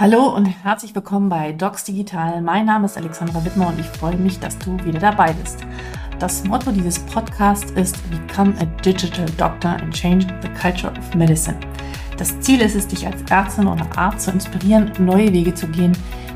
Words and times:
Hallo 0.00 0.34
und 0.34 0.46
herzlich 0.46 0.94
willkommen 0.94 1.28
bei 1.28 1.52
Docs 1.52 1.84
Digital. 1.84 2.40
Mein 2.40 2.64
Name 2.64 2.86
ist 2.86 2.96
Alexandra 2.96 3.44
Wittmer 3.44 3.68
und 3.68 3.78
ich 3.78 3.84
freue 3.84 4.16
mich, 4.16 4.40
dass 4.40 4.56
du 4.56 4.82
wieder 4.82 4.98
dabei 4.98 5.34
bist. 5.34 5.58
Das 6.18 6.42
Motto 6.44 6.72
dieses 6.72 7.00
Podcasts 7.00 7.70
ist 7.72 7.98
Become 8.08 8.54
a 8.62 8.64
Digital 8.82 9.26
Doctor 9.36 9.72
and 9.72 9.92
Change 9.92 10.26
the 10.40 10.48
Culture 10.58 10.90
of 10.98 11.14
Medicine. 11.14 11.58
Das 12.16 12.40
Ziel 12.40 12.62
ist 12.62 12.76
es, 12.76 12.88
dich 12.88 13.06
als 13.06 13.20
Ärztin 13.30 13.66
oder 13.66 13.86
Arzt 13.94 14.24
zu 14.24 14.30
inspirieren, 14.30 14.90
neue 14.98 15.30
Wege 15.34 15.52
zu 15.52 15.66
gehen, 15.66 15.92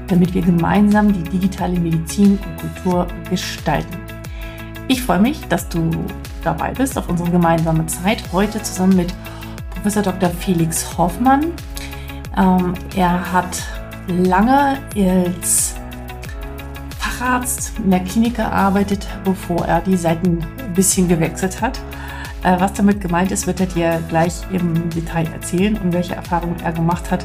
damit 0.09 0.35
wir 0.35 0.43
gemeinsam 0.43 1.11
die 1.11 1.23
digitale 1.23 1.81
Medizin 1.81 2.39
und 2.45 2.61
Kultur 2.61 3.07
gestalten. 3.31 3.97
Ich 4.89 5.03
freue 5.03 5.21
mich, 5.21 5.41
dass 5.49 5.71
du 5.71 5.89
dabei 6.43 6.73
bist 6.73 6.99
auf 6.99 7.09
unsere 7.09 7.31
gemeinsame 7.31 7.87
Zeit 7.87 8.25
heute 8.31 8.63
zusammen 8.63 8.97
mit 8.97 9.15
Professor 9.71 10.03
Dr. 10.03 10.29
Felix 10.29 10.99
Hoffmann. 10.99 11.55
Ähm, 12.37 12.75
er 12.97 13.33
hat 13.33 13.63
lange 14.09 14.79
als 14.97 15.75
Facharzt 16.99 17.73
in 17.83 17.91
der 17.91 18.01
Klinik 18.01 18.37
gearbeitet, 18.37 19.07
bevor 19.25 19.67
er 19.67 19.81
die 19.81 19.97
Seiten 19.97 20.45
ein 20.59 20.75
bisschen 20.75 21.09
gewechselt 21.09 21.61
hat. 21.61 21.81
Äh, 22.43 22.61
was 22.61 22.73
damit 22.75 23.01
gemeint 23.01 23.33
ist, 23.33 23.47
wird 23.47 23.61
er 23.61 23.67
dir 23.67 24.03
gleich 24.09 24.43
im 24.53 24.91
Detail 24.91 25.27
erzählen 25.33 25.79
und 25.79 25.93
welche 25.93 26.15
Erfahrungen 26.15 26.57
er 26.63 26.73
gemacht 26.73 27.11
hat 27.11 27.25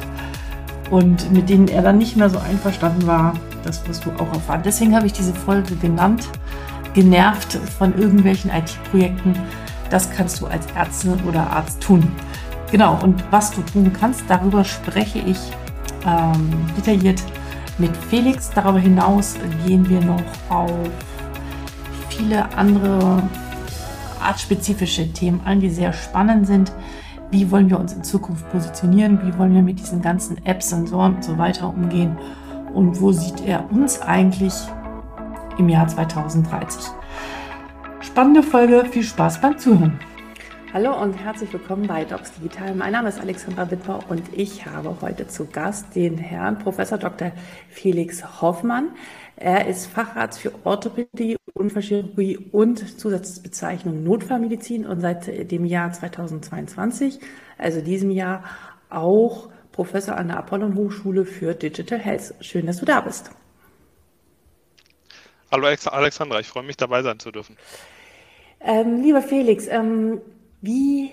und 0.90 1.30
mit 1.32 1.48
denen 1.48 1.68
er 1.68 1.82
dann 1.82 1.98
nicht 1.98 2.16
mehr 2.16 2.30
so 2.30 2.38
einverstanden 2.38 3.06
war. 3.06 3.34
Das 3.64 3.86
wirst 3.86 4.04
du 4.04 4.10
auch 4.12 4.32
erfahren. 4.32 4.62
Deswegen 4.64 4.94
habe 4.96 5.06
ich 5.06 5.12
diese 5.12 5.34
Folge 5.34 5.76
genannt, 5.76 6.28
genervt 6.94 7.58
von 7.78 7.96
irgendwelchen 7.98 8.50
IT-Projekten. 8.50 9.34
Das 9.90 10.10
kannst 10.10 10.40
du 10.40 10.46
als 10.46 10.66
Ärztin 10.74 11.20
oder 11.28 11.50
Arzt 11.50 11.80
tun. 11.80 12.10
Genau, 12.70 12.98
und 13.02 13.24
was 13.32 13.50
du 13.50 13.62
tun 13.62 13.92
kannst, 13.92 14.24
darüber 14.28 14.64
spreche 14.64 15.18
ich 15.18 15.38
ähm, 16.06 16.50
detailliert 16.76 17.22
mit 17.78 17.96
Felix. 17.96 18.50
Darüber 18.50 18.78
hinaus 18.78 19.36
gehen 19.66 19.88
wir 19.88 20.00
noch 20.00 20.22
auf 20.48 20.70
viele 22.08 22.52
andere 22.56 23.22
artspezifische 24.20 25.12
Themen 25.12 25.40
ein, 25.44 25.60
die 25.60 25.70
sehr 25.70 25.92
spannend 25.92 26.46
sind. 26.46 26.72
Wie 27.30 27.50
wollen 27.50 27.70
wir 27.70 27.78
uns 27.78 27.92
in 27.92 28.04
Zukunft 28.04 28.48
positionieren? 28.50 29.20
Wie 29.24 29.36
wollen 29.38 29.54
wir 29.54 29.62
mit 29.62 29.80
diesen 29.80 30.02
ganzen 30.02 30.44
Apps, 30.44 30.70
Sensoren 30.70 31.16
und 31.16 31.24
so 31.24 31.38
weiter 31.38 31.68
umgehen? 31.68 32.16
Und 32.74 33.00
wo 33.00 33.10
sieht 33.10 33.44
er 33.46 33.70
uns 33.72 34.00
eigentlich 34.00 34.54
im 35.58 35.68
Jahr 35.68 35.88
2030? 35.88 36.82
Spannende 38.00 38.42
Folge, 38.42 38.84
viel 38.90 39.02
Spaß 39.02 39.40
beim 39.40 39.58
Zuhören. 39.58 39.98
Hallo 40.72 40.94
und 41.02 41.14
herzlich 41.14 41.52
willkommen 41.52 41.88
bei 41.88 42.04
Docs 42.04 42.34
Digital. 42.34 42.76
Mein 42.76 42.92
Name 42.92 43.08
ist 43.08 43.18
Alexandra 43.18 43.68
Wittmer 43.72 44.08
und 44.08 44.22
ich 44.32 44.66
habe 44.66 44.96
heute 45.00 45.26
zu 45.26 45.46
Gast 45.46 45.96
den 45.96 46.16
Herrn 46.16 46.60
Professor 46.60 46.96
Dr. 46.96 47.32
Felix 47.68 48.40
Hoffmann. 48.40 48.94
Er 49.34 49.66
ist 49.66 49.86
Facharzt 49.86 50.38
für 50.38 50.52
Orthopädie, 50.62 51.36
Unfallchirurgie 51.54 52.38
und 52.52 53.00
Zusatzbezeichnung 53.00 54.04
Notfallmedizin 54.04 54.86
und 54.86 55.00
seit 55.00 55.50
dem 55.50 55.64
Jahr 55.64 55.90
2022, 55.90 57.18
also 57.58 57.80
diesem 57.80 58.12
Jahr, 58.12 58.44
auch 58.90 59.48
Professor 59.72 60.16
an 60.16 60.28
der 60.28 60.36
Apollon 60.36 60.76
Hochschule 60.76 61.24
für 61.24 61.52
Digital 61.52 61.98
Health. 61.98 62.32
Schön, 62.42 62.66
dass 62.66 62.76
du 62.76 62.86
da 62.86 63.00
bist. 63.00 63.32
Hallo 65.50 65.66
Alexandra, 65.66 66.38
ich 66.38 66.46
freue 66.46 66.62
mich 66.62 66.76
dabei 66.76 67.02
sein 67.02 67.18
zu 67.18 67.32
dürfen. 67.32 67.56
Ähm, 68.60 69.02
lieber 69.02 69.20
Felix, 69.20 69.66
ähm, 69.66 70.20
wie 70.60 71.10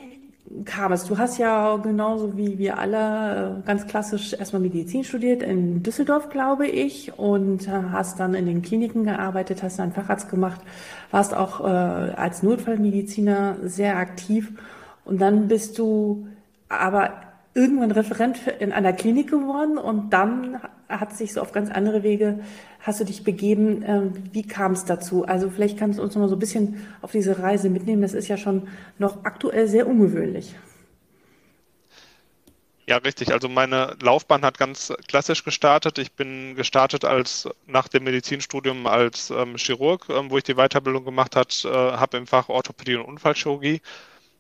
kam 0.66 0.92
es? 0.94 1.06
Du 1.06 1.18
hast 1.18 1.38
ja 1.38 1.76
genauso 1.78 2.38
wie 2.38 2.58
wir 2.58 2.78
alle 2.78 3.62
äh, 3.64 3.68
ganz 3.68 3.86
klassisch 3.88 4.34
erstmal 4.34 4.62
Medizin 4.62 5.04
studiert 5.04 5.44
in 5.44 5.84
Düsseldorf, 5.84 6.30
glaube 6.30 6.68
ich, 6.68 7.18
und 7.18 7.68
äh, 7.68 7.72
hast 7.92 8.20
dann 8.20 8.34
in 8.34 8.46
den 8.46 8.62
Kliniken 8.62 9.04
gearbeitet, 9.04 9.64
hast 9.64 9.80
einen 9.80 9.92
Facharzt 9.92 10.30
gemacht, 10.30 10.62
warst 11.12 11.34
auch 11.34 11.62
äh, 11.62 11.64
als 11.66 12.44
Notfallmediziner 12.44 13.58
sehr 13.64 13.98
aktiv 13.98 14.52
und 15.06 15.20
dann 15.20 15.48
bist 15.48 15.78
du 15.80 16.28
aber 16.70 17.27
irgendwann 17.58 17.92
Referent 17.92 18.38
in 18.60 18.72
einer 18.72 18.94
Klinik 18.94 19.32
geworden 19.32 19.80
und 19.80 20.12
dann 20.12 20.62
hat 20.88 21.18
sich 21.18 21.34
so 21.34 21.42
auf 21.42 21.52
ganz 21.52 21.72
andere 21.72 22.04
Wege, 22.04 22.40
hast 22.80 23.00
du 23.00 23.04
dich 23.04 23.24
begeben. 23.24 23.84
Ähm, 23.86 24.14
wie 24.32 24.44
kam 24.44 24.74
es 24.74 24.86
dazu? 24.86 25.26
Also 25.26 25.50
vielleicht 25.50 25.78
kannst 25.78 25.98
du 25.98 26.04
uns 26.04 26.14
noch 26.14 26.22
mal 26.22 26.30
so 26.30 26.36
ein 26.36 26.40
bisschen 26.40 26.86
auf 27.02 27.12
diese 27.12 27.40
Reise 27.40 27.70
mitnehmen. 27.70 28.04
Das 28.04 28.14
ist 28.14 28.28
ja 28.28 28.38
schon 28.38 28.68
noch 29.00 29.26
aktuell 29.26 29.68
sehr 29.68 29.88
ungewöhnlich. 29.88 30.54
Ja, 32.86 32.98
richtig. 32.98 33.34
Also 33.34 33.50
meine 33.50 33.98
Laufbahn 34.02 34.44
hat 34.44 34.58
ganz 34.60 34.94
klassisch 35.08 35.44
gestartet. 35.44 35.98
Ich 35.98 36.14
bin 36.14 36.56
gestartet 36.56 37.04
als 37.04 37.50
nach 37.66 37.88
dem 37.90 38.04
Medizinstudium 38.04 38.86
als 38.88 39.32
ähm, 39.32 39.58
Chirurg, 39.58 40.06
ähm, 40.10 40.30
wo 40.30 40.38
ich 40.38 40.44
die 40.44 40.56
Weiterbildung 40.56 41.04
gemacht 41.04 41.36
habe, 41.36 41.50
äh, 41.66 41.98
habe 41.98 42.18
im 42.18 42.28
Fach 42.28 42.48
Orthopädie 42.50 42.96
und 42.96 43.06
Unfallchirurgie 43.06 43.82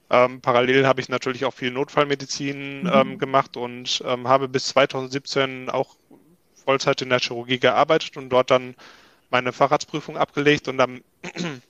ähm, 0.09 0.41
parallel 0.41 0.87
habe 0.87 1.01
ich 1.01 1.09
natürlich 1.09 1.45
auch 1.45 1.53
viel 1.53 1.71
Notfallmedizin 1.71 2.83
mhm. 2.83 2.91
ähm, 2.93 3.17
gemacht 3.17 3.57
und 3.57 4.01
ähm, 4.05 4.27
habe 4.27 4.47
bis 4.47 4.67
2017 4.67 5.69
auch 5.69 5.95
Vollzeit 6.63 7.01
in 7.01 7.09
der 7.09 7.19
Chirurgie 7.19 7.59
gearbeitet 7.59 8.17
und 8.17 8.29
dort 8.29 8.51
dann 8.51 8.75
meine 9.29 9.51
Facharztprüfung 9.51 10.17
abgelegt 10.17 10.67
und 10.67 10.77
dann 10.77 11.01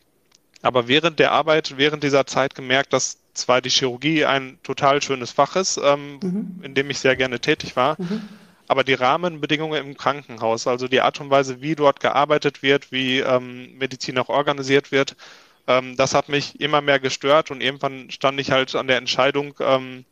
aber 0.62 0.88
während 0.88 1.20
der 1.20 1.31
Arbeit, 1.31 1.75
während 1.78 2.03
dieser 2.03 2.25
Zeit 2.25 2.56
gemerkt, 2.56 2.94
dass 2.94 3.20
zwar 3.34 3.62
die 3.62 3.70
Chirurgie 3.70 4.25
ein 4.25 4.59
total 4.64 5.02
schönes 5.02 5.31
Fach 5.31 5.56
ist, 5.56 5.80
ähm, 5.84 6.19
mhm. 6.22 6.59
in 6.64 6.74
dem 6.75 6.90
ich 6.90 7.00
sehr 7.00 7.16
gerne 7.16 7.40
tätig 7.40 7.75
war, 7.75 7.96
mhm. 8.00 8.22
aber 8.68 8.84
die 8.84 8.96
Rahmenbedingungen 8.96 9.84
im 9.84 9.98
Krankenhaus, 9.98 10.68
also 10.68 10.88
die 10.88 11.02
Art 11.02 11.19
und 11.22 11.30
Weise, 11.30 11.62
wie 11.62 11.75
dort 11.75 12.00
gearbeitet 12.00 12.62
wird, 12.62 12.92
wie 12.92 13.19
ähm, 13.19 13.78
Medizin 13.78 14.18
auch 14.18 14.30
organisiert 14.30 14.92
wird, 14.92 15.16
ähm, 15.67 15.95
das 15.97 16.13
hat 16.13 16.29
mich 16.29 16.59
immer 16.59 16.81
mehr 16.81 17.00
gestört 17.00 17.51
und 17.51 17.61
irgendwann 17.61 18.09
stand 18.09 18.39
ich 18.39 18.51
halt 18.51 18.73
an 18.75 18.88
der 18.88 18.97
Entscheidung, 18.97 19.53
ähm, 19.59 20.05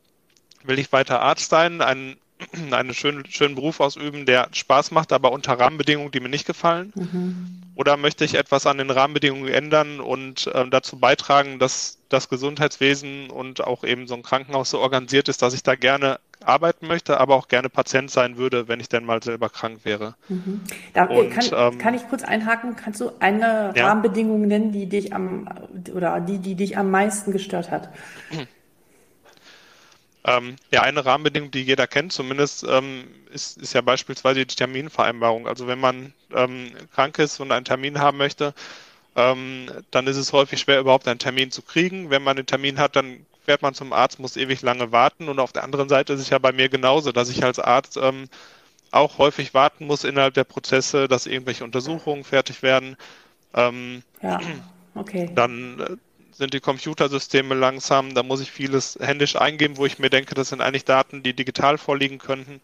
will 0.63 0.79
ich 0.79 0.91
weiter 0.91 1.21
Arzt 1.21 1.49
sein, 1.49 1.81
einen, 1.81 2.17
einen 2.71 2.93
schönen, 2.93 3.25
schönen 3.29 3.55
Beruf 3.55 3.79
ausüben, 3.79 4.25
der 4.25 4.49
Spaß 4.51 4.91
macht, 4.91 5.13
aber 5.13 5.31
unter 5.31 5.57
Rahmenbedingungen, 5.59 6.11
die 6.11 6.19
mir 6.19 6.29
nicht 6.29 6.45
gefallen? 6.45 6.91
Mhm. 6.95 7.61
Oder 7.75 7.97
möchte 7.97 8.23
ich 8.23 8.35
etwas 8.35 8.65
an 8.67 8.77
den 8.77 8.89
Rahmenbedingungen 8.89 9.53
ändern 9.53 9.99
und 9.99 10.47
äh, 10.47 10.67
dazu 10.69 10.97
beitragen, 10.97 11.59
dass 11.59 11.99
das 12.09 12.29
Gesundheitswesen 12.29 13.29
und 13.29 13.63
auch 13.63 13.83
eben 13.83 14.07
so 14.07 14.15
ein 14.15 14.23
Krankenhaus 14.23 14.69
so 14.69 14.79
organisiert 14.79 15.27
ist, 15.27 15.41
dass 15.41 15.53
ich 15.53 15.63
da 15.63 15.75
gerne 15.75 16.19
arbeiten 16.43 16.87
möchte, 16.87 17.19
aber 17.19 17.35
auch 17.35 17.47
gerne 17.47 17.69
Patient 17.69 18.11
sein 18.11 18.37
würde, 18.37 18.67
wenn 18.67 18.79
ich 18.79 18.89
denn 18.89 19.05
mal 19.05 19.23
selber 19.23 19.49
krank 19.49 19.79
wäre. 19.83 20.15
Mhm. 20.29 20.61
Da, 20.93 21.05
und, 21.05 21.29
kann, 21.29 21.45
ähm, 21.53 21.77
kann, 21.77 21.93
ich 21.93 22.07
kurz 22.07 22.23
einhaken? 22.23 22.75
Kannst 22.75 23.01
du 23.01 23.11
eine 23.19 23.73
ja. 23.75 23.87
Rahmenbedingung 23.87 24.41
nennen, 24.41 24.71
die 24.71 24.87
dich 24.87 25.13
am 25.13 25.47
oder 25.93 26.19
die, 26.19 26.39
die 26.39 26.55
dich 26.55 26.77
am 26.77 26.91
meisten 26.91 27.31
gestört 27.31 27.71
hat? 27.71 27.89
Ähm, 30.27 30.55
ja, 30.71 30.81
eine 30.81 31.05
Rahmenbedingung, 31.05 31.51
die 31.51 31.61
jeder 31.61 31.85
kennt, 31.85 32.11
zumindest 32.11 32.65
ähm, 32.67 33.03
ist, 33.31 33.57
ist 33.59 33.73
ja 33.73 33.81
beispielsweise 33.81 34.43
die 34.43 34.55
Terminvereinbarung. 34.55 35.47
Also 35.47 35.67
wenn 35.67 35.79
man 35.79 36.13
ähm, 36.33 36.71
krank 36.95 37.19
ist 37.19 37.39
und 37.39 37.51
einen 37.51 37.63
Termin 37.63 37.99
haben 37.99 38.17
möchte, 38.17 38.55
ähm, 39.15 39.67
dann 39.91 40.07
ist 40.07 40.17
es 40.17 40.33
häufig 40.33 40.59
schwer, 40.59 40.79
überhaupt 40.79 41.07
einen 41.07 41.19
Termin 41.19 41.51
zu 41.51 41.61
kriegen. 41.61 42.09
Wenn 42.09 42.23
man 42.23 42.37
einen 42.37 42.47
Termin 42.47 42.79
hat, 42.79 42.95
dann 42.95 43.25
fährt 43.45 43.61
man 43.61 43.73
zum 43.73 43.93
Arzt, 43.93 44.19
muss 44.19 44.37
ewig 44.37 44.61
lange 44.61 44.91
warten. 44.91 45.29
Und 45.29 45.39
auf 45.39 45.53
der 45.53 45.63
anderen 45.63 45.89
Seite 45.89 46.13
ist 46.13 46.21
es 46.21 46.29
ja 46.29 46.39
bei 46.39 46.51
mir 46.51 46.69
genauso, 46.69 47.11
dass 47.11 47.29
ich 47.29 47.43
als 47.43 47.59
Arzt 47.59 47.97
ähm, 47.97 48.27
auch 48.91 49.17
häufig 49.17 49.53
warten 49.53 49.87
muss 49.87 50.03
innerhalb 50.03 50.33
der 50.33 50.43
Prozesse, 50.43 51.07
dass 51.07 51.25
irgendwelche 51.25 51.63
Untersuchungen 51.63 52.23
fertig 52.23 52.63
werden. 52.63 52.95
Ähm, 53.53 54.03
ja, 54.21 54.39
okay. 54.95 55.29
Dann 55.33 55.79
äh, 55.79 55.95
sind 56.31 56.53
die 56.53 56.59
Computersysteme 56.59 57.55
langsam, 57.55 58.13
da 58.13 58.21
muss 58.21 58.41
ich 58.41 58.51
vieles 58.51 58.97
händisch 58.99 59.37
eingeben, 59.37 59.77
wo 59.77 59.85
ich 59.85 59.99
mir 59.99 60.09
denke, 60.09 60.35
das 60.35 60.49
sind 60.49 60.61
eigentlich 60.61 60.83
Daten, 60.83 61.23
die 61.23 61.33
digital 61.33 61.77
vorliegen 61.77 62.17
könnten. 62.17 62.59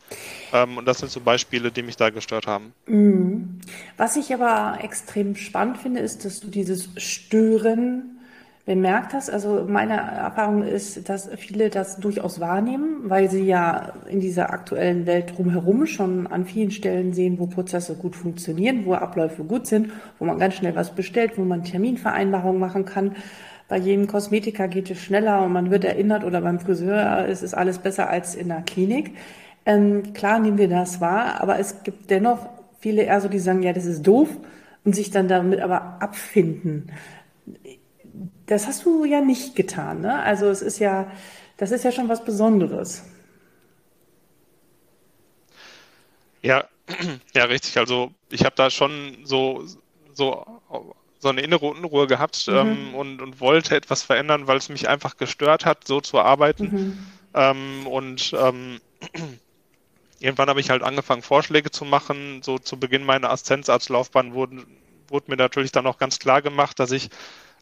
Ähm, 0.52 0.78
und 0.78 0.86
das 0.86 1.00
sind 1.00 1.12
so 1.12 1.22
Beispiele, 1.22 1.72
die 1.72 1.82
mich 1.82 1.96
da 1.96 2.10
gestört 2.10 2.48
haben. 2.48 2.74
Mhm. 2.88 3.62
Was 3.98 4.18
ich 4.18 4.34
aber 4.34 4.84
extrem 4.84 5.36
spannend 5.36 5.78
finde, 5.78 6.02
ist, 6.02 6.26
dass 6.26 6.42
du 6.42 6.48
dieses 6.48 6.90
Stören 6.98 8.21
bemerkt 8.72 9.12
hast. 9.14 9.30
Also 9.30 9.66
meine 9.68 9.98
Erfahrung 9.98 10.64
ist, 10.64 11.10
dass 11.10 11.30
viele 11.36 11.70
das 11.70 11.98
durchaus 11.98 12.40
wahrnehmen, 12.40 13.10
weil 13.10 13.30
sie 13.30 13.44
ja 13.44 13.92
in 14.08 14.22
dieser 14.22 14.54
aktuellen 14.54 15.06
Welt 15.06 15.34
drumherum 15.36 15.86
schon 15.88 16.26
an 16.28 16.46
vielen 16.46 16.72
Stellen 16.72 17.12
sehen, 17.12 17.38
wo 17.38 17.48
Prozesse 17.48 17.96
gut 17.96 18.16
funktionieren, 18.16 18.86
wo 18.86 18.94
Abläufe 18.94 19.44
gut 19.44 19.68
sind, 19.68 19.92
wo 20.20 20.26
man 20.26 20.40
ganz 20.40 20.54
schnell 20.56 20.74
was 20.74 20.96
bestellt, 20.96 21.34
wo 21.38 21.42
man 21.42 21.66
Terminvereinbarungen 21.66 22.62
machen 22.62 22.86
kann. 22.86 23.18
Bei 23.68 23.78
jedem 23.78 24.08
Kosmetiker 24.08 24.70
geht 24.70 24.90
es 24.90 25.00
schneller 25.00 25.44
und 25.44 25.52
man 25.52 25.70
wird 25.70 25.84
erinnert 25.84 26.24
oder 26.24 26.40
beim 26.40 26.62
Friseur 26.62 27.26
ist 27.26 27.44
es 27.44 27.54
alles 27.54 27.80
besser 27.80 28.10
als 28.10 28.36
in 28.36 28.48
der 28.48 28.62
Klinik. 28.62 29.16
Ähm, 29.66 30.14
klar 30.14 30.40
nehmen 30.40 30.58
wir 30.58 30.70
das 30.70 31.02
wahr, 31.02 31.42
aber 31.42 31.60
es 31.60 31.84
gibt 31.84 32.10
dennoch 32.10 32.48
viele 32.80 33.02
eher 33.04 33.20
so, 33.20 33.28
die 33.28 33.40
sagen, 33.40 33.64
ja, 33.64 33.74
das 33.74 33.86
ist 33.86 34.08
doof 34.08 34.30
und 34.86 34.96
sich 34.96 35.12
dann 35.12 35.28
damit 35.28 35.60
aber 35.60 36.02
abfinden. 36.02 36.90
Das 38.52 38.68
hast 38.68 38.84
du 38.84 39.06
ja 39.06 39.22
nicht 39.22 39.56
getan, 39.56 40.02
ne? 40.02 40.22
Also 40.24 40.48
es 40.50 40.62
ist 40.62 40.78
ja, 40.80 41.10
das 41.56 41.72
ist 41.72 41.86
ja 41.86 41.92
schon 41.94 42.10
was 42.10 42.26
Besonderes. 42.26 43.02
Ja, 46.42 46.66
ja, 47.34 47.46
richtig. 47.46 47.78
Also 47.78 48.12
ich 48.30 48.44
habe 48.44 48.54
da 48.58 48.70
schon 48.70 49.20
so, 49.24 49.64
so, 50.12 50.46
so 51.20 51.30
eine 51.30 51.40
innere 51.40 51.66
Unruhe 51.66 52.08
gehabt 52.08 52.46
mhm. 52.50 52.54
ähm, 52.54 52.94
und, 52.96 53.22
und 53.22 53.40
wollte 53.40 53.74
etwas 53.74 54.04
verändern, 54.04 54.48
weil 54.48 54.58
es 54.58 54.68
mich 54.68 54.90
einfach 54.90 55.16
gestört 55.16 55.66
hat, 55.66 55.88
so 55.88 56.02
zu 56.02 56.20
arbeiten. 56.20 56.64
Mhm. 56.64 57.08
Ähm, 57.34 57.88
und 57.88 58.34
ähm, 58.38 58.82
irgendwann 60.20 60.50
habe 60.50 60.60
ich 60.60 60.70
halt 60.70 60.84
angefangen, 60.84 61.22
Vorschläge 61.22 61.72
zu 61.72 61.86
machen. 61.86 62.42
So 62.44 62.60
zu 62.60 62.78
Beginn 62.78 63.06
meiner 63.06 63.30
Assistenzarztlaufbahn 63.30 64.34
wurden, 64.34 64.66
wurde 65.08 65.32
mir 65.32 65.38
natürlich 65.38 65.72
dann 65.72 65.88
auch 65.88 65.98
ganz 65.98 66.20
klar 66.20 66.42
gemacht, 66.42 66.80
dass 66.82 66.92
ich 66.92 67.12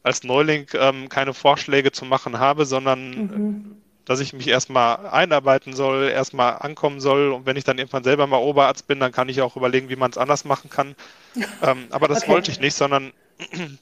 als 0.03 0.23
Neuling 0.23 0.67
ähm, 0.73 1.09
keine 1.09 1.33
Vorschläge 1.33 1.91
zu 1.91 2.05
machen 2.05 2.39
habe, 2.39 2.65
sondern 2.65 3.09
mhm. 3.11 3.77
dass 4.05 4.19
ich 4.19 4.33
mich 4.33 4.47
erstmal 4.47 5.07
einarbeiten 5.07 5.73
soll, 5.73 6.09
erstmal 6.09 6.57
ankommen 6.59 6.99
soll 7.01 7.31
und 7.31 7.45
wenn 7.45 7.57
ich 7.57 7.63
dann 7.63 7.77
irgendwann 7.77 8.03
selber 8.03 8.27
mal 8.27 8.37
Oberarzt 8.37 8.87
bin, 8.87 8.99
dann 8.99 9.11
kann 9.11 9.29
ich 9.29 9.41
auch 9.41 9.55
überlegen, 9.55 9.89
wie 9.89 9.95
man 9.95 10.11
es 10.11 10.17
anders 10.17 10.45
machen 10.45 10.69
kann. 10.69 10.95
ähm, 11.61 11.87
aber 11.89 12.07
das 12.07 12.23
okay. 12.23 12.31
wollte 12.31 12.51
ich 12.51 12.59
nicht, 12.59 12.75
sondern 12.75 13.11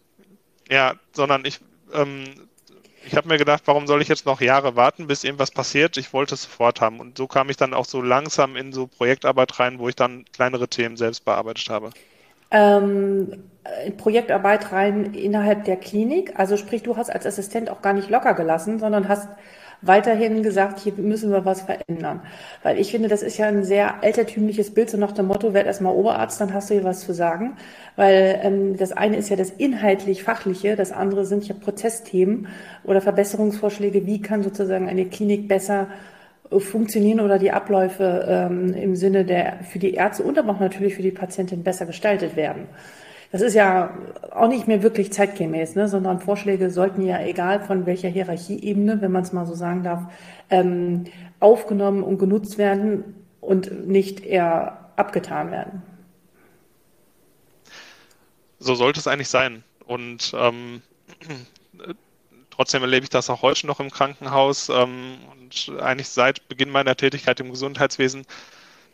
ja, 0.69 0.95
sondern 1.13 1.45
ich 1.45 1.59
ähm, 1.93 2.25
ich 3.07 3.15
habe 3.15 3.29
mir 3.29 3.37
gedacht, 3.37 3.63
warum 3.65 3.87
soll 3.87 4.01
ich 4.01 4.09
jetzt 4.09 4.25
noch 4.25 4.41
Jahre 4.41 4.75
warten, 4.75 5.07
bis 5.07 5.23
irgendwas 5.23 5.51
passiert? 5.51 5.95
Ich 5.95 6.11
wollte 6.11 6.35
es 6.35 6.43
sofort 6.43 6.81
haben. 6.81 6.99
Und 6.99 7.17
so 7.17 7.25
kam 7.25 7.49
ich 7.49 7.55
dann 7.55 7.73
auch 7.73 7.85
so 7.85 8.01
langsam 8.01 8.57
in 8.57 8.73
so 8.73 8.85
Projektarbeit 8.85 9.57
rein, 9.59 9.79
wo 9.79 9.87
ich 9.87 9.95
dann 9.95 10.25
kleinere 10.33 10.67
Themen 10.67 10.97
selbst 10.97 11.23
bearbeitet 11.23 11.69
habe. 11.69 11.91
Ähm, 12.51 13.43
Projektarbeit 13.97 14.71
rein 14.71 15.13
innerhalb 15.13 15.65
der 15.65 15.75
Klinik. 15.77 16.33
Also 16.37 16.57
sprich, 16.57 16.83
du 16.83 16.97
hast 16.97 17.09
als 17.09 17.25
Assistent 17.25 17.69
auch 17.69 17.81
gar 17.81 17.93
nicht 17.93 18.09
locker 18.09 18.33
gelassen, 18.33 18.79
sondern 18.79 19.07
hast 19.07 19.27
weiterhin 19.81 20.41
gesagt, 20.41 20.79
hier 20.79 20.93
müssen 20.93 21.31
wir 21.31 21.45
was 21.45 21.61
verändern. 21.61 22.21
Weil 22.63 22.79
ich 22.79 22.91
finde, 22.91 23.09
das 23.09 23.21
ist 23.21 23.37
ja 23.37 23.47
ein 23.47 23.63
sehr 23.63 24.03
altertümliches 24.03 24.73
Bild, 24.73 24.89
so 24.89 24.97
nach 24.97 25.11
dem 25.11 25.27
Motto, 25.27 25.53
werd 25.53 25.67
erstmal 25.67 25.93
Oberarzt, 25.93 26.41
dann 26.41 26.53
hast 26.53 26.69
du 26.69 26.75
hier 26.75 26.83
was 26.83 27.01
zu 27.01 27.13
sagen. 27.13 27.57
Weil 27.95 28.39
ähm, 28.43 28.77
das 28.77 28.91
eine 28.91 29.17
ist 29.17 29.29
ja 29.29 29.35
das 29.35 29.51
inhaltlich-fachliche, 29.51 30.75
das 30.75 30.91
andere 30.91 31.25
sind 31.25 31.47
ja 31.47 31.55
Prozessthemen 31.55 32.47
oder 32.83 33.01
Verbesserungsvorschläge, 33.01 34.05
wie 34.05 34.21
kann 34.21 34.43
sozusagen 34.43 34.89
eine 34.89 35.05
Klinik 35.05 35.47
besser 35.47 35.87
funktionieren 36.57 37.19
oder 37.19 37.39
die 37.39 37.51
Abläufe 37.51 38.25
ähm, 38.27 38.73
im 38.73 38.95
Sinne 38.95 39.25
der 39.25 39.63
für 39.63 39.79
die 39.79 39.93
Ärzte 39.93 40.23
und 40.23 40.37
aber 40.37 40.53
auch 40.53 40.59
natürlich 40.59 40.95
für 40.95 41.01
die 41.01 41.11
Patientin 41.11 41.63
besser 41.63 41.85
gestaltet 41.85 42.35
werden. 42.35 42.67
Das 43.31 43.41
ist 43.41 43.55
ja 43.55 43.97
auch 44.31 44.47
nicht 44.47 44.67
mehr 44.67 44.83
wirklich 44.83 45.11
zeitgemäß, 45.11 45.75
ne? 45.75 45.87
sondern 45.89 46.19
Vorschläge 46.19 46.69
sollten 46.69 47.05
ja, 47.05 47.19
egal 47.21 47.59
von 47.59 47.85
welcher 47.85 48.07
Hierarchieebene, 48.07 49.01
wenn 49.01 49.11
man 49.11 49.23
es 49.23 49.33
mal 49.33 49.45
so 49.45 49.53
sagen 49.53 49.83
darf, 49.83 50.03
ähm, 50.49 51.05
aufgenommen 51.39 52.03
und 52.03 52.19
genutzt 52.19 52.57
werden 52.57 53.15
und 53.41 53.87
nicht 53.87 54.25
eher 54.25 54.91
abgetan 54.95 55.51
werden. 55.51 55.81
So 58.59 58.75
sollte 58.75 58.99
es 58.99 59.07
eigentlich 59.07 59.29
sein. 59.29 59.63
Und 59.85 60.33
ähm, 60.37 60.81
trotzdem 62.57 62.81
erlebe 62.81 63.03
ich 63.03 63.09
das 63.09 63.29
auch 63.29 63.43
heute 63.43 63.67
noch 63.67 63.79
im 63.79 63.91
Krankenhaus 63.91 64.69
ähm, 64.69 65.19
und 65.31 65.79
eigentlich 65.79 66.09
seit 66.09 66.47
Beginn 66.49 66.71
meiner 66.71 66.97
Tätigkeit 66.97 67.39
im 67.39 67.51
Gesundheitswesen, 67.51 68.25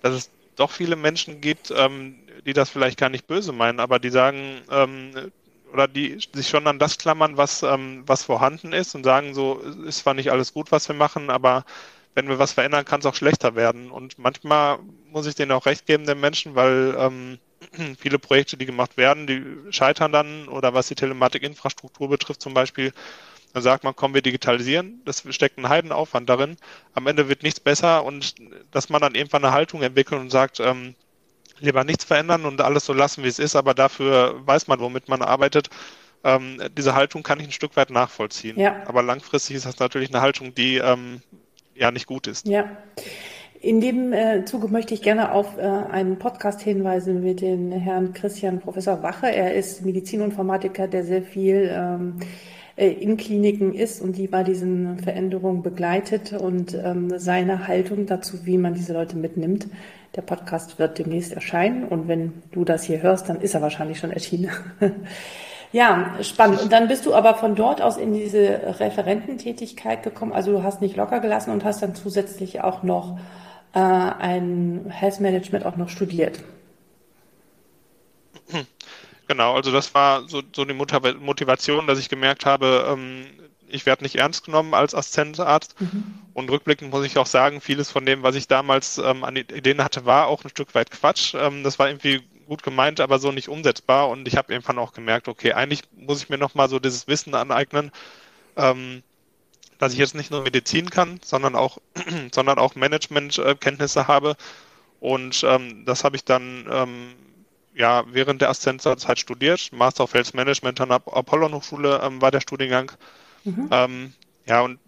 dass 0.02 0.14
es 0.14 0.30
doch 0.58 0.70
viele 0.70 0.98
Menschen 0.98 1.40
gibt, 1.40 1.74
ähm, 1.76 2.16
die 2.46 2.54
das 2.54 2.70
vielleicht 2.70 3.00
gar 3.00 3.10
nicht 3.10 3.26
böse 3.26 3.54
meinen, 3.54 3.80
aber 3.80 4.00
die 4.00 4.10
sagen, 4.10 4.62
ähm, 4.70 5.32
oder 5.72 5.88
die 5.88 6.20
sich 6.34 6.50
schon 6.50 6.68
an 6.68 6.78
das 6.78 6.98
klammern, 6.98 7.38
was, 7.38 7.64
ähm, 7.64 8.04
was 8.06 8.24
vorhanden 8.24 8.74
ist 8.74 8.96
und 8.96 9.06
sagen 9.06 9.34
so, 9.34 9.60
ist 9.88 10.00
zwar 10.00 10.14
nicht 10.14 10.30
alles 10.30 10.54
gut, 10.54 10.72
was 10.74 10.88
wir 10.90 10.96
machen, 10.96 11.30
aber 11.30 11.64
wenn 12.16 12.28
wir 12.28 12.40
was 12.40 12.52
verändern, 12.52 12.86
kann 12.86 13.00
es 13.00 13.06
auch 13.06 13.16
schlechter 13.16 13.56
werden. 13.56 13.90
Und 13.90 14.20
manchmal 14.20 14.78
muss 15.10 15.26
ich 15.26 15.36
denen 15.36 15.52
auch 15.52 15.66
recht 15.66 15.86
geben, 15.88 16.06
den 16.06 16.20
Menschen, 16.20 16.54
weil 16.54 16.96
ähm, 17.00 17.40
viele 17.98 18.20
Projekte, 18.20 18.58
die 18.58 18.66
gemacht 18.66 18.98
werden, 18.98 19.26
die 19.26 19.44
scheitern 19.72 20.12
dann 20.12 20.48
oder 20.50 20.74
was 20.74 20.90
die 20.90 20.96
Telematikinfrastruktur 20.96 22.10
betrifft 22.10 22.42
zum 22.42 22.54
Beispiel, 22.54 22.94
dann 23.54 23.64
sagt 23.64 23.84
man, 23.84 23.96
komm, 23.96 24.14
wir 24.14 24.22
digitalisieren. 24.22 25.02
Das 25.06 25.24
steckt 25.30 25.58
ein 25.58 25.70
Heidenaufwand 25.70 26.28
darin. 26.28 26.58
Am 26.94 27.08
Ende 27.08 27.30
wird 27.30 27.44
nichts 27.44 27.60
besser 27.60 28.04
und 28.04 28.36
dass 28.72 28.90
man 28.90 29.02
dann 29.02 29.16
irgendwann 29.16 29.46
eine 29.46 29.54
Haltung 29.54 29.84
entwickelt 29.84 30.20
und 30.20 30.32
sagt, 30.32 30.60
ähm, 30.60 30.96
lieber 31.60 31.84
nichts 31.84 32.04
verändern 32.04 32.46
und 32.46 32.62
alles 32.62 32.86
so 32.86 32.94
lassen, 32.94 33.24
wie 33.24 33.28
es 33.28 33.40
ist, 33.40 33.56
aber 33.56 33.74
dafür 33.74 34.42
weiß 34.46 34.68
man, 34.68 34.80
womit 34.80 35.08
man 35.08 35.22
arbeitet. 35.22 35.70
Ähm, 36.24 36.62
diese 36.78 36.96
Haltung 36.96 37.22
kann 37.22 37.40
ich 37.40 37.48
ein 37.48 37.52
Stück 37.52 37.76
weit 37.76 37.90
nachvollziehen. 37.90 38.60
Ja. 38.60 38.82
Aber 38.86 39.04
langfristig 39.04 39.56
ist 39.56 39.66
das 39.66 39.80
natürlich 39.80 40.10
eine 40.10 40.22
Haltung, 40.22 40.56
die 40.56 40.78
ähm, 40.78 41.22
ja 41.76 41.92
nicht 41.92 42.08
gut 42.08 42.28
ist. 42.28 42.48
Ja. 42.48 42.66
In 43.62 43.80
dem 43.80 44.12
äh, 44.12 44.44
Zuge 44.44 44.68
möchte 44.68 44.94
ich 44.94 45.02
gerne 45.02 45.32
auf 45.32 45.58
äh, 45.58 45.62
einen 45.62 46.20
Podcast 46.20 46.62
hinweisen 46.62 47.24
mit 47.24 47.40
dem 47.40 47.72
Herrn 47.72 48.14
Christian 48.14 48.60
Professor 48.60 49.04
Wache. 49.04 49.28
Er 49.28 49.54
ist 49.54 49.86
Medizininformatiker, 49.86 50.88
der 50.88 51.06
sehr 51.06 51.24
viel 51.24 51.70
ähm, 51.72 52.20
äh, 52.20 52.26
in 52.76 53.18
Kliniken 53.18 53.74
ist 53.74 54.02
und 54.02 54.18
die 54.18 54.28
bei 54.28 54.44
diesen 54.44 54.98
Veränderungen 54.98 55.62
begleitet 55.62 56.34
und 56.34 56.74
ähm, 56.74 57.20
seine 57.20 57.68
Haltung 57.68 58.08
dazu, 58.08 58.46
wie 58.46 58.58
man 58.58 58.74
diese 58.74 58.94
Leute 58.94 59.16
mitnimmt. 59.16 59.68
Der 60.16 60.24
Podcast 60.24 60.80
wird 60.80 60.98
demnächst 60.98 61.34
erscheinen 61.34 61.86
und 61.86 62.08
wenn 62.08 62.34
du 62.52 62.66
das 62.66 62.84
hier 62.84 63.02
hörst, 63.04 63.30
dann 63.30 63.42
ist 63.42 63.54
er 63.54 63.62
wahrscheinlich 63.62 64.00
schon 64.00 64.12
erschienen. 64.12 64.50
ja, 65.72 66.16
spannend. 66.22 66.62
Und 66.62 66.72
dann 66.72 66.88
bist 66.88 67.06
du 67.06 67.14
aber 67.14 67.36
von 67.36 67.56
dort 67.56 67.82
aus 67.82 67.98
in 67.98 68.14
diese 68.14 68.80
Referententätigkeit 68.80 70.02
gekommen. 70.02 70.34
Also 70.34 70.52
du 70.52 70.64
hast 70.64 70.82
nicht 70.82 70.96
locker 70.96 71.20
gelassen 71.20 71.52
und 71.52 71.64
hast 71.64 71.84
dann 71.84 71.94
zusätzlich 71.94 72.62
auch 72.62 72.82
noch 72.82 73.20
äh, 73.74 73.80
ein 73.80 74.86
Health 74.90 75.20
Management 75.20 75.66
auch 75.66 75.78
noch 75.78 75.90
studiert. 75.90 76.40
Genau, 79.28 79.56
also 79.56 79.72
das 79.72 79.94
war 79.94 80.28
so, 80.28 80.42
so 80.54 80.66
die 80.66 80.74
Motivation, 80.74 81.88
dass 81.88 82.00
ich 82.00 82.10
gemerkt 82.10 82.46
habe, 82.46 82.86
ähm, 82.90 83.26
ich 83.74 83.86
werde 83.86 84.04
nicht 84.04 84.16
ernst 84.16 84.46
genommen 84.46 84.74
als 84.74 84.94
Assistentarzt. 84.94 85.80
Mhm. 85.82 86.04
Und 86.34 86.52
rückblickend 86.52 86.92
muss 86.92 87.06
ich 87.06 87.18
auch 87.18 87.26
sagen, 87.26 87.60
vieles 87.60 87.90
von 87.90 88.06
dem, 88.06 88.22
was 88.22 88.36
ich 88.36 88.48
damals 88.48 89.00
ähm, 89.00 89.24
an 89.24 89.36
Ideen 89.36 89.84
hatte, 89.84 90.06
war 90.06 90.28
auch 90.28 90.44
ein 90.44 90.50
Stück 90.50 90.76
weit 90.76 90.92
Quatsch. 90.92 91.34
Ähm, 91.34 91.64
das 91.64 91.80
war 91.80 91.88
irgendwie 91.88 92.22
gut 92.48 92.62
gemeint, 92.62 93.00
aber 93.00 93.18
so 93.18 93.32
nicht 93.32 93.50
umsetzbar. 93.50 94.10
Und 94.10 94.28
ich 94.28 94.38
habe 94.38 94.54
irgendwann 94.54 94.78
auch 94.78 94.94
gemerkt, 94.94 95.28
okay, 95.28 95.54
eigentlich 95.54 95.82
muss 95.96 96.22
ich 96.22 96.30
mir 96.30 96.38
nochmal 96.38 96.70
so 96.70 96.80
dieses 96.80 97.08
Wissen 97.08 97.34
aneignen, 97.34 97.92
ähm, 98.58 99.02
dass 99.80 99.94
ich 99.94 100.00
jetzt 100.00 100.14
nicht 100.14 100.30
nur 100.30 100.44
Medizin 100.44 100.90
kann, 100.92 101.20
sondern 101.24 101.56
auch, 101.56 101.80
sondern 102.32 102.60
auch 102.60 102.76
Managementkenntnisse 102.76 104.08
habe. 104.08 104.36
Und 105.00 105.44
ähm, 105.48 105.84
das 105.86 106.04
habe 106.04 106.16
ich 106.16 106.26
dann 106.26 106.68
ähm, 106.70 107.16
ja, 107.76 108.04
während 108.08 108.42
der 108.42 108.50
Assistenzzeit 108.50 109.20
studiert. 109.20 109.72
Master 109.72 110.04
of 110.04 110.14
Health 110.14 110.34
Management 110.34 110.80
an 110.82 110.90
der 110.90 111.02
Apollon-Hochschule 111.06 112.02
ähm, 112.04 112.22
war 112.22 112.32
der 112.32 112.42
Studiengang. 112.42 112.92
Mhm. 113.44 113.70
Ähm, 113.72 114.14
ja, 114.46 114.62
und 114.62 114.80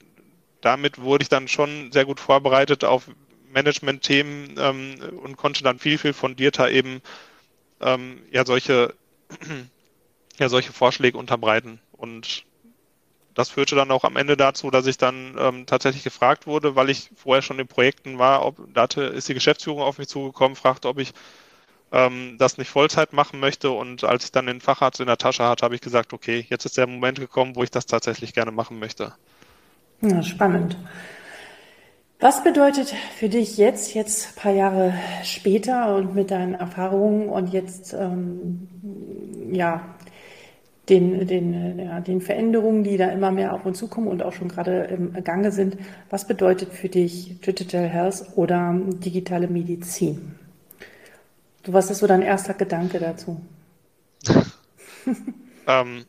damit 0.62 1.02
wurde 1.02 1.24
ich 1.24 1.30
dann 1.30 1.48
schon 1.48 1.92
sehr 1.92 2.06
gut 2.06 2.20
vorbereitet 2.20 2.84
auf 2.84 3.10
Management-Themen 3.52 4.56
ähm, 4.58 4.96
und 5.24 5.38
konnte 5.38 5.64
dann 5.64 5.80
viel, 5.80 5.98
viel 5.98 6.14
fundierter 6.14 6.70
eben 6.70 7.02
ähm, 7.82 8.22
ja, 8.32 8.46
solche, 8.46 8.94
ja, 10.38 10.50
solche 10.50 10.74
Vorschläge 10.74 11.18
unterbreiten. 11.18 11.80
Und 11.92 12.46
das 13.34 13.50
führte 13.50 13.76
dann 13.76 13.92
auch 13.92 14.04
am 14.04 14.16
Ende 14.16 14.38
dazu, 14.38 14.72
dass 14.72 14.88
ich 14.88 14.98
dann 14.98 15.36
ähm, 15.38 15.66
tatsächlich 15.66 16.04
gefragt 16.04 16.48
wurde, 16.48 16.76
weil 16.76 16.90
ich 16.90 17.10
vorher 17.16 17.42
schon 17.42 17.60
in 17.60 17.68
Projekten 17.68 18.18
war, 18.18 18.46
ob 18.46 18.58
da 18.74 18.86
ist 19.02 19.28
die 19.28 19.34
Geschäftsführung 19.34 19.82
auf 19.82 19.98
mich 19.98 20.08
zugekommen, 20.08 20.56
fragte, 20.56 20.88
ob 20.88 21.00
ich 21.00 21.14
ähm, 21.92 22.36
das 22.38 22.58
nicht 22.58 22.70
Vollzeit 22.70 23.14
machen 23.14 23.40
möchte. 23.40 23.72
Und 23.72 24.04
als 24.04 24.26
ich 24.26 24.32
dann 24.32 24.48
den 24.48 24.62
Facharzt 24.62 25.00
in 25.00 25.08
der 25.08 25.18
Tasche 25.18 25.44
hatte, 25.44 25.64
habe 25.64 25.76
ich 25.76 25.82
gesagt, 25.82 26.14
okay, 26.14 26.46
jetzt 26.50 26.66
ist 26.66 26.78
der 26.78 26.88
Moment 26.88 27.20
gekommen, 27.20 27.56
wo 27.56 27.64
ich 27.64 27.72
das 27.72 27.86
tatsächlich 27.86 28.34
gerne 28.34 28.52
machen 28.52 28.80
möchte. 28.80 29.14
Ja, 30.02 30.22
spannend. 30.24 30.78
Was 32.20 32.44
bedeutet 32.44 32.94
für 33.18 33.30
dich 33.30 33.58
jetzt, 33.58 33.94
jetzt 33.94 34.30
ein 34.30 34.42
paar 34.42 34.52
Jahre 34.54 34.94
später 35.24 35.96
und 35.96 36.16
mit 36.16 36.32
deinen 36.32 36.56
Erfahrungen 36.56 37.30
und 37.30 37.52
jetzt 37.52 37.94
ähm, 37.94 38.68
ja 39.52 39.96
den, 40.90 41.28
den, 41.28 41.80
ja, 41.80 42.00
den 42.00 42.22
Veränderungen, 42.22 42.84
die 42.84 42.98
da 42.98 43.10
immer 43.10 43.32
mehr 43.32 43.54
auf 43.54 43.66
uns 43.66 43.80
zukommen 43.80 44.08
und 44.08 44.24
auch 44.24 44.34
schon 44.34 44.48
gerade 44.48 44.84
im 44.84 45.24
Gange 45.24 45.52
sind, 45.52 45.78
was 46.10 46.28
bedeutet 46.28 46.74
für 46.74 46.90
dich 46.90 47.40
Digital 47.42 47.88
Health 47.88 48.26
oder 48.36 48.74
digitale 49.04 49.48
Medizin? 49.48 50.36
Du, 51.66 51.74
was 51.74 51.90
ist 51.90 52.00
so 52.00 52.08
dein 52.08 52.22
erster 52.22 52.54
Gedanke 52.54 53.00
dazu? 53.00 53.42
ähm, 55.68 56.06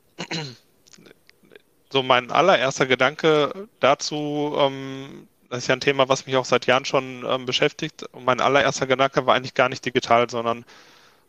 so 1.91 2.03
mein 2.03 2.31
allererster 2.31 2.85
Gedanke 2.85 3.67
dazu, 3.81 4.55
ähm, 4.59 5.27
das 5.49 5.61
ist 5.61 5.69
ja 5.69 5.75
ein 5.75 5.81
Thema, 5.81 6.11
was 6.11 6.27
mich 6.27 6.37
auch 6.37 6.45
seit 6.45 6.67
Jahren 6.67 6.85
schon 6.85 7.25
ähm, 7.27 7.47
beschäftigt. 7.47 8.03
Und 8.13 8.27
mein 8.27 8.43
allererster 8.43 8.87
Gedanke 8.87 9.25
war 9.25 9.35
eigentlich 9.35 9.55
gar 9.55 9.71
nicht 9.71 9.85
digital, 9.85 10.29
sondern 10.29 10.67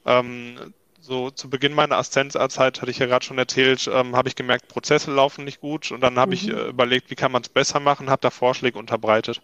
ähm, 0.06 0.74
so 1.00 1.30
zu 1.32 1.50
Beginn 1.50 1.74
meiner 1.74 1.96
Assistenzarztzeit, 1.96 2.82
hatte 2.82 2.92
ich 2.92 3.00
ja 3.00 3.06
gerade 3.06 3.24
schon 3.26 3.38
erzählt, 3.38 3.90
ähm, 3.94 4.14
habe 4.18 4.28
ich 4.28 4.36
gemerkt, 4.36 4.68
Prozesse 4.68 5.10
laufen 5.10 5.46
nicht 5.46 5.62
gut 5.62 5.92
und 5.92 6.02
dann 6.02 6.20
habe 6.20 6.32
mhm. 6.32 6.34
ich 6.34 6.50
äh, 6.50 6.68
überlegt, 6.68 7.10
wie 7.10 7.16
kann 7.16 7.32
man 7.32 7.44
es 7.44 7.50
besser 7.50 7.80
machen, 7.80 8.10
habe 8.10 8.22
da 8.22 8.30
Vorschläge 8.30 8.78
unterbreitet. 8.78 9.42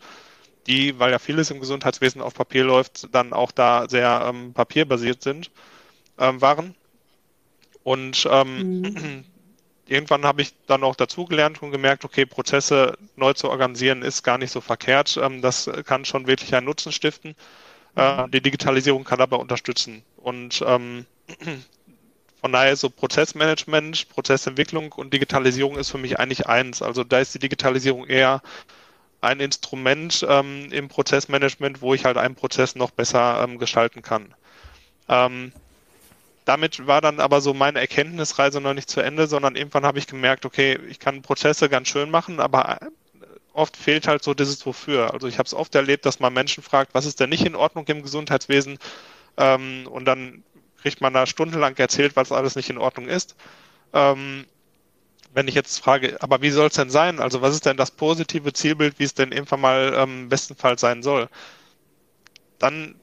Die, 0.67 0.99
weil 0.99 1.11
ja 1.11 1.19
vieles 1.19 1.51
im 1.51 1.59
Gesundheitswesen 1.59 2.21
auf 2.21 2.33
Papier 2.33 2.63
läuft, 2.63 3.13
dann 3.13 3.33
auch 3.33 3.51
da 3.51 3.87
sehr 3.89 4.25
ähm, 4.27 4.53
papierbasiert 4.53 5.21
sind, 5.21 5.51
ähm, 6.17 6.41
waren. 6.41 6.75
Und 7.83 8.27
ähm, 8.31 8.81
mhm. 8.81 9.25
irgendwann 9.87 10.25
habe 10.25 10.41
ich 10.41 10.53
dann 10.67 10.83
auch 10.83 10.95
dazugelernt 10.95 11.61
und 11.61 11.71
gemerkt, 11.71 12.05
okay, 12.05 12.25
Prozesse 12.25 12.97
neu 13.15 13.33
zu 13.33 13.49
organisieren 13.49 14.01
ist 14.01 14.23
gar 14.23 14.37
nicht 14.37 14.51
so 14.51 14.61
verkehrt. 14.61 15.19
Ähm, 15.21 15.41
das 15.41 15.69
kann 15.85 16.05
schon 16.05 16.27
wirklich 16.27 16.55
einen 16.55 16.65
Nutzen 16.65 16.91
stiften. 16.91 17.35
Äh, 17.95 18.29
die 18.29 18.41
Digitalisierung 18.41 19.03
kann 19.03 19.19
dabei 19.19 19.37
unterstützen. 19.37 20.03
Und 20.17 20.63
ähm, 20.65 21.05
von 22.41 22.51
daher 22.51 22.75
so 22.75 22.89
Prozessmanagement, 22.89 24.09
Prozessentwicklung 24.09 24.91
und 24.93 25.13
Digitalisierung 25.13 25.77
ist 25.77 25.91
für 25.91 25.97
mich 25.97 26.19
eigentlich 26.19 26.47
eins. 26.47 26.81
Also 26.81 27.03
da 27.03 27.19
ist 27.19 27.33
die 27.33 27.39
Digitalisierung 27.39 28.05
eher 28.07 28.41
ein 29.23 29.39
Instrument 29.39 30.25
ähm, 30.27 30.71
im 30.71 30.89
Prozessmanagement, 30.89 31.81
wo 31.81 31.93
ich 31.93 32.05
halt 32.05 32.17
einen 32.17 32.35
Prozess 32.35 32.75
noch 32.75 32.91
besser 32.91 33.43
ähm, 33.43 33.57
gestalten 33.57 34.01
kann. 34.01 34.33
Ähm, 35.07 35.51
damit 36.45 36.85
war 36.87 37.01
dann 37.01 37.19
aber 37.19 37.39
so 37.41 37.53
meine 37.53 37.79
Erkenntnisreise 37.79 38.59
noch 38.59 38.73
nicht 38.73 38.89
zu 38.89 38.99
Ende, 39.01 39.27
sondern 39.27 39.55
irgendwann 39.55 39.85
habe 39.85 39.97
ich 39.99 40.07
gemerkt, 40.07 40.45
okay, 40.45 40.77
ich 40.89 40.99
kann 40.99 41.21
Prozesse 41.21 41.69
ganz 41.69 41.87
schön 41.87 42.11
machen, 42.11 42.39
aber 42.39 42.81
äh, 42.81 42.85
oft 43.53 43.77
fehlt 43.77 44.07
halt 44.07 44.23
so 44.23 44.33
dieses 44.33 44.65
Wofür. 44.65 45.13
Also 45.13 45.27
ich 45.27 45.37
habe 45.37 45.47
es 45.47 45.53
oft 45.53 45.73
erlebt, 45.75 46.05
dass 46.05 46.19
man 46.19 46.33
Menschen 46.33 46.63
fragt, 46.63 46.93
was 46.93 47.05
ist 47.05 47.19
denn 47.19 47.29
nicht 47.29 47.45
in 47.45 47.55
Ordnung 47.55 47.85
im 47.87 48.01
Gesundheitswesen? 48.01 48.77
Ähm, 49.37 49.87
und 49.89 50.05
dann 50.05 50.43
kriegt 50.81 50.99
man 50.99 51.13
da 51.13 51.25
stundenlang 51.25 51.77
erzählt, 51.77 52.17
was 52.17 52.33
alles 52.33 52.55
nicht 52.55 52.69
in 52.69 52.77
Ordnung 52.77 53.07
ist. 53.07 53.35
Ähm, 53.93 54.45
wenn 55.33 55.47
ich 55.47 55.55
jetzt 55.55 55.79
frage, 55.79 56.17
aber 56.21 56.41
wie 56.41 56.51
soll 56.51 56.67
es 56.67 56.75
denn 56.75 56.89
sein? 56.89 57.19
Also 57.19 57.41
was 57.41 57.53
ist 57.53 57.65
denn 57.65 57.77
das 57.77 57.91
positive 57.91 58.53
Zielbild, 58.53 58.99
wie 58.99 59.03
es 59.03 59.13
denn 59.13 59.31
irgendwann 59.31 59.61
mal 59.61 59.93
ähm, 59.95 60.29
bestenfalls 60.29 60.81
sein 60.81 61.03
soll? 61.03 61.27
Dann 62.59 62.95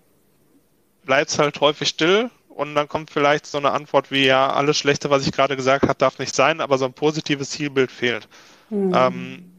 bleibt 1.04 1.30
es 1.30 1.38
halt 1.38 1.60
häufig 1.60 1.88
still 1.88 2.30
und 2.48 2.74
dann 2.74 2.88
kommt 2.88 3.10
vielleicht 3.10 3.46
so 3.46 3.58
eine 3.58 3.72
Antwort 3.72 4.10
wie, 4.10 4.26
ja, 4.26 4.52
alles 4.52 4.78
Schlechte, 4.78 5.10
was 5.10 5.26
ich 5.26 5.32
gerade 5.32 5.56
gesagt 5.56 5.82
habe, 5.82 5.98
darf 5.98 6.18
nicht 6.18 6.34
sein, 6.34 6.60
aber 6.60 6.78
so 6.78 6.84
ein 6.84 6.92
positives 6.92 7.50
Zielbild 7.50 7.90
fehlt. 7.90 8.28
Mhm. 8.70 8.92
Ähm, 8.94 9.50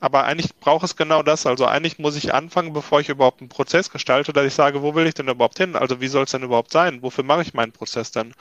aber 0.00 0.24
eigentlich 0.24 0.56
braucht 0.56 0.84
es 0.84 0.96
genau 0.96 1.22
das. 1.22 1.46
Also 1.46 1.66
eigentlich 1.66 1.98
muss 1.98 2.16
ich 2.16 2.32
anfangen, 2.32 2.72
bevor 2.72 3.00
ich 3.00 3.10
überhaupt 3.10 3.40
einen 3.40 3.50
Prozess 3.50 3.90
gestalte, 3.90 4.32
dass 4.32 4.46
ich 4.46 4.54
sage, 4.54 4.82
wo 4.82 4.94
will 4.94 5.06
ich 5.06 5.14
denn 5.14 5.28
überhaupt 5.28 5.58
hin? 5.58 5.76
Also 5.76 6.00
wie 6.00 6.08
soll 6.08 6.24
es 6.24 6.30
denn 6.30 6.42
überhaupt 6.42 6.72
sein? 6.72 7.02
Wofür 7.02 7.22
mache 7.22 7.42
ich 7.42 7.52
meinen 7.52 7.72
Prozess 7.72 8.10
denn? 8.10 8.32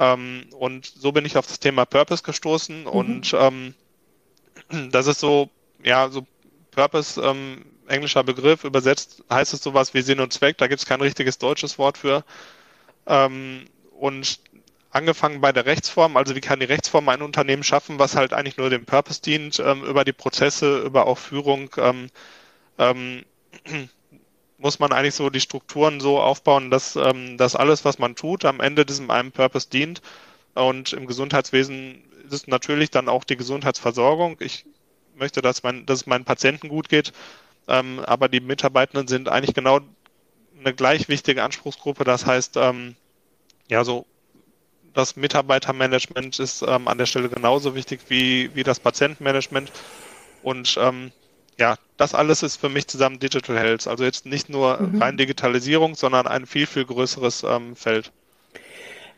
Ähm, 0.00 0.46
und 0.58 0.86
so 0.86 1.12
bin 1.12 1.26
ich 1.26 1.36
auf 1.36 1.46
das 1.46 1.60
Thema 1.60 1.84
Purpose 1.84 2.22
gestoßen 2.22 2.82
mhm. 2.82 2.86
und 2.86 3.36
ähm, 3.38 3.74
das 4.90 5.06
ist 5.06 5.20
so, 5.20 5.50
ja, 5.84 6.08
so 6.08 6.26
Purpose, 6.70 7.20
ähm, 7.20 7.66
englischer 7.86 8.24
Begriff, 8.24 8.64
übersetzt 8.64 9.22
heißt 9.30 9.52
es 9.52 9.62
sowas 9.62 9.92
wie 9.92 10.00
Sinn 10.00 10.20
und 10.20 10.32
Zweck, 10.32 10.56
da 10.56 10.68
gibt 10.68 10.80
es 10.80 10.86
kein 10.86 11.02
richtiges 11.02 11.38
deutsches 11.38 11.78
Wort 11.78 11.98
für. 11.98 12.24
Ähm, 13.06 13.66
und 13.98 14.40
angefangen 14.90 15.42
bei 15.42 15.52
der 15.52 15.66
Rechtsform, 15.66 16.16
also 16.16 16.34
wie 16.34 16.40
kann 16.40 16.60
die 16.60 16.66
Rechtsform 16.66 17.08
ein 17.10 17.20
Unternehmen 17.20 17.62
schaffen, 17.62 17.98
was 17.98 18.16
halt 18.16 18.32
eigentlich 18.32 18.56
nur 18.56 18.70
dem 18.70 18.86
Purpose 18.86 19.20
dient, 19.20 19.58
ähm, 19.60 19.84
über 19.84 20.04
die 20.04 20.14
Prozesse, 20.14 20.78
über 20.80 21.06
auch 21.06 21.18
Führung, 21.18 21.70
ähm, 21.76 22.08
ähm, 22.78 23.24
muss 24.60 24.78
man 24.78 24.92
eigentlich 24.92 25.14
so 25.14 25.30
die 25.30 25.40
Strukturen 25.40 26.00
so 26.00 26.20
aufbauen, 26.20 26.70
dass, 26.70 26.94
ähm, 26.96 27.36
dass 27.38 27.56
alles, 27.56 27.84
was 27.84 27.98
man 27.98 28.14
tut, 28.14 28.44
am 28.44 28.60
Ende 28.60 28.84
diesem 28.84 29.10
einen 29.10 29.32
Purpose 29.32 29.68
dient. 29.68 30.02
Und 30.54 30.92
im 30.92 31.06
Gesundheitswesen 31.06 32.04
ist 32.26 32.32
es 32.32 32.46
natürlich 32.46 32.90
dann 32.90 33.08
auch 33.08 33.24
die 33.24 33.36
Gesundheitsversorgung. 33.36 34.36
Ich 34.40 34.66
möchte, 35.16 35.42
dass, 35.42 35.62
mein, 35.62 35.86
dass 35.86 36.00
es 36.00 36.06
meinen 36.06 36.24
Patienten 36.24 36.68
gut 36.68 36.88
geht, 36.88 37.12
ähm, 37.68 38.00
aber 38.00 38.28
die 38.28 38.40
Mitarbeitenden 38.40 39.08
sind 39.08 39.28
eigentlich 39.28 39.54
genau 39.54 39.80
eine 40.58 40.74
gleich 40.74 41.08
wichtige 41.08 41.42
Anspruchsgruppe. 41.42 42.04
Das 42.04 42.26
heißt, 42.26 42.56
ähm, 42.56 42.96
ja, 43.68 43.84
so 43.84 44.06
das 44.92 45.16
Mitarbeitermanagement 45.16 46.38
ist 46.38 46.62
ähm, 46.62 46.88
an 46.88 46.98
der 46.98 47.06
Stelle 47.06 47.28
genauso 47.28 47.74
wichtig 47.74 48.00
wie, 48.08 48.54
wie 48.54 48.62
das 48.62 48.80
Patientenmanagement. 48.80 49.72
Und 50.42 50.76
ähm, 50.80 51.12
ja, 51.60 51.76
das 51.96 52.14
alles 52.14 52.42
ist 52.42 52.56
für 52.56 52.68
mich 52.68 52.88
zusammen 52.88 53.20
Digital 53.20 53.56
Health. 53.56 53.86
Also 53.86 54.02
jetzt 54.02 54.26
nicht 54.26 54.48
nur 54.48 54.80
mhm. 54.80 55.00
rein 55.00 55.16
Digitalisierung, 55.16 55.94
sondern 55.94 56.26
ein 56.26 56.46
viel, 56.46 56.66
viel 56.66 56.84
größeres 56.84 57.44
ähm, 57.44 57.76
Feld. 57.76 58.10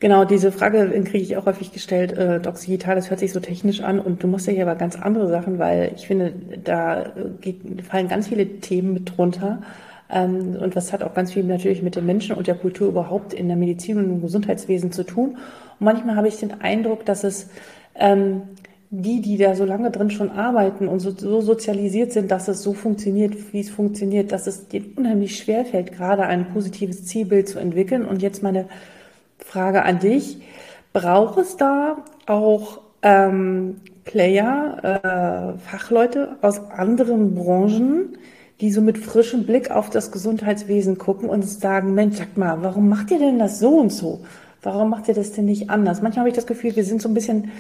Genau, 0.00 0.24
diese 0.24 0.50
Frage 0.50 0.90
kriege 1.04 1.22
ich 1.22 1.36
auch 1.36 1.46
häufig 1.46 1.72
gestellt. 1.72 2.12
Äh, 2.12 2.40
Docs 2.40 2.62
Digital, 2.62 2.96
das 2.96 3.08
hört 3.08 3.20
sich 3.20 3.32
so 3.32 3.38
technisch 3.38 3.80
an 3.82 4.00
und 4.00 4.20
du 4.20 4.26
machst 4.26 4.48
ja 4.48 4.52
hier 4.52 4.64
aber 4.64 4.74
ganz 4.74 4.96
andere 4.96 5.28
Sachen, 5.28 5.60
weil 5.60 5.92
ich 5.94 6.08
finde, 6.08 6.34
da 6.64 7.12
geht, 7.40 7.60
fallen 7.88 8.08
ganz 8.08 8.26
viele 8.26 8.44
Themen 8.60 8.94
mit 8.94 9.16
drunter. 9.16 9.62
Ähm, 10.10 10.56
und 10.60 10.74
was 10.74 10.92
hat 10.92 11.04
auch 11.04 11.14
ganz 11.14 11.32
viel 11.32 11.44
natürlich 11.44 11.82
mit 11.82 11.94
den 11.94 12.04
Menschen 12.04 12.34
und 12.34 12.48
der 12.48 12.56
Kultur 12.56 12.88
überhaupt 12.88 13.32
in 13.32 13.46
der 13.46 13.56
Medizin 13.56 13.96
und 13.98 14.04
im 14.06 14.20
Gesundheitswesen 14.20 14.90
zu 14.90 15.04
tun. 15.04 15.36
Und 15.78 15.84
manchmal 15.84 16.16
habe 16.16 16.26
ich 16.26 16.36
den 16.36 16.60
Eindruck, 16.60 17.06
dass 17.06 17.22
es 17.22 17.48
ähm, 17.94 18.42
die, 18.94 19.22
die 19.22 19.38
da 19.38 19.54
so 19.54 19.64
lange 19.64 19.90
drin 19.90 20.10
schon 20.10 20.30
arbeiten 20.30 20.86
und 20.86 21.00
so, 21.00 21.12
so 21.12 21.40
sozialisiert 21.40 22.12
sind, 22.12 22.30
dass 22.30 22.46
es 22.48 22.62
so 22.62 22.74
funktioniert, 22.74 23.54
wie 23.54 23.60
es 23.60 23.70
funktioniert, 23.70 24.32
dass 24.32 24.46
es 24.46 24.68
denen 24.68 24.92
unheimlich 24.96 25.38
schwer 25.38 25.64
fällt, 25.64 25.92
gerade 25.92 26.24
ein 26.24 26.52
positives 26.52 27.06
Zielbild 27.06 27.48
zu 27.48 27.58
entwickeln. 27.58 28.04
Und 28.04 28.20
jetzt 28.20 28.42
meine 28.42 28.66
Frage 29.38 29.84
an 29.84 29.98
dich. 29.98 30.42
Braucht 30.92 31.38
es 31.38 31.56
da 31.56 32.04
auch 32.26 32.82
ähm, 33.00 33.76
Player, 34.04 35.54
äh, 35.56 35.58
Fachleute 35.58 36.36
aus 36.42 36.70
anderen 36.70 37.34
Branchen, 37.34 38.18
die 38.60 38.70
so 38.70 38.82
mit 38.82 38.98
frischem 38.98 39.44
Blick 39.44 39.70
auf 39.70 39.88
das 39.88 40.12
Gesundheitswesen 40.12 40.98
gucken 40.98 41.30
und 41.30 41.48
sagen, 41.48 41.94
Mensch, 41.94 42.18
sag 42.18 42.36
mal, 42.36 42.58
warum 42.60 42.90
macht 42.90 43.10
ihr 43.10 43.18
denn 43.18 43.38
das 43.38 43.58
so 43.58 43.70
und 43.70 43.90
so? 43.90 44.20
Warum 44.60 44.90
macht 44.90 45.08
ihr 45.08 45.14
das 45.14 45.32
denn 45.32 45.46
nicht 45.46 45.70
anders? 45.70 46.02
Manchmal 46.02 46.24
habe 46.24 46.28
ich 46.28 46.36
das 46.36 46.46
Gefühl, 46.46 46.76
wir 46.76 46.84
sind 46.84 47.00
so 47.00 47.08
ein 47.08 47.14
bisschen, 47.14 47.50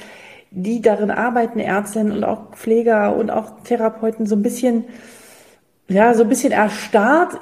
die 0.54 0.80
darin 0.80 1.10
arbeiten, 1.10 1.58
Ärztinnen 1.58 2.12
und 2.12 2.24
auch 2.24 2.52
Pfleger 2.52 3.16
und 3.16 3.30
auch 3.30 3.60
Therapeuten, 3.64 4.26
so 4.26 4.36
ein 4.36 4.42
bisschen, 4.42 4.84
ja, 5.88 6.14
so 6.14 6.22
ein 6.22 6.28
bisschen 6.28 6.52
erstarrt 6.52 7.38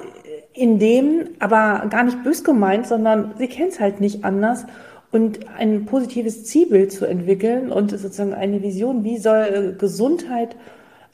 in 0.53 0.79
dem, 0.79 1.29
aber 1.39 1.87
gar 1.89 2.03
nicht 2.03 2.23
bös 2.23 2.43
gemeint, 2.43 2.87
sondern 2.87 3.33
sie 3.37 3.47
kennen 3.47 3.69
es 3.69 3.79
halt 3.79 4.01
nicht 4.01 4.23
anders. 4.23 4.65
Und 5.11 5.39
ein 5.57 5.85
positives 5.85 6.45
Zielbild 6.45 6.91
zu 6.91 7.05
entwickeln 7.05 7.69
und 7.69 7.91
sozusagen 7.91 8.33
eine 8.33 8.61
Vision, 8.61 9.03
wie 9.03 9.17
soll 9.17 9.75
Gesundheit 9.77 10.55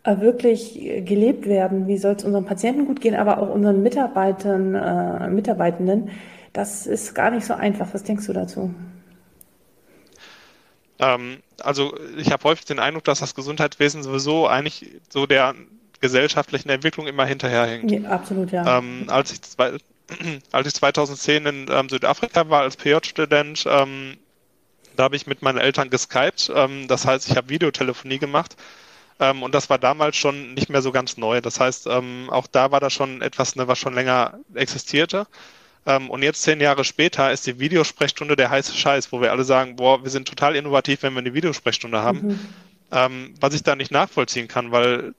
äh, 0.04 0.20
wirklich 0.20 1.04
gelebt 1.06 1.48
werden, 1.48 1.88
wie 1.88 1.98
soll 1.98 2.14
es 2.16 2.24
unseren 2.24 2.46
Patienten 2.46 2.86
gut 2.86 3.02
gehen, 3.02 3.16
aber 3.16 3.40
auch 3.40 3.50
unseren 3.50 3.82
Mitarbeitern, 3.82 4.76
äh, 4.76 5.30
Mitarbeitenden, 5.30 6.10
das 6.54 6.86
ist 6.86 7.16
gar 7.16 7.32
nicht 7.32 7.46
so 7.46 7.56
einfach. 7.56 7.88
Was 7.94 8.04
denkst 8.04 8.28
du 8.28 8.34
dazu? 8.34 8.72
Ähm, 11.00 11.38
also 11.62 11.98
ich 12.18 12.32
habe 12.32 12.44
häufig 12.44 12.66
den 12.66 12.80
Eindruck, 12.80 13.04
dass 13.04 13.20
das 13.20 13.36
Gesundheitswesen 13.36 14.04
sowieso 14.04 14.48
eigentlich 14.48 14.92
so 15.10 15.26
der 15.26 15.56
gesellschaftlichen 16.02 16.70
Entwicklung 16.70 17.08
immer 17.08 17.26
hinterherhängt. 17.26 17.92
Ja, 17.92 18.10
absolut, 18.10 18.52
ja. 18.52 18.78
Ähm, 18.78 19.06
als, 19.08 19.32
ich 19.32 19.42
zwei, 19.42 19.78
als 20.52 20.68
ich 20.68 20.74
2010 20.76 21.46
in 21.46 21.66
ähm, 21.70 21.90
Südafrika 21.90 22.50
war 22.50 22.62
als 22.62 22.78
PJ-Student, 22.78 23.66
ähm, 23.68 24.18
da 24.96 25.04
habe 25.04 25.16
ich 25.16 25.28
mit 25.28 25.42
meinen 25.42 25.60
Eltern 25.60 25.90
geskypt. 25.90 26.52
Ähm, 26.54 26.88
das 26.88 27.06
heißt, 27.06 27.30
ich 27.30 27.38
habe 27.38 27.50
Videotelefonie 27.50 28.20
gemacht 28.20 28.56
ähm, 29.20 29.44
und 29.44 29.54
das 29.54 29.70
war 29.70 29.78
damals 29.78 30.16
schon 30.16 30.54
nicht 30.54 30.70
mehr 30.70 30.82
so 30.82 30.92
ganz 30.92 31.18
neu. 31.18 31.42
Das 31.42 31.60
heißt, 31.60 31.88
auch 31.88 32.48
da 32.48 32.72
war 32.72 32.80
das 32.80 32.94
schon 32.94 33.22
etwas, 33.22 33.56
ne, 33.56 33.68
was 33.68 33.80
schon 33.80 33.94
länger 33.94 34.40
existierte. 34.54 35.28
Ähm, 35.88 36.10
und 36.10 36.22
jetzt 36.22 36.44
zehn 36.44 36.60
Jahre 36.60 36.84
später 36.84 37.32
ist 37.32 37.48
die 37.48 37.60
Videosprechstunde 37.60 38.36
der 38.36 38.50
heiße 38.50 38.76
Scheiß, 38.76 39.12
wo 39.14 39.22
wir 39.22 39.32
alle 39.32 39.46
sagen, 39.46 39.78
boah, 39.78 40.04
wir 40.04 40.12
sind 40.12 40.28
total 40.28 40.56
innovativ, 40.56 41.02
wenn 41.02 41.14
wir 41.14 41.20
eine 41.20 41.34
Videosprechstunde 41.34 42.02
haben. 42.02 42.28
Mhm. 42.28 42.40
Ähm, 42.92 43.34
was 43.40 43.54
ich 43.54 43.64
da 43.64 43.76
nicht 43.76 43.92
nachvollziehen 43.92 44.48
kann, 44.48 44.72
weil 44.72 45.14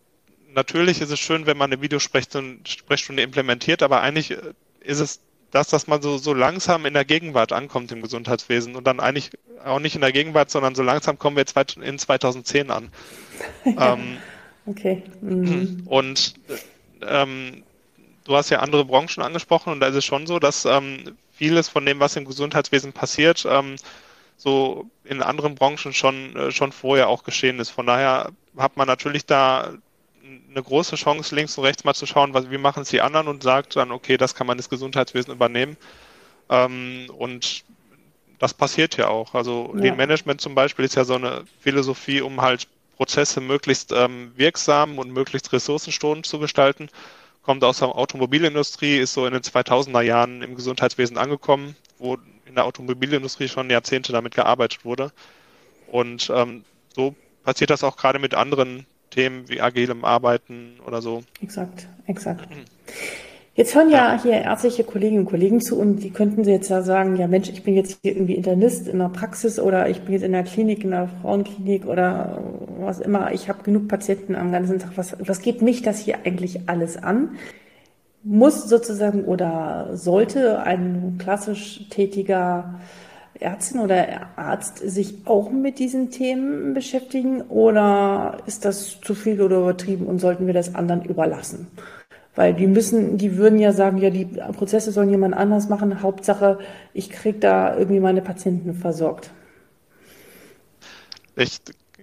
natürlich 0.52 1.00
ist 1.00 1.10
es 1.10 1.18
schön, 1.18 1.46
wenn 1.46 1.56
man 1.56 1.72
eine 1.72 1.82
Videosprechstunde 1.82 3.22
implementiert, 3.22 3.82
aber 3.82 4.02
eigentlich 4.02 4.32
äh, 4.32 4.38
ist 4.80 5.00
es 5.00 5.20
das, 5.50 5.68
dass 5.68 5.87
man 5.87 6.02
so, 6.02 6.18
so 6.18 6.34
langsam 6.34 6.84
in 6.84 6.92
der 6.92 7.06
Gegenwart 7.06 7.52
ankommt 7.52 7.90
im 7.90 8.02
Gesundheitswesen 8.02 8.76
und 8.76 8.87
dann 8.87 9.00
eigentlich 9.00 9.30
auch 9.64 9.80
nicht 9.80 9.94
in 9.94 10.02
der 10.02 10.12
Gegenwart, 10.12 10.50
sondern 10.50 10.75
so 10.75 10.82
langsam 10.82 11.18
kommen 11.18 11.37
wir 11.37 11.46
in 11.82 11.98
2010 11.98 12.70
an. 12.70 12.90
ähm, 13.64 14.18
okay. 14.66 15.02
Mhm. 15.22 15.84
Und 15.87 16.34
ähm, 17.06 17.62
du 18.28 18.37
hast 18.37 18.50
ja 18.50 18.61
andere 18.61 18.85
Branchen 18.85 19.23
angesprochen 19.23 19.73
und 19.73 19.80
da 19.80 19.87
ist 19.88 19.97
es 19.97 20.04
schon 20.04 20.26
so, 20.26 20.38
dass 20.38 20.66
ähm, 20.66 21.16
vieles 21.32 21.68
von 21.68 21.85
dem, 21.87 21.99
was 21.99 22.14
im 22.14 22.26
Gesundheitswesen 22.26 22.92
passiert, 22.92 23.47
ähm, 23.49 23.76
so 24.37 24.88
in 25.04 25.23
anderen 25.23 25.54
Branchen 25.54 25.94
schon, 25.94 26.37
äh, 26.37 26.50
schon 26.52 26.70
vorher 26.73 27.08
auch 27.08 27.25
geschehen 27.25 27.58
ist. 27.58 27.70
Von 27.70 27.87
daher 27.87 28.30
hat 28.58 28.76
man 28.76 28.87
natürlich 28.87 29.25
da 29.25 29.73
eine 30.50 30.62
große 30.62 30.97
Chance, 30.97 31.35
links 31.35 31.56
und 31.56 31.64
rechts 31.64 31.85
mal 31.85 31.94
zu 31.94 32.04
schauen, 32.04 32.35
was, 32.35 32.50
wie 32.50 32.58
machen 32.58 32.82
es 32.82 32.90
die 32.90 33.00
anderen 33.00 33.28
und 33.28 33.42
sagt 33.42 33.76
dann, 33.76 33.90
okay, 33.90 34.18
das 34.18 34.35
kann 34.35 34.47
man 34.47 34.58
das 34.58 34.68
Gesundheitswesen 34.68 35.32
übernehmen. 35.32 35.78
Ähm, 36.50 37.11
und 37.16 37.64
das 38.38 38.52
passiert 38.52 38.99
ja 38.99 39.08
auch. 39.08 39.35
Also 39.35 39.73
ja. 39.75 39.80
Lean 39.80 39.97
Management 39.97 40.42
zum 40.42 40.54
Beispiel 40.54 40.85
ist 40.85 40.97
ja 40.97 41.04
so 41.04 41.14
eine 41.14 41.44
Philosophie, 41.61 42.20
um 42.20 42.42
halt 42.42 42.68
Prozesse 42.97 43.40
möglichst 43.40 43.92
ähm, 43.92 44.32
wirksam 44.37 44.99
und 44.99 45.12
möglichst 45.12 45.50
ressourcenschonend 45.52 46.26
zu 46.26 46.38
gestalten 46.38 46.90
kommt 47.48 47.64
aus 47.64 47.78
der 47.78 47.96
Automobilindustrie, 47.96 48.98
ist 48.98 49.14
so 49.14 49.24
in 49.24 49.32
den 49.32 49.40
2000er 49.40 50.02
Jahren 50.02 50.42
im 50.42 50.54
Gesundheitswesen 50.54 51.16
angekommen, 51.16 51.76
wo 51.98 52.18
in 52.44 52.54
der 52.54 52.66
Automobilindustrie 52.66 53.48
schon 53.48 53.70
Jahrzehnte 53.70 54.12
damit 54.12 54.34
gearbeitet 54.34 54.84
wurde. 54.84 55.12
Und 55.86 56.30
ähm, 56.34 56.64
so 56.94 57.14
passiert 57.44 57.70
das 57.70 57.84
auch 57.84 57.96
gerade 57.96 58.18
mit 58.18 58.34
anderen 58.34 58.84
Themen 59.08 59.48
wie 59.48 59.62
agilem 59.62 60.04
Arbeiten 60.04 60.78
oder 60.84 61.00
so. 61.00 61.24
Exakt, 61.40 61.88
exakt. 62.06 62.46
Jetzt 63.58 63.74
hören 63.74 63.90
ja, 63.90 64.14
ja, 64.14 64.22
hier 64.22 64.34
ärztliche 64.34 64.84
Kolleginnen 64.84 65.22
und 65.22 65.30
Kollegen 65.30 65.60
zu 65.60 65.76
und 65.80 65.96
die 65.96 66.10
könnten 66.10 66.44
sie 66.44 66.52
jetzt 66.52 66.68
ja 66.68 66.80
sagen, 66.80 67.16
ja 67.16 67.26
Mensch, 67.26 67.48
ich 67.48 67.64
bin 67.64 67.74
jetzt 67.74 67.98
hier 68.04 68.12
irgendwie 68.12 68.36
Internist 68.36 68.86
in 68.86 69.00
der 69.00 69.08
Praxis 69.08 69.58
oder 69.58 69.88
ich 69.88 70.02
bin 70.02 70.12
jetzt 70.12 70.22
in 70.22 70.30
der 70.30 70.44
Klinik, 70.44 70.84
in 70.84 70.92
der 70.92 71.08
Frauenklinik 71.08 71.84
oder 71.84 72.40
was 72.78 73.00
immer. 73.00 73.32
Ich 73.32 73.48
habe 73.48 73.64
genug 73.64 73.88
Patienten 73.88 74.36
am 74.36 74.52
ganzen 74.52 74.78
Tag. 74.78 74.92
Was, 74.94 75.16
was 75.18 75.42
geht 75.42 75.60
mich 75.60 75.82
das 75.82 75.98
hier 75.98 76.18
eigentlich 76.24 76.68
alles 76.68 77.02
an? 77.02 77.30
Muss 78.22 78.68
sozusagen 78.68 79.24
oder 79.24 79.90
sollte 79.96 80.60
ein 80.62 81.16
klassisch 81.18 81.88
tätiger 81.90 82.78
Ärztin 83.40 83.80
oder 83.80 84.28
Arzt 84.36 84.78
sich 84.78 85.22
auch 85.24 85.50
mit 85.50 85.80
diesen 85.80 86.12
Themen 86.12 86.74
beschäftigen 86.74 87.42
oder 87.42 88.38
ist 88.46 88.64
das 88.64 89.00
zu 89.00 89.16
viel 89.16 89.42
oder 89.42 89.58
übertrieben 89.58 90.06
und 90.06 90.20
sollten 90.20 90.46
wir 90.46 90.54
das 90.54 90.76
anderen 90.76 91.02
überlassen? 91.02 91.66
Weil 92.38 92.54
die 92.54 92.68
müssen, 92.68 93.18
die 93.18 93.37
würden 93.37 93.59
ja 93.59 93.73
sagen, 93.73 93.99
ja, 93.99 94.11
die 94.11 94.25
Prozesse 94.25 94.92
sollen 94.92 95.11
jemand 95.11 95.35
anders 95.35 95.68
machen. 95.68 96.02
Hauptsache, 96.02 96.61
ich 96.95 97.11
kriege 97.11 97.40
da 97.40 97.76
irgendwie 97.76 97.99
meine 97.99 98.23
Patienten 98.23 98.75
versorgt. 98.75 99.33
Ich, 101.35 101.59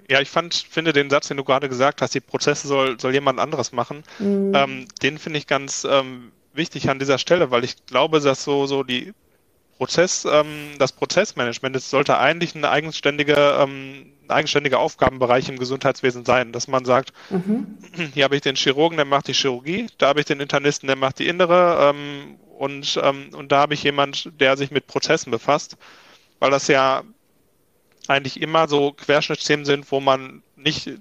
ja, 0.10 0.20
ich 0.20 0.30
fand, 0.30 0.54
finde 0.54 0.92
den 0.92 1.10
Satz, 1.10 1.30
den 1.30 1.38
du 1.38 1.46
gerade 1.46 1.70
gesagt 1.70 2.02
hast, 2.02 2.16
die 2.16 2.20
Prozesse 2.20 2.68
soll, 2.68 3.00
soll 3.00 3.14
jemand 3.14 3.40
anderes 3.40 3.72
machen, 3.72 4.04
mhm. 4.20 4.52
ähm, 4.54 4.86
den 5.02 5.20
finde 5.20 5.40
ich 5.40 5.48
ganz 5.48 5.88
ähm, 5.90 6.34
wichtig 6.54 6.90
an 6.90 7.00
dieser 7.00 7.18
Stelle, 7.18 7.50
weil 7.50 7.64
ich 7.64 7.86
glaube, 7.86 8.20
dass 8.20 8.44
so, 8.44 8.66
so 8.66 8.84
die 8.84 9.14
Prozess, 9.78 10.28
ähm, 10.30 10.74
das 10.80 10.92
Prozessmanagement, 10.92 11.78
das 11.78 11.90
sollte 11.90 12.18
eigentlich 12.18 12.56
eine 12.56 12.70
eigenständige, 12.70 13.36
ähm, 13.58 14.08
eigenständiger 14.30 14.80
Aufgabenbereich 14.80 15.50
im 15.50 15.60
Gesundheitswesen 15.60 16.26
sein, 16.26 16.52
dass 16.52 16.68
man 16.68 16.86
sagt, 16.86 17.14
mhm. 17.30 17.78
hier 18.14 18.24
habe 18.24 18.36
ich 18.36 18.42
den 18.42 18.56
Chirurgen, 18.56 18.98
der 18.98 19.06
macht 19.06 19.28
die 19.28 19.34
Chirurgie, 19.34 19.88
da 19.98 20.08
habe 20.10 20.20
ich 20.20 20.26
den 20.26 20.40
Internisten, 20.40 20.88
der 20.88 20.96
macht 20.96 21.20
die 21.20 21.28
innere 21.28 21.90
ähm, 21.90 22.38
und, 22.58 23.00
ähm, 23.04 23.30
und 23.34 23.52
da 23.52 23.62
habe 23.62 23.74
ich 23.74 23.84
jemand, 23.84 24.32
der 24.40 24.58
sich 24.58 24.72
mit 24.72 24.88
Prozessen 24.88 25.32
befasst, 25.32 25.78
weil 26.40 26.52
das 26.52 26.68
ja 26.68 27.04
eigentlich 28.08 28.42
immer 28.42 28.68
so 28.68 28.92
Querschnittsthemen 28.92 29.66
sind, 29.66 29.92
wo 29.92 30.00
man 30.00 30.42
nicht, 30.56 30.92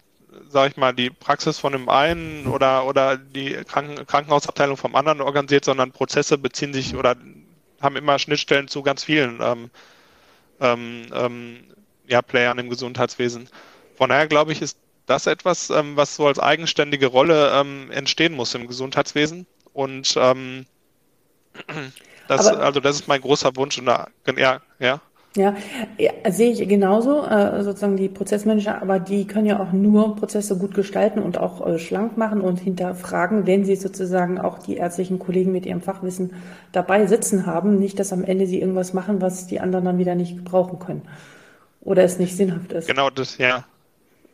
sage 0.48 0.70
ich 0.70 0.76
mal, 0.76 0.94
die 0.94 1.10
Praxis 1.10 1.58
von 1.58 1.72
dem 1.72 1.88
einen 1.88 2.46
oder, 2.46 2.86
oder 2.86 3.16
die 3.16 3.52
Kranken 3.68 4.06
Krankenhausabteilung 4.06 4.76
vom 4.76 4.96
anderen 4.96 5.20
organisiert, 5.20 5.64
sondern 5.64 5.92
Prozesse 5.92 6.38
beziehen 6.38 6.72
sich 6.72 6.96
oder 6.96 7.16
haben 7.80 7.96
immer 7.96 8.18
Schnittstellen 8.18 8.68
zu 8.68 8.82
ganz 8.82 9.04
vielen 9.04 9.40
ähm, 9.42 9.70
ähm, 10.60 11.06
ähm, 11.12 11.64
ja, 12.06 12.22
Playern 12.22 12.58
im 12.58 12.68
Gesundheitswesen. 12.68 13.48
Von 13.96 14.10
daher 14.10 14.26
glaube 14.26 14.52
ich, 14.52 14.62
ist 14.62 14.78
das 15.06 15.26
etwas, 15.26 15.70
ähm, 15.70 15.96
was 15.96 16.16
so 16.16 16.26
als 16.26 16.38
eigenständige 16.38 17.06
Rolle 17.06 17.52
ähm, 17.54 17.90
entstehen 17.90 18.34
muss 18.34 18.54
im 18.54 18.66
Gesundheitswesen. 18.66 19.46
Und 19.72 20.14
ähm, 20.16 20.66
das, 22.28 22.46
also 22.46 22.80
das 22.80 22.96
ist 22.96 23.08
mein 23.08 23.20
großer 23.20 23.54
Wunsch. 23.56 23.78
Und 23.78 23.86
da, 23.86 24.08
ja, 24.36 24.60
ja. 24.78 25.00
Ja, 25.36 25.52
sehe 26.28 26.52
ich 26.52 26.68
genauso, 26.68 27.24
äh, 27.24 27.64
sozusagen 27.64 27.96
die 27.96 28.08
Prozessmanager, 28.08 28.80
aber 28.80 29.00
die 29.00 29.26
können 29.26 29.46
ja 29.46 29.58
auch 29.58 29.72
nur 29.72 30.14
Prozesse 30.14 30.56
gut 30.56 30.74
gestalten 30.74 31.18
und 31.18 31.38
auch 31.38 31.66
äh, 31.66 31.80
schlank 31.80 32.16
machen 32.16 32.40
und 32.40 32.60
hinterfragen, 32.60 33.44
wenn 33.44 33.64
sie 33.64 33.74
sozusagen 33.74 34.38
auch 34.38 34.58
die 34.58 34.76
ärztlichen 34.76 35.18
Kollegen 35.18 35.50
mit 35.50 35.66
ihrem 35.66 35.80
Fachwissen 35.80 36.34
dabei 36.70 37.06
sitzen 37.06 37.46
haben, 37.46 37.80
nicht, 37.80 37.98
dass 37.98 38.12
am 38.12 38.22
Ende 38.22 38.46
sie 38.46 38.60
irgendwas 38.60 38.92
machen, 38.92 39.20
was 39.20 39.48
die 39.48 39.58
anderen 39.58 39.84
dann 39.84 39.98
wieder 39.98 40.14
nicht 40.14 40.44
brauchen 40.44 40.78
können 40.78 41.02
oder 41.84 42.04
es 42.04 42.18
nicht 42.18 42.36
sinnhaft 42.36 42.72
ist. 42.72 42.86
Genau, 42.86 43.10
das, 43.10 43.38
ja, 43.38 43.64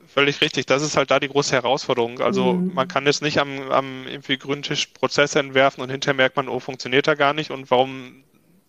völlig 0.06 0.40
richtig. 0.40 0.66
Das 0.66 0.82
ist 0.82 0.96
halt 0.96 1.10
da 1.10 1.20
die 1.20 1.28
große 1.28 1.54
Herausforderung. 1.54 2.20
Also 2.20 2.54
mhm. 2.54 2.74
man 2.74 2.88
kann 2.88 3.06
jetzt 3.06 3.22
nicht 3.22 3.38
am, 3.38 3.70
am 3.70 4.06
irgendwie 4.06 4.38
grünen 4.38 4.62
Tisch 4.62 4.86
Prozesse 4.86 5.38
entwerfen 5.38 5.82
und 5.82 5.90
hinterher 5.90 6.14
merkt 6.14 6.36
man, 6.36 6.48
oh, 6.48 6.60
funktioniert 6.60 7.06
da 7.06 7.14
gar 7.14 7.32
nicht 7.32 7.50
und 7.50 7.70
warum 7.70 8.24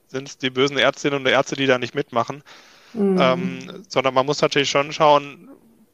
sind 0.08 0.28
es 0.28 0.38
die 0.38 0.50
bösen 0.50 0.78
Ärztinnen 0.78 1.20
und 1.20 1.26
Ärzte, 1.26 1.56
die 1.56 1.68
da 1.68 1.78
nicht 1.78 1.96
mitmachen. 1.96 2.44
Mhm. 2.94 3.18
Ähm, 3.20 3.84
sondern 3.88 4.14
man 4.14 4.26
muss 4.26 4.42
natürlich 4.42 4.70
schon 4.70 4.92
schauen, 4.92 5.50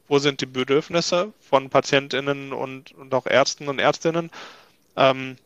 wo 0.08 0.18
sind 0.18 0.40
die 0.40 0.46
Bedürfnisse 0.46 1.32
von 1.40 1.70
PatientInnen 1.70 2.52
und, 2.52 2.92
und 2.92 3.14
auch 3.14 3.26
Ärzten 3.26 3.68
und 3.68 3.78
Ärztinnen. 3.78 4.30
Ähm, 4.96 5.36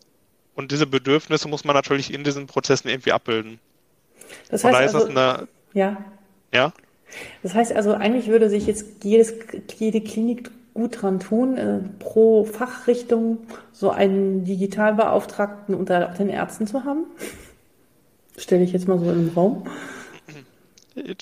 und 0.54 0.72
diese 0.72 0.86
Bedürfnisse 0.86 1.48
muss 1.48 1.64
man 1.64 1.74
natürlich 1.74 2.12
in 2.12 2.24
diesen 2.24 2.46
Prozessen 2.46 2.88
irgendwie 2.88 3.12
abbilden. 3.12 3.58
Das 4.50 4.64
heißt 4.64 4.94
also, 4.94 5.06
eine, 5.06 5.48
ja. 5.74 6.02
Ja. 6.52 6.72
Das 7.42 7.54
heißt 7.54 7.72
also, 7.72 7.92
eigentlich 7.94 8.28
würde 8.28 8.48
sich 8.48 8.66
jetzt 8.66 9.04
jedes, 9.04 9.34
jede 9.78 10.00
Klinik 10.00 10.50
gut 10.74 11.02
dran 11.02 11.20
tun, 11.20 11.58
äh, 11.58 11.80
pro 11.98 12.44
Fachrichtung 12.44 13.38
so 13.72 13.90
einen 13.90 14.44
Digitalbeauftragten 14.44 15.74
unter 15.74 16.06
den 16.06 16.28
Ärzten 16.28 16.66
zu 16.66 16.84
haben. 16.84 17.04
Stelle 18.36 18.64
ich 18.64 18.72
jetzt 18.72 18.88
mal 18.88 18.98
so 18.98 19.10
in 19.10 19.26
den 19.26 19.34
Raum. 19.34 19.66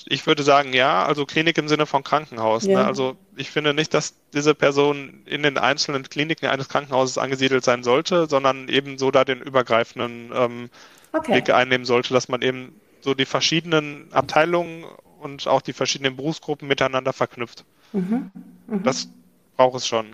Ich 0.05 0.27
würde 0.27 0.43
sagen, 0.43 0.73
ja, 0.73 1.05
also 1.05 1.25
Klinik 1.25 1.57
im 1.57 1.69
Sinne 1.69 1.85
von 1.85 2.03
Krankenhaus. 2.03 2.65
Ne? 2.65 2.73
Ja. 2.73 2.79
Ne? 2.81 2.87
Also 2.87 3.15
ich 3.37 3.51
finde 3.51 3.73
nicht, 3.73 3.93
dass 3.93 4.15
diese 4.33 4.53
Person 4.53 5.21
in 5.25 5.43
den 5.43 5.57
einzelnen 5.57 6.03
Kliniken 6.03 6.47
eines 6.47 6.67
Krankenhauses 6.67 7.17
angesiedelt 7.17 7.63
sein 7.63 7.83
sollte, 7.83 8.27
sondern 8.27 8.67
eben 8.67 8.97
so 8.97 9.11
da 9.11 9.23
den 9.23 9.41
übergreifenden 9.41 10.31
ähm, 10.33 10.69
okay. 11.13 11.33
Blick 11.33 11.49
einnehmen 11.49 11.85
sollte, 11.85 12.13
dass 12.13 12.27
man 12.27 12.41
eben 12.41 12.73
so 12.99 13.13
die 13.13 13.25
verschiedenen 13.25 14.07
Abteilungen 14.11 14.85
und 15.21 15.47
auch 15.47 15.61
die 15.61 15.73
verschiedenen 15.73 16.15
Berufsgruppen 16.15 16.67
miteinander 16.67 17.13
verknüpft. 17.13 17.65
Mhm. 17.93 18.31
Mhm. 18.67 18.83
Das 18.83 19.09
braucht 19.55 19.77
es 19.77 19.87
schon. 19.87 20.07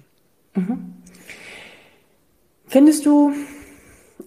Mhm. 0.55 0.93
Findest 2.67 3.05
du, 3.05 3.31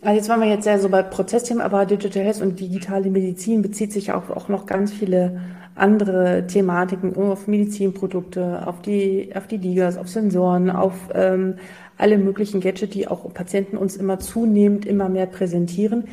also 0.01 0.17
jetzt 0.17 0.29
waren 0.29 0.41
wir 0.41 0.49
jetzt 0.49 0.65
sehr 0.65 0.79
so 0.79 0.89
bei 0.89 1.03
Prozessthemen, 1.03 1.63
aber 1.63 1.85
Digital 1.85 2.25
Health 2.25 2.41
und 2.41 2.59
digitale 2.59 3.11
Medizin 3.11 3.61
bezieht 3.61 3.93
sich 3.93 4.13
auch, 4.13 4.31
auch 4.31 4.49
noch 4.49 4.67
ganz 4.67 4.93
viele 4.93 5.41
andere 5.75 6.47
Thematiken 6.47 7.15
auf 7.17 7.47
Medizinprodukte, 7.47 8.67
auf 8.67 8.83
die, 8.83 9.33
auf 9.35 9.47
die 9.47 9.59
Digas, 9.59 9.97
auf 9.97 10.09
Sensoren, 10.09 10.71
auf 10.71 10.95
ähm, 11.15 11.57
alle 11.97 12.19
möglichen 12.19 12.61
Gadgets, 12.61 12.93
die 12.93 13.09
auch 13.09 13.33
Patienten 13.35 13.77
uns 13.77 13.97
immer 13.97 14.19
zunehmend 14.19 14.87
immer 14.87 15.09
mehr 15.09 15.27
präsentieren. 15.27 16.05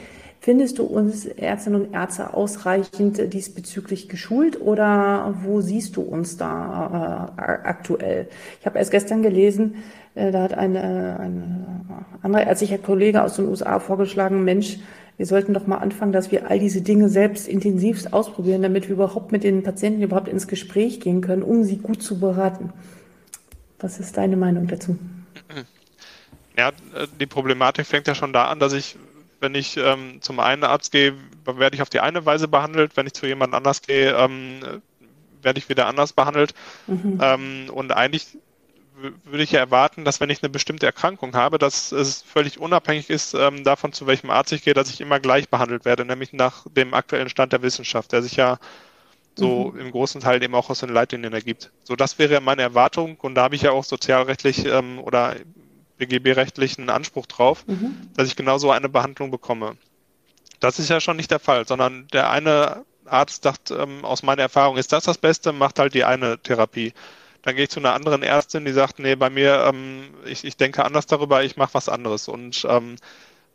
Findest 0.47 0.79
du 0.79 0.85
uns 0.85 1.25
Ärztinnen 1.25 1.81
und 1.81 1.93
Ärzte 1.93 2.33
ausreichend 2.33 3.33
diesbezüglich 3.33 4.07
geschult 4.07 4.61
oder 4.61 5.35
wo 5.43 5.59
siehst 5.59 5.97
du 5.97 6.01
uns 6.01 6.37
da 6.37 7.33
äh, 7.37 7.41
aktuell? 7.67 8.29
Ich 8.61 8.65
habe 8.65 8.79
erst 8.79 8.91
gestern 8.91 9.23
gelesen, 9.23 9.83
äh, 10.15 10.31
da 10.31 10.43
hat 10.43 10.53
eine, 10.53 11.19
ein 11.19 11.85
anderer 12.21 12.47
ärztlicher 12.47 12.77
Kollege 12.77 13.23
aus 13.23 13.35
den 13.35 13.49
USA 13.49 13.81
vorgeschlagen, 13.81 14.45
Mensch, 14.45 14.77
wir 15.17 15.25
sollten 15.25 15.53
doch 15.53 15.67
mal 15.67 15.79
anfangen, 15.79 16.13
dass 16.13 16.31
wir 16.31 16.49
all 16.49 16.59
diese 16.59 16.79
Dinge 16.79 17.09
selbst 17.09 17.49
intensivst 17.49 18.13
ausprobieren, 18.13 18.61
damit 18.61 18.87
wir 18.87 18.95
überhaupt 18.95 19.33
mit 19.33 19.43
den 19.43 19.63
Patienten 19.63 20.01
überhaupt 20.01 20.29
ins 20.29 20.47
Gespräch 20.47 21.01
gehen 21.01 21.19
können, 21.19 21.43
um 21.43 21.65
sie 21.65 21.75
gut 21.75 22.01
zu 22.01 22.21
beraten. 22.21 22.71
Was 23.79 23.99
ist 23.99 24.15
deine 24.15 24.37
Meinung 24.37 24.67
dazu? 24.67 24.97
Ja, 26.57 26.71
die 27.19 27.25
Problematik 27.25 27.85
fängt 27.85 28.07
ja 28.07 28.15
schon 28.15 28.31
da 28.31 28.45
an, 28.45 28.59
dass 28.59 28.71
ich, 28.71 28.95
wenn 29.39 29.55
ich 29.55 29.77
ähm, 29.77 30.21
zum 30.21 30.39
einen 30.39 30.63
Arzt 30.63 30.91
gehe, 30.91 31.15
werde 31.45 31.75
ich 31.75 31.81
auf 31.81 31.89
die 31.89 31.99
eine 31.99 32.25
Weise 32.25 32.47
behandelt, 32.47 32.97
wenn 32.97 33.07
ich 33.07 33.13
zu 33.13 33.25
jemand 33.25 33.53
anders 33.53 33.81
gehe, 33.81 34.15
ähm, 34.15 34.81
werde 35.41 35.59
ich 35.59 35.69
wieder 35.69 35.87
anders 35.87 36.13
behandelt. 36.13 36.53
Mhm. 36.87 37.19
Ähm, 37.21 37.69
und 37.71 37.91
eigentlich 37.91 38.37
würde 39.23 39.43
ich 39.43 39.51
ja 39.51 39.59
erwarten, 39.59 40.05
dass 40.05 40.19
wenn 40.19 40.29
ich 40.29 40.41
eine 40.41 40.49
bestimmte 40.49 40.87
Erkrankung 40.87 41.35
habe, 41.35 41.59
dass 41.59 41.91
es 41.91 42.23
völlig 42.23 42.59
unabhängig 42.59 43.09
ist 43.09 43.35
ähm, 43.35 43.63
davon, 43.63 43.93
zu 43.93 44.07
welchem 44.07 44.31
Arzt 44.31 44.51
ich 44.51 44.63
gehe, 44.63 44.73
dass 44.73 44.89
ich 44.89 45.01
immer 45.01 45.19
gleich 45.19 45.49
behandelt 45.49 45.85
werde, 45.85 46.03
nämlich 46.03 46.33
nach 46.33 46.65
dem 46.75 46.93
aktuellen 46.93 47.29
Stand 47.29 47.53
der 47.53 47.61
Wissenschaft, 47.61 48.11
der 48.11 48.23
sich 48.23 48.35
ja 48.35 48.57
so 49.35 49.71
mhm. 49.71 49.79
im 49.79 49.91
großen 49.91 50.21
Teil 50.21 50.41
eben 50.41 50.55
auch 50.55 50.71
aus 50.71 50.79
den 50.79 50.89
Leitlinien 50.89 51.33
ergibt. 51.33 51.71
So, 51.83 51.95
das 51.95 52.17
wäre 52.17 52.41
meine 52.41 52.63
Erwartung 52.63 53.17
und 53.17 53.35
da 53.35 53.43
habe 53.43 53.55
ich 53.55 53.61
ja 53.61 53.71
auch 53.71 53.83
sozialrechtlich 53.83 54.65
ähm, 54.65 54.99
oder 54.99 55.35
BGB-rechtlich 55.97 56.77
einen 56.77 56.89
Anspruch 56.89 57.25
drauf, 57.25 57.65
mhm. 57.67 58.09
dass 58.15 58.27
ich 58.27 58.35
genau 58.35 58.57
so 58.57 58.71
eine 58.71 58.89
Behandlung 58.89 59.31
bekomme. 59.31 59.77
Das 60.59 60.79
ist 60.79 60.89
ja 60.89 60.99
schon 60.99 61.17
nicht 61.17 61.31
der 61.31 61.39
Fall, 61.39 61.67
sondern 61.67 62.07
der 62.13 62.29
eine 62.29 62.85
Arzt 63.05 63.43
sagt, 63.43 63.71
ähm, 63.71 64.03
aus 64.03 64.23
meiner 64.23 64.41
Erfahrung 64.43 64.77
ist 64.77 64.91
das 64.91 65.05
das 65.05 65.17
Beste, 65.17 65.53
macht 65.53 65.79
halt 65.79 65.93
die 65.93 66.03
eine 66.03 66.39
Therapie. 66.39 66.93
Dann 67.41 67.55
gehe 67.55 67.65
ich 67.65 67.69
zu 67.69 67.79
einer 67.79 67.93
anderen 67.93 68.23
Ärztin, 68.23 68.65
die 68.65 68.73
sagt, 68.73 68.99
nee, 68.99 69.15
bei 69.15 69.29
mir, 69.29 69.65
ähm, 69.67 70.13
ich, 70.25 70.43
ich 70.43 70.57
denke 70.57 70.83
anders 70.83 71.05
darüber, 71.05 71.43
ich 71.43 71.55
mache 71.55 71.73
was 71.73 71.87
anderes. 71.87 72.27
Und 72.27 72.65
ähm, 72.69 72.97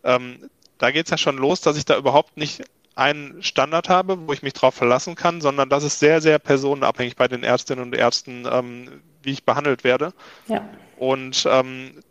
ähm, 0.05 0.49
da 0.79 0.91
geht 0.91 1.07
es 1.07 1.11
ja 1.11 1.19
schon 1.19 1.37
los, 1.37 1.61
dass 1.61 1.77
ich 1.77 1.85
da 1.85 1.97
überhaupt 1.97 2.37
nicht 2.37 2.63
einen 2.95 3.43
Standard 3.43 3.89
habe, 3.89 4.27
wo 4.27 4.33
ich 4.33 4.43
mich 4.43 4.53
drauf 4.53 4.75
verlassen 4.75 5.15
kann, 5.15 5.41
sondern 5.41 5.69
das 5.69 5.85
ist 5.85 5.99
sehr, 5.99 6.21
sehr 6.21 6.39
personenabhängig 6.39 7.17
bei 7.17 7.29
den 7.29 7.43
Ärztinnen 7.43 7.85
und 7.85 7.95
Ärzten, 7.95 8.47
ähm, 8.51 9.03
wie 9.23 9.33
ich 9.33 9.45
behandelt 9.45 9.85
werde. 9.85 10.13
Ja. 10.49 10.69
Und 10.97 11.47
ähm, 11.51 12.03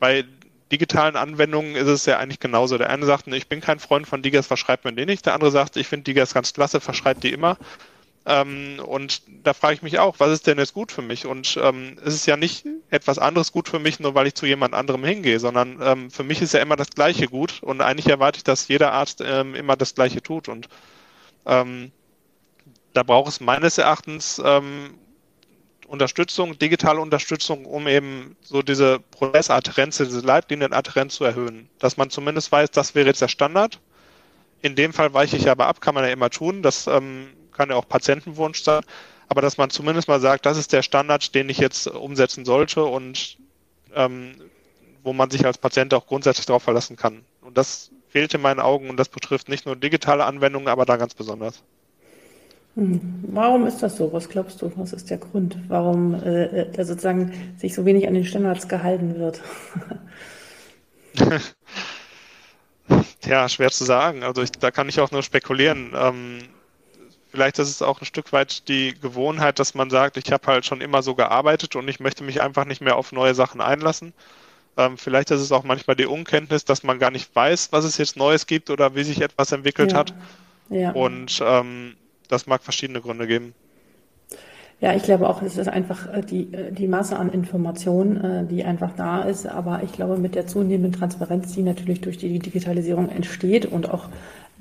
bei 0.00 0.24
digitalen 0.72 1.16
Anwendungen 1.16 1.76
ist 1.76 1.88
es 1.88 2.06
ja 2.06 2.18
eigentlich 2.18 2.40
genauso. 2.40 2.78
Der 2.78 2.90
eine 2.90 3.06
sagt, 3.06 3.26
ich 3.28 3.48
bin 3.48 3.60
kein 3.60 3.78
Freund 3.78 4.06
von 4.06 4.22
Digas, 4.22 4.46
verschreibt 4.46 4.84
man 4.84 4.96
den 4.96 5.06
nicht. 5.06 5.26
Der 5.26 5.34
andere 5.34 5.50
sagt, 5.50 5.76
ich 5.76 5.86
finde 5.86 6.04
Digas 6.04 6.34
ganz 6.34 6.52
klasse, 6.52 6.80
verschreibt 6.80 7.22
die 7.22 7.32
immer. 7.32 7.56
Ähm, 8.26 8.80
und 8.84 9.22
da 9.44 9.54
frage 9.54 9.74
ich 9.74 9.82
mich 9.82 9.98
auch, 9.98 10.16
was 10.18 10.30
ist 10.30 10.46
denn 10.46 10.58
jetzt 10.58 10.74
gut 10.74 10.92
für 10.92 11.02
mich? 11.02 11.26
Und 11.26 11.58
ähm, 11.60 11.98
es 12.04 12.14
ist 12.14 12.26
ja 12.26 12.36
nicht 12.36 12.66
etwas 12.90 13.18
anderes 13.18 13.50
gut 13.50 13.68
für 13.68 13.78
mich, 13.78 13.98
nur 13.98 14.14
weil 14.14 14.26
ich 14.26 14.34
zu 14.34 14.46
jemand 14.46 14.74
anderem 14.74 15.04
hingehe, 15.04 15.40
sondern 15.40 15.80
ähm, 15.82 16.10
für 16.10 16.22
mich 16.22 16.42
ist 16.42 16.54
ja 16.54 16.60
immer 16.60 16.76
das 16.76 16.90
Gleiche 16.90 17.26
gut. 17.26 17.62
Und 17.62 17.80
eigentlich 17.80 18.08
erwarte 18.08 18.38
ich, 18.38 18.44
dass 18.44 18.68
jeder 18.68 18.92
Arzt 18.92 19.22
ähm, 19.24 19.54
immer 19.54 19.76
das 19.76 19.94
Gleiche 19.94 20.22
tut. 20.22 20.48
Und 20.48 20.68
ähm, 21.46 21.92
da 22.92 23.02
braucht 23.02 23.28
es 23.28 23.40
meines 23.40 23.78
Erachtens 23.78 24.40
ähm, 24.44 24.94
Unterstützung, 25.90 26.56
digitale 26.56 27.00
Unterstützung, 27.00 27.66
um 27.66 27.88
eben 27.88 28.36
so 28.42 28.62
diese 28.62 29.00
Prozessadherenz, 29.10 29.96
diese 29.96 30.20
Leitlinienadherenz 30.20 31.16
zu 31.16 31.24
erhöhen. 31.24 31.68
Dass 31.80 31.96
man 31.96 32.10
zumindest 32.10 32.52
weiß, 32.52 32.70
das 32.70 32.94
wäre 32.94 33.08
jetzt 33.08 33.20
der 33.20 33.26
Standard. 33.26 33.80
In 34.62 34.76
dem 34.76 34.92
Fall 34.92 35.12
weiche 35.14 35.36
ich 35.36 35.50
aber 35.50 35.66
ab, 35.66 35.80
kann 35.80 35.96
man 35.96 36.04
ja 36.04 36.10
immer 36.10 36.30
tun. 36.30 36.62
Das 36.62 36.86
ähm, 36.86 37.30
kann 37.52 37.70
ja 37.70 37.74
auch 37.74 37.88
Patientenwunsch 37.88 38.62
sein. 38.62 38.82
Aber 39.26 39.42
dass 39.42 39.58
man 39.58 39.70
zumindest 39.70 40.06
mal 40.06 40.20
sagt, 40.20 40.46
das 40.46 40.58
ist 40.58 40.72
der 40.72 40.82
Standard, 40.82 41.34
den 41.34 41.48
ich 41.48 41.58
jetzt 41.58 41.88
umsetzen 41.88 42.44
sollte 42.44 42.84
und 42.84 43.38
ähm, 43.92 44.36
wo 45.02 45.12
man 45.12 45.28
sich 45.30 45.44
als 45.44 45.58
Patient 45.58 45.92
auch 45.92 46.06
grundsätzlich 46.06 46.46
darauf 46.46 46.62
verlassen 46.62 46.94
kann. 46.94 47.24
Und 47.40 47.58
das 47.58 47.90
fehlt 48.10 48.32
in 48.32 48.42
meinen 48.42 48.60
Augen 48.60 48.90
und 48.90 48.96
das 48.96 49.08
betrifft 49.08 49.48
nicht 49.48 49.66
nur 49.66 49.74
digitale 49.74 50.24
Anwendungen, 50.24 50.68
aber 50.68 50.84
da 50.84 50.96
ganz 50.96 51.14
besonders. 51.14 51.64
Hm. 52.76 53.00
Warum 53.28 53.66
ist 53.66 53.82
das 53.82 53.96
so? 53.96 54.12
Was 54.12 54.28
glaubst 54.28 54.62
du? 54.62 54.72
Was 54.76 54.92
ist 54.92 55.10
der 55.10 55.18
Grund? 55.18 55.58
Warum 55.68 56.14
äh, 56.14 56.44
äh 56.44 56.70
da 56.70 56.84
sozusagen 56.84 57.32
sich 57.58 57.74
so 57.74 57.84
wenig 57.84 58.06
an 58.06 58.14
den 58.14 58.24
Standards 58.24 58.68
gehalten 58.68 59.18
wird? 59.18 59.40
ja, 63.24 63.48
schwer 63.48 63.70
zu 63.70 63.84
sagen. 63.84 64.22
Also 64.22 64.42
ich, 64.42 64.52
da 64.52 64.70
kann 64.70 64.88
ich 64.88 65.00
auch 65.00 65.10
nur 65.10 65.22
spekulieren. 65.22 65.92
Ähm, 65.94 66.38
vielleicht 67.30 67.58
ist 67.58 67.68
es 67.68 67.82
auch 67.82 68.00
ein 68.00 68.06
Stück 68.06 68.32
weit 68.32 68.68
die 68.68 68.94
Gewohnheit, 69.00 69.58
dass 69.58 69.74
man 69.74 69.90
sagt, 69.90 70.16
ich 70.16 70.30
habe 70.30 70.46
halt 70.46 70.64
schon 70.64 70.80
immer 70.80 71.02
so 71.02 71.14
gearbeitet 71.14 71.74
und 71.76 71.88
ich 71.88 71.98
möchte 72.00 72.24
mich 72.24 72.40
einfach 72.40 72.64
nicht 72.64 72.80
mehr 72.80 72.96
auf 72.96 73.12
neue 73.12 73.34
Sachen 73.34 73.60
einlassen. 73.60 74.12
Ähm, 74.76 74.96
vielleicht 74.96 75.30
ist 75.30 75.40
es 75.40 75.52
auch 75.52 75.64
manchmal 75.64 75.96
die 75.96 76.06
Unkenntnis, 76.06 76.64
dass 76.64 76.84
man 76.84 76.98
gar 76.98 77.10
nicht 77.10 77.34
weiß, 77.34 77.72
was 77.72 77.84
es 77.84 77.98
jetzt 77.98 78.16
Neues 78.16 78.46
gibt 78.46 78.70
oder 78.70 78.94
wie 78.94 79.02
sich 79.02 79.20
etwas 79.20 79.50
entwickelt 79.52 79.92
ja. 79.92 79.98
hat. 79.98 80.14
Ja. 80.70 80.92
Und 80.92 81.42
ähm, 81.44 81.96
das 82.30 82.46
mag 82.46 82.62
verschiedene 82.62 83.00
Gründe 83.00 83.26
geben. 83.26 83.54
Ja, 84.80 84.94
ich 84.94 85.02
glaube 85.02 85.28
auch, 85.28 85.42
es 85.42 85.58
ist 85.58 85.68
einfach 85.68 86.12
äh, 86.12 86.22
die, 86.22 86.52
äh, 86.54 86.72
die 86.72 86.88
Masse 86.88 87.16
an 87.18 87.30
Informationen, 87.30 88.16
äh, 88.24 88.46
die 88.46 88.64
einfach 88.64 88.92
da 88.96 89.22
ist. 89.22 89.46
Aber 89.46 89.82
ich 89.84 89.92
glaube, 89.92 90.16
mit 90.16 90.34
der 90.34 90.46
zunehmenden 90.46 90.92
Transparenz, 90.92 91.52
die 91.52 91.62
natürlich 91.62 92.00
durch 92.00 92.16
die 92.16 92.38
Digitalisierung 92.38 93.10
entsteht 93.10 93.66
und 93.66 93.90
auch 93.90 94.08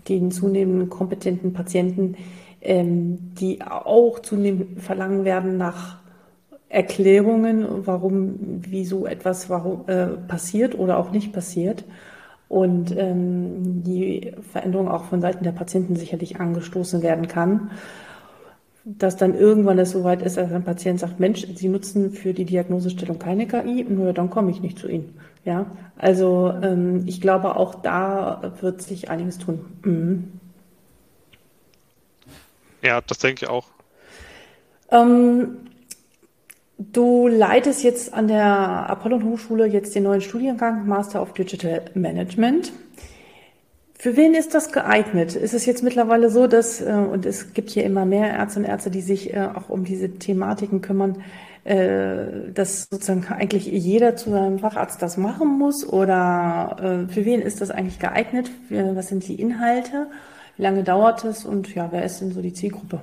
den 0.09 0.31
zunehmenden 0.31 0.89
kompetenten 0.89 1.53
Patienten, 1.53 2.17
ähm, 2.61 3.33
die 3.39 3.61
auch 3.61 4.19
zunehmend 4.19 4.81
verlangen 4.81 5.23
werden 5.23 5.57
nach 5.57 5.99
Erklärungen, 6.67 7.87
warum, 7.87 8.61
wieso 8.67 9.07
etwas 9.07 9.49
warum, 9.49 9.85
passiert 10.27 10.77
oder 10.77 10.99
auch 10.99 11.09
nicht 11.09 11.33
passiert 11.33 11.83
und 12.49 12.97
ähm, 12.97 13.83
die 13.83 14.33
Veränderung 14.51 14.89
auch 14.89 15.05
von 15.05 15.21
Seiten 15.21 15.43
der 15.43 15.51
Patienten 15.51 15.95
sicherlich 15.95 16.39
angestoßen 16.39 17.01
werden 17.03 17.27
kann. 17.27 17.71
Dass 18.83 19.17
dann 19.17 19.35
irgendwann 19.35 19.77
es 19.77 19.91
soweit 19.91 20.23
ist, 20.23 20.37
dass 20.37 20.51
ein 20.51 20.63
Patient 20.63 20.99
sagt, 20.99 21.19
Mensch, 21.19 21.45
Sie 21.55 21.69
nutzen 21.69 22.11
für 22.11 22.33
die 22.33 22.45
Diagnosestellung 22.45 23.19
keine 23.19 23.45
KI, 23.45 23.85
nur 23.87 24.13
dann 24.13 24.31
komme 24.31 24.49
ich 24.49 24.61
nicht 24.61 24.79
zu 24.79 24.87
Ihnen. 24.87 25.13
Ja, 25.45 25.67
also 25.95 26.51
ähm, 26.63 27.03
ich 27.05 27.21
glaube, 27.21 27.55
auch 27.55 27.75
da 27.75 28.53
wird 28.61 28.81
sich 28.81 29.09
einiges 29.09 29.37
tun. 29.37 29.59
Mhm. 29.83 30.39
Ja, 32.81 33.01
das 33.01 33.19
denke 33.19 33.45
ich 33.45 33.49
auch. 33.49 33.67
Ähm, 34.91 35.68
Du 36.81 37.27
leitest 37.27 37.83
jetzt 37.83 38.13
an 38.13 38.29
der 38.29 38.45
Apollon 38.45 39.25
Hochschule 39.25 39.65
jetzt 39.65 39.95
den 39.95 40.03
neuen 40.03 40.21
Studiengang 40.21 40.87
Master 40.87 41.21
of 41.21 41.33
Digital 41.33 41.81
Management. 41.93 42.71
Für 43.95 44.15
wen 44.15 44.33
ist 44.33 44.55
das 44.55 44.71
geeignet? 44.71 45.35
Ist 45.35 45.53
es 45.53 45.65
jetzt 45.65 45.83
mittlerweile 45.83 46.29
so, 46.29 46.47
dass, 46.47 46.79
äh, 46.79 46.93
und 46.93 47.25
es 47.25 47.53
gibt 47.53 47.69
hier 47.71 47.83
immer 47.83 48.05
mehr 48.05 48.31
Ärzte 48.31 48.61
und 48.61 48.65
Ärzte, 48.65 48.91
die 48.91 49.01
sich 49.01 49.33
äh, 49.33 49.49
auch 49.53 49.67
um 49.67 49.83
diese 49.83 50.09
Thematiken 50.09 50.79
kümmern, 50.79 51.21
äh, 51.65 52.49
dass 52.53 52.87
sozusagen 52.89 53.25
eigentlich 53.27 53.65
jeder 53.65 54.15
zu 54.15 54.29
seinem 54.29 54.59
Facharzt 54.59 55.01
das 55.01 55.17
machen 55.17 55.59
muss? 55.59 55.85
Oder 55.85 57.05
für 57.09 57.25
wen 57.25 57.41
ist 57.41 57.59
das 57.59 57.71
eigentlich 57.71 57.99
geeignet? 57.99 58.51
Was 58.69 59.09
sind 59.09 59.27
die 59.27 59.35
Inhalte? 59.35 60.07
Wie 60.55 60.63
lange 60.63 60.83
dauert 60.83 61.25
es? 61.25 61.43
Und 61.43 61.75
ja, 61.75 61.89
wer 61.91 62.05
ist 62.05 62.21
denn 62.21 62.31
so 62.31 62.41
die 62.41 62.53
Zielgruppe? 62.53 63.01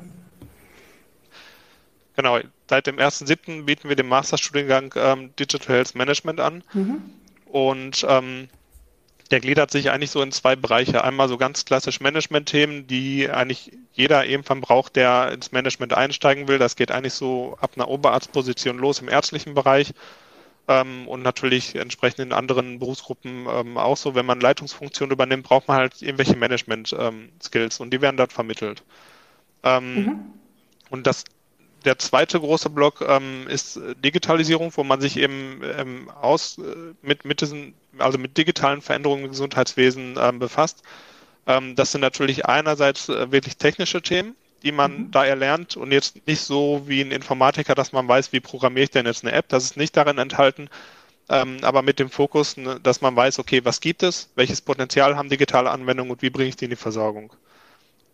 Genau, 2.17 2.39
seit 2.69 2.87
dem 2.87 2.97
1.7. 2.97 3.65
bieten 3.65 3.89
wir 3.89 3.97
den 3.97 4.09
Masterstudiengang 4.09 4.95
ähm, 4.97 5.37
Digital 5.39 5.77
Health 5.77 5.95
Management 5.95 6.41
an. 6.41 6.65
Mhm. 6.73 7.03
Und 7.47 8.05
ähm, 8.09 8.49
der 9.31 9.41
gliedert 9.41 9.71
sich 9.71 9.91
eigentlich 9.91 10.11
so 10.11 10.23
in 10.23 10.33
zwei 10.33 10.57
Bereiche. 10.57 11.05
Einmal 11.05 11.29
so 11.29 11.37
ganz 11.37 11.65
klassisch 11.65 12.01
Management-Themen, 12.01 12.87
die 12.87 13.29
eigentlich 13.29 13.73
jeder 13.93 14.25
irgendwann 14.25 14.61
braucht, 14.61 14.97
der 14.97 15.33
ins 15.33 15.53
Management 15.53 15.93
einsteigen 15.93 16.49
will. 16.49 16.59
Das 16.59 16.77
geht 16.77 16.91
eigentlich 16.91 17.15
so 17.15 17.57
ab 17.61 17.73
einer 17.77 17.89
Oberarztposition 17.89 18.79
los 18.79 19.01
im 19.01 19.09
ärztlichen 19.09 19.55
Bereich. 19.55 19.93
Ähm, 20.69 21.07
und 21.07 21.23
natürlich 21.23 21.77
entsprechend 21.77 22.21
in 22.21 22.33
anderen 22.33 22.79
Berufsgruppen 22.79 23.47
ähm, 23.49 23.79
auch 23.79 23.97
so. 23.97 24.15
Wenn 24.15 24.27
man 24.27 24.41
Leitungsfunktionen 24.41 25.13
übernimmt, 25.13 25.45
braucht 25.45 25.69
man 25.69 25.77
halt 25.77 26.03
irgendwelche 26.03 26.37
Management-Skills 26.37 27.81
ähm, 27.81 27.83
und 27.83 27.91
die 27.93 28.01
werden 28.01 28.17
dort 28.17 28.33
vermittelt. 28.33 28.83
Ähm, 29.63 29.95
mhm. 29.95 30.21
Und 30.91 31.07
das 31.07 31.25
der 31.87 31.99
zweite 31.99 32.40
große 32.40 32.68
Block 32.68 33.05
ähm, 33.07 33.46
ist 33.49 33.81
Digitalisierung, 34.05 34.72
wo 34.75 34.85
man 34.85 35.01
sich 35.01 35.16
eben 35.16 35.62
ähm, 35.79 36.11
aus, 36.11 36.59
äh, 36.59 36.94
mit, 37.01 37.25
mit 37.25 37.40
diesen, 37.40 37.75
also 37.99 38.18
mit 38.18 38.37
digitalen 38.37 38.83
Veränderungen 38.83 39.25
im 39.25 39.31
Gesundheitswesen 39.31 40.16
ähm, 40.20 40.38
befasst. 40.38 40.83
Ähm, 41.46 41.77
das 41.77 41.92
sind 41.92 42.01
natürlich 42.01 42.44
einerseits 42.46 43.09
äh, 43.09 43.31
wirklich 43.31 43.57
technische 43.57 44.03
Themen, 44.03 44.35
die 44.64 44.72
man 44.72 44.92
mhm. 44.92 45.11
da 45.12 45.25
erlernt 45.25 45.77
und 45.77 45.92
jetzt 45.92 46.27
nicht 46.27 46.40
so 46.40 46.83
wie 46.87 47.01
ein 47.01 47.12
Informatiker, 47.12 47.75
dass 47.75 47.92
man 47.92 48.09
weiß, 48.09 48.33
wie 48.33 48.40
programmiere 48.40 48.85
ich 48.85 48.90
denn 48.90 49.07
jetzt 49.07 49.25
eine 49.25 49.33
App. 49.33 49.49
Das 49.49 49.64
ist 49.64 49.77
nicht 49.77 49.96
darin 49.96 50.18
enthalten, 50.18 50.68
ähm, 51.29 51.59
aber 51.62 51.83
mit 51.83 52.01
dem 52.01 52.11
Fokus, 52.11 52.57
ne, 52.57 52.81
dass 52.83 53.01
man 53.01 53.14
weiß, 53.14 53.38
okay, 53.38 53.64
was 53.64 53.81
gibt 53.81 54.03
es, 54.03 54.31
welches 54.35 54.61
Potenzial 54.61 55.16
haben 55.16 55.29
digitale 55.29 55.70
Anwendungen 55.70 56.11
und 56.11 56.22
wie 56.22 56.31
bringe 56.31 56.49
ich 56.49 56.57
die 56.57 56.64
in 56.64 56.70
die 56.70 56.77
Versorgung. 56.77 57.33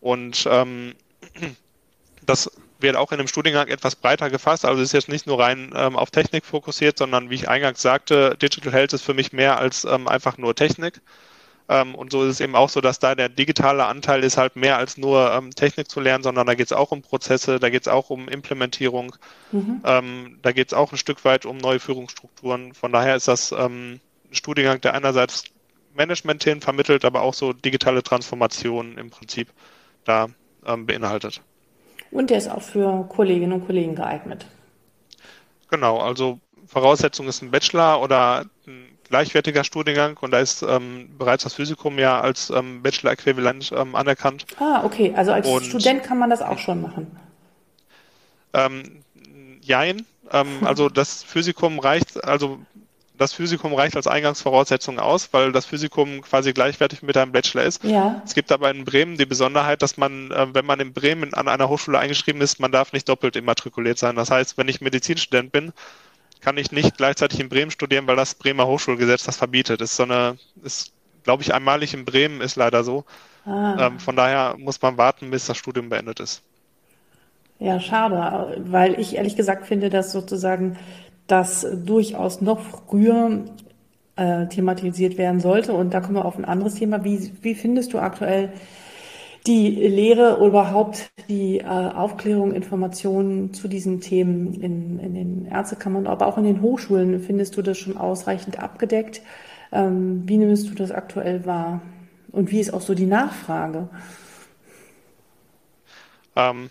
Und 0.02 0.46
ähm, 0.50 0.94
das 2.26 2.50
wird 2.82 2.96
auch 2.96 3.12
in 3.12 3.18
dem 3.18 3.28
Studiengang 3.28 3.68
etwas 3.68 3.96
breiter 3.96 4.30
gefasst. 4.30 4.64
Also 4.64 4.82
es 4.82 4.88
ist 4.88 4.92
jetzt 4.92 5.08
nicht 5.08 5.26
nur 5.26 5.38
rein 5.38 5.72
ähm, 5.74 5.96
auf 5.96 6.10
Technik 6.10 6.44
fokussiert, 6.44 6.98
sondern 6.98 7.30
wie 7.30 7.36
ich 7.36 7.48
eingangs 7.48 7.82
sagte, 7.82 8.36
Digital 8.40 8.72
Health 8.72 8.92
ist 8.92 9.02
für 9.02 9.14
mich 9.14 9.32
mehr 9.32 9.58
als 9.58 9.84
ähm, 9.84 10.08
einfach 10.08 10.38
nur 10.38 10.54
Technik. 10.54 11.00
Ähm, 11.68 11.94
und 11.94 12.12
so 12.12 12.24
ist 12.24 12.30
es 12.30 12.40
eben 12.40 12.54
auch 12.54 12.68
so, 12.68 12.80
dass 12.80 12.98
da 12.98 13.14
der 13.14 13.28
digitale 13.28 13.86
Anteil 13.86 14.24
ist 14.24 14.36
halt 14.36 14.56
mehr 14.56 14.78
als 14.78 14.98
nur 14.98 15.32
ähm, 15.32 15.50
Technik 15.50 15.88
zu 15.90 16.00
lernen, 16.00 16.24
sondern 16.24 16.46
da 16.46 16.54
geht 16.54 16.66
es 16.66 16.72
auch 16.72 16.90
um 16.90 17.02
Prozesse, 17.02 17.60
da 17.60 17.70
geht 17.70 17.82
es 17.82 17.88
auch 17.88 18.10
um 18.10 18.28
Implementierung, 18.28 19.16
mhm. 19.52 19.80
Ähm, 19.84 20.38
da 20.42 20.52
geht 20.52 20.68
es 20.68 20.74
auch 20.74 20.92
ein 20.92 20.98
Stück 20.98 21.24
weit 21.24 21.46
um 21.46 21.58
neue 21.58 21.80
Führungsstrukturen. 21.80 22.74
Von 22.74 22.92
daher 22.92 23.16
ist 23.16 23.28
das 23.28 23.52
ähm, 23.52 24.00
ein 24.30 24.34
Studiengang, 24.34 24.80
der 24.80 24.94
einerseits 24.94 25.44
Management-Themen 25.94 26.60
vermittelt, 26.60 27.04
aber 27.04 27.22
auch 27.22 27.34
so 27.34 27.52
digitale 27.52 28.02
Transformationen 28.02 28.98
im 28.98 29.10
Prinzip 29.10 29.48
da 30.04 30.28
beinhaltet. 30.64 31.42
Und 32.12 32.30
der 32.30 32.38
ist 32.38 32.48
auch 32.48 32.62
für 32.62 33.04
Kolleginnen 33.08 33.52
und 33.52 33.66
Kollegen 33.66 33.96
geeignet. 33.96 34.46
Genau, 35.70 35.98
also 35.98 36.38
Voraussetzung 36.66 37.26
ist 37.26 37.42
ein 37.42 37.50
Bachelor 37.50 38.00
oder 38.00 38.44
ein 38.66 38.92
gleichwertiger 39.08 39.64
Studiengang 39.64 40.16
und 40.20 40.30
da 40.30 40.38
ist 40.38 40.62
ähm, 40.62 41.08
bereits 41.18 41.44
das 41.44 41.54
Physikum 41.54 41.98
ja 41.98 42.20
als 42.20 42.50
ähm, 42.50 42.82
Bachelor-Äquivalent 42.82 43.72
ähm, 43.76 43.94
anerkannt. 43.94 44.46
Ah, 44.58 44.82
okay, 44.84 45.12
also 45.16 45.32
als 45.32 45.48
und, 45.48 45.64
Student 45.64 46.02
kann 46.02 46.18
man 46.18 46.30
das 46.30 46.42
auch 46.42 46.58
schon 46.58 46.82
machen. 46.82 47.18
Ähm, 48.54 49.02
jein, 49.62 50.06
ähm, 50.30 50.48
also 50.64 50.88
das 50.88 51.22
Physikum 51.22 51.78
reicht, 51.78 52.22
also 52.24 52.58
das 53.22 53.32
Physikum 53.32 53.72
reicht 53.72 53.96
als 53.96 54.06
Eingangsvoraussetzung 54.06 54.98
aus, 54.98 55.32
weil 55.32 55.52
das 55.52 55.64
Physikum 55.64 56.22
quasi 56.22 56.52
gleichwertig 56.52 57.02
mit 57.02 57.16
einem 57.16 57.32
Bachelor 57.32 57.62
ist. 57.62 57.82
Ja. 57.84 58.20
Es 58.24 58.34
gibt 58.34 58.50
aber 58.50 58.70
in 58.70 58.84
Bremen 58.84 59.16
die 59.16 59.26
Besonderheit, 59.26 59.80
dass 59.80 59.96
man, 59.96 60.30
äh, 60.30 60.46
wenn 60.52 60.66
man 60.66 60.80
in 60.80 60.92
Bremen 60.92 61.32
an 61.32 61.48
einer 61.48 61.68
Hochschule 61.68 61.98
eingeschrieben 61.98 62.42
ist, 62.42 62.60
man 62.60 62.72
darf 62.72 62.92
nicht 62.92 63.08
doppelt 63.08 63.36
immatrikuliert 63.36 63.98
sein. 63.98 64.16
Das 64.16 64.30
heißt, 64.30 64.58
wenn 64.58 64.68
ich 64.68 64.80
Medizinstudent 64.80 65.52
bin, 65.52 65.72
kann 66.40 66.58
ich 66.58 66.72
nicht 66.72 66.96
gleichzeitig 66.96 67.38
in 67.38 67.48
Bremen 67.48 67.70
studieren, 67.70 68.06
weil 68.08 68.16
das 68.16 68.34
Bremer 68.34 68.66
Hochschulgesetz 68.66 69.24
das 69.24 69.36
verbietet. 69.36 69.80
Ist 69.80 69.96
so 69.96 70.02
eine, 70.02 70.36
ist, 70.64 70.92
glaube 71.22 71.42
ich, 71.42 71.54
einmalig 71.54 71.94
in 71.94 72.04
Bremen, 72.04 72.40
ist 72.40 72.56
leider 72.56 72.82
so. 72.82 73.04
Ah. 73.46 73.86
Ähm, 73.86 74.00
von 74.00 74.16
daher 74.16 74.56
muss 74.58 74.82
man 74.82 74.98
warten, 74.98 75.30
bis 75.30 75.46
das 75.46 75.56
Studium 75.56 75.88
beendet 75.88 76.18
ist. 76.18 76.42
Ja, 77.60 77.78
schade, 77.78 78.60
weil 78.66 78.98
ich 78.98 79.14
ehrlich 79.14 79.36
gesagt 79.36 79.66
finde, 79.66 79.88
dass 79.88 80.10
sozusagen 80.10 80.76
dass 81.26 81.66
durchaus 81.84 82.40
noch 82.40 82.60
früher 82.60 83.44
äh, 84.16 84.46
thematisiert 84.48 85.18
werden 85.18 85.40
sollte. 85.40 85.72
Und 85.72 85.94
da 85.94 86.00
kommen 86.00 86.16
wir 86.16 86.24
auf 86.24 86.36
ein 86.36 86.44
anderes 86.44 86.74
Thema. 86.74 87.04
Wie, 87.04 87.32
wie 87.42 87.54
findest 87.54 87.92
du 87.92 87.98
aktuell 87.98 88.52
die 89.46 89.70
Lehre 89.70 90.44
überhaupt 90.46 91.10
die 91.28 91.58
äh, 91.58 91.64
Aufklärung, 91.64 92.52
Informationen 92.52 93.54
zu 93.54 93.68
diesen 93.68 94.00
Themen 94.00 94.54
in, 94.54 94.98
in 94.98 95.14
den 95.14 95.46
Ärztekammern, 95.46 96.06
aber 96.06 96.26
auch 96.26 96.38
in 96.38 96.44
den 96.44 96.62
Hochschulen? 96.62 97.20
Findest 97.20 97.56
du 97.56 97.62
das 97.62 97.78
schon 97.78 97.96
ausreichend 97.96 98.62
abgedeckt? 98.62 99.22
Ähm, 99.72 100.22
wie 100.26 100.36
nimmst 100.36 100.68
du 100.68 100.74
das 100.74 100.92
aktuell 100.92 101.46
wahr? 101.46 101.80
Und 102.30 102.50
wie 102.50 102.60
ist 102.60 102.72
auch 102.72 102.80
so 102.80 102.94
die 102.94 103.06
Nachfrage? 103.06 103.88
Ähm, 106.36 106.70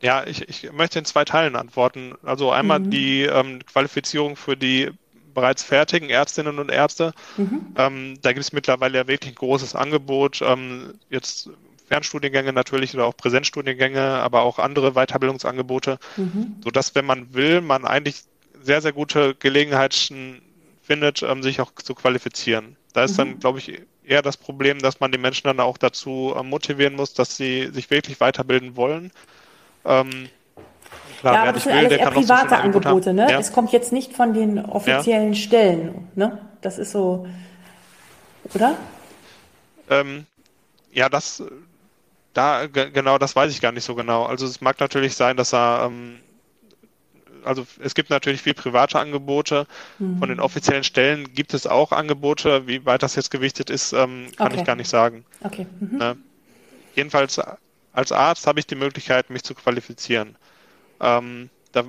ja, 0.00 0.26
ich, 0.26 0.48
ich 0.48 0.72
möchte 0.72 0.98
in 0.98 1.04
zwei 1.04 1.24
Teilen 1.24 1.56
antworten. 1.56 2.14
Also 2.22 2.50
einmal 2.52 2.80
mhm. 2.80 2.90
die 2.90 3.22
ähm, 3.22 3.64
Qualifizierung 3.66 4.36
für 4.36 4.56
die 4.56 4.90
bereits 5.34 5.62
fertigen 5.62 6.10
Ärztinnen 6.10 6.58
und 6.58 6.70
Ärzte. 6.70 7.12
Mhm. 7.36 7.74
Ähm, 7.76 8.18
da 8.22 8.32
gibt 8.32 8.44
es 8.44 8.52
mittlerweile 8.52 8.98
ja 8.98 9.08
wirklich 9.08 9.32
ein 9.32 9.36
großes 9.36 9.74
Angebot. 9.74 10.42
Ähm, 10.42 10.94
jetzt 11.10 11.50
Fernstudiengänge 11.88 12.52
natürlich 12.52 12.94
oder 12.94 13.06
auch 13.06 13.16
Präsenzstudiengänge, 13.16 14.00
aber 14.00 14.42
auch 14.42 14.58
andere 14.58 14.92
Weiterbildungsangebote, 14.92 15.98
mhm. 16.16 16.56
sodass, 16.62 16.94
wenn 16.94 17.06
man 17.06 17.34
will, 17.34 17.60
man 17.60 17.84
eigentlich 17.84 18.22
sehr, 18.62 18.82
sehr 18.82 18.92
gute 18.92 19.34
Gelegenheiten 19.34 20.42
findet, 20.82 21.22
ähm, 21.22 21.42
sich 21.42 21.60
auch 21.60 21.72
zu 21.72 21.94
qualifizieren. 21.94 22.76
Da 22.92 23.04
ist 23.04 23.12
mhm. 23.12 23.16
dann, 23.16 23.38
glaube 23.40 23.58
ich, 23.58 23.80
eher 24.04 24.22
das 24.22 24.36
Problem, 24.36 24.78
dass 24.80 25.00
man 25.00 25.12
die 25.12 25.18
Menschen 25.18 25.44
dann 25.44 25.60
auch 25.60 25.78
dazu 25.78 26.34
äh, 26.36 26.42
motivieren 26.42 26.94
muss, 26.94 27.14
dass 27.14 27.36
sie 27.36 27.70
sich 27.72 27.90
wirklich 27.90 28.20
weiterbilden 28.20 28.76
wollen. 28.76 29.12
Ähm, 29.84 30.28
klar, 31.20 31.34
ja, 31.34 31.42
aber 31.42 31.52
das 31.52 31.64
sind 31.64 31.72
will, 31.72 31.78
alles 31.78 31.92
eher 31.92 32.10
private 32.10 32.56
Angebote, 32.56 33.12
ne? 33.12 33.30
Ja. 33.30 33.38
Es 33.38 33.52
kommt 33.52 33.72
jetzt 33.72 33.92
nicht 33.92 34.14
von 34.14 34.34
den 34.34 34.64
offiziellen 34.64 35.32
ja. 35.32 35.38
Stellen, 35.40 36.08
ne? 36.14 36.38
Das 36.60 36.78
ist 36.78 36.92
so, 36.92 37.26
oder? 38.54 38.76
Ähm, 39.90 40.26
ja, 40.92 41.08
das, 41.08 41.42
da, 42.34 42.66
genau, 42.66 43.18
das 43.18 43.36
weiß 43.36 43.52
ich 43.52 43.60
gar 43.60 43.72
nicht 43.72 43.84
so 43.84 43.94
genau. 43.94 44.24
Also 44.24 44.46
es 44.46 44.60
mag 44.60 44.80
natürlich 44.80 45.14
sein, 45.14 45.36
dass 45.36 45.54
er 45.54 45.86
ähm, 45.86 46.18
also 47.44 47.66
es 47.80 47.94
gibt 47.94 48.10
natürlich 48.10 48.42
viel 48.42 48.54
private 48.54 48.98
Angebote. 48.98 49.66
Mhm. 49.98 50.18
Von 50.18 50.28
den 50.28 50.40
offiziellen 50.40 50.84
Stellen 50.84 51.32
gibt 51.34 51.54
es 51.54 51.66
auch 51.66 51.92
Angebote. 51.92 52.66
Wie 52.66 52.84
weit 52.84 53.02
das 53.02 53.14
jetzt 53.14 53.30
gewichtet 53.30 53.70
ist, 53.70 53.92
ähm, 53.92 54.28
kann 54.36 54.48
okay. 54.48 54.60
ich 54.60 54.64
gar 54.64 54.76
nicht 54.76 54.90
sagen. 54.90 55.24
Okay. 55.42 55.66
Mhm. 55.80 55.98
Ne? 55.98 56.16
Jedenfalls 56.94 57.40
als 57.98 58.12
Arzt 58.12 58.46
habe 58.46 58.60
ich 58.60 58.66
die 58.68 58.76
Möglichkeit, 58.76 59.28
mich 59.28 59.42
zu 59.42 59.56
qualifizieren. 59.56 60.36
Ähm, 61.00 61.50
da 61.72 61.82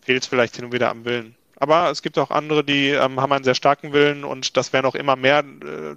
fehlt 0.00 0.24
es 0.24 0.28
vielleicht 0.28 0.56
hin 0.56 0.64
und 0.64 0.72
wieder 0.72 0.90
am 0.90 1.04
Willen. 1.04 1.36
Aber 1.54 1.90
es 1.90 2.02
gibt 2.02 2.18
auch 2.18 2.32
andere, 2.32 2.64
die 2.64 2.88
ähm, 2.88 3.20
haben 3.20 3.32
einen 3.32 3.44
sehr 3.44 3.54
starken 3.54 3.92
Willen 3.92 4.24
und 4.24 4.56
das 4.56 4.72
werden 4.72 4.84
auch 4.84 4.96
immer 4.96 5.14
mehr, 5.14 5.38
äh, 5.38 5.94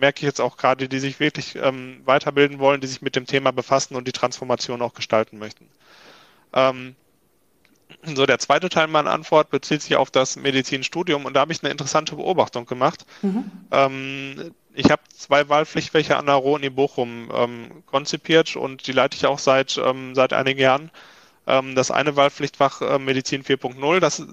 merke 0.00 0.18
ich 0.18 0.22
jetzt 0.22 0.40
auch 0.40 0.56
gerade, 0.56 0.88
die 0.88 0.98
sich 0.98 1.20
wirklich 1.20 1.54
ähm, 1.54 2.00
weiterbilden 2.04 2.58
wollen, 2.58 2.80
die 2.80 2.88
sich 2.88 3.00
mit 3.00 3.14
dem 3.14 3.26
Thema 3.26 3.52
befassen 3.52 3.94
und 3.94 4.08
die 4.08 4.12
Transformation 4.12 4.82
auch 4.82 4.94
gestalten 4.94 5.38
möchten. 5.38 5.68
Ähm, 6.52 6.96
so, 8.02 8.26
der 8.26 8.40
zweite 8.40 8.70
Teil 8.70 8.88
meiner 8.88 9.12
Antwort 9.12 9.50
bezieht 9.50 9.82
sich 9.82 9.94
auf 9.94 10.10
das 10.10 10.34
Medizinstudium 10.34 11.26
und 11.26 11.34
da 11.34 11.42
habe 11.42 11.52
ich 11.52 11.62
eine 11.62 11.70
interessante 11.70 12.16
Beobachtung 12.16 12.66
gemacht. 12.66 13.06
Mhm. 13.22 13.52
Ich 14.74 14.90
habe 14.90 15.02
zwei 15.16 15.48
Wahlpflichtfächer 15.48 16.18
an 16.18 16.26
der 16.26 16.34
Ruhr 16.34 16.58
Bochum 16.70 17.30
ähm, 17.32 17.84
konzipiert 17.86 18.56
und 18.56 18.86
die 18.86 18.92
leite 18.92 19.16
ich 19.16 19.26
auch 19.26 19.38
seit, 19.38 19.78
ähm, 19.78 20.14
seit 20.14 20.32
einigen 20.32 20.60
Jahren. 20.60 20.90
Ähm, 21.46 21.74
das 21.74 21.90
eine 21.90 22.16
Wahlpflichtfach 22.16 22.82
äh, 22.82 22.98
Medizin 22.98 23.44
4.0, 23.44 24.00
das 24.00 24.26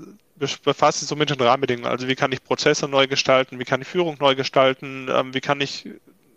befasst 0.64 1.00
sich 1.00 1.08
so 1.08 1.16
mit 1.16 1.30
den 1.30 1.40
Rahmenbedingungen. 1.40 1.92
Also 1.92 2.08
wie 2.08 2.16
kann 2.16 2.32
ich 2.32 2.44
Prozesse 2.44 2.88
neu 2.88 3.08
gestalten, 3.08 3.60
wie 3.60 3.66
kann 3.66 3.82
ich 3.82 3.88
Führung 3.88 4.18
neu 4.20 4.34
gestalten, 4.36 5.08
ähm, 5.12 5.34
wie 5.34 5.42
kann 5.42 5.62
ich, 5.62 5.90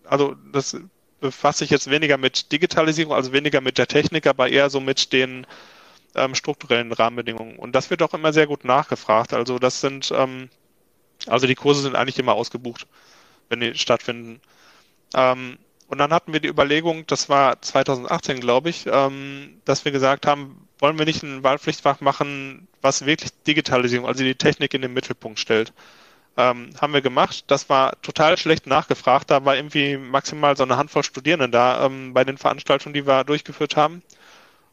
also 0.05 0.37
das 0.53 0.77
befasst 1.21 1.61
sich 1.61 1.71
jetzt 1.71 1.89
weniger 1.89 2.19
mit 2.19 2.53
Digitalisierung, 2.53 3.15
also 3.15 3.33
weniger 3.33 3.63
mit 3.63 3.79
der 3.79 3.87
Technik, 3.87 4.27
aber 4.27 4.51
eher 4.51 4.69
so 4.69 4.81
mit 4.81 5.15
den 5.15 5.47
ähm, 6.15 6.35
strukturellen 6.35 6.93
Rahmenbedingungen. 6.93 7.57
Und 7.59 7.75
das 7.75 7.89
wird 7.89 8.03
auch 8.03 8.13
immer 8.13 8.35
sehr 8.35 8.47
gut 8.47 8.65
nachgefragt. 8.65 9.33
Also 9.33 9.59
das 9.59 9.81
sind, 9.81 10.13
ähm, 10.15 10.51
also 11.27 11.47
die 11.47 11.55
Kurse 11.55 11.81
sind 11.81 11.97
eigentlich 11.97 12.19
immer 12.19 12.35
ausgebucht, 12.35 12.87
wenn 13.49 13.61
die 13.61 13.75
stattfinden. 13.75 14.41
Ähm, 15.15 15.59
und 15.89 15.99
dann 15.99 16.13
hatten 16.13 16.33
wir 16.33 16.41
die 16.41 16.49
Überlegung, 16.49 17.07
das 17.07 17.29
war 17.29 17.61
2018, 17.61 18.41
glaube 18.41 18.71
ich, 18.71 18.87
ähm, 18.87 19.61
dass 19.65 19.85
wir 19.85 19.93
gesagt 19.93 20.27
haben, 20.27 20.67
wollen 20.79 20.99
wir 20.99 21.05
nicht 21.05 21.23
ein 21.23 21.43
Wahlpflichtfach 21.43 22.01
machen, 22.01 22.67
was 22.81 23.07
wirklich 23.07 23.31
Digitalisierung, 23.47 24.07
also 24.07 24.25
die 24.25 24.35
Technik 24.35 24.75
in 24.75 24.83
den 24.83 24.93
Mittelpunkt 24.93 25.39
stellt. 25.39 25.73
Ähm, 26.37 26.71
haben 26.81 26.93
wir 26.93 27.01
gemacht. 27.01 27.45
Das 27.47 27.69
war 27.69 28.01
total 28.03 28.37
schlecht 28.37 28.67
nachgefragt. 28.67 29.31
Da 29.31 29.45
war 29.45 29.57
irgendwie 29.57 29.97
maximal 29.97 30.57
so 30.57 30.65
eine 30.65 30.77
Handvoll 30.77 31.05
Studierende 31.05 31.49
da 31.49 31.87
ähm, 31.87 32.13
bei 32.13 32.25
den 32.25 32.39
Veranstaltungen, 32.39 32.93
die 32.93 33.07
wir 33.07 33.23
durchgeführt 33.25 33.77
haben. 33.77 34.03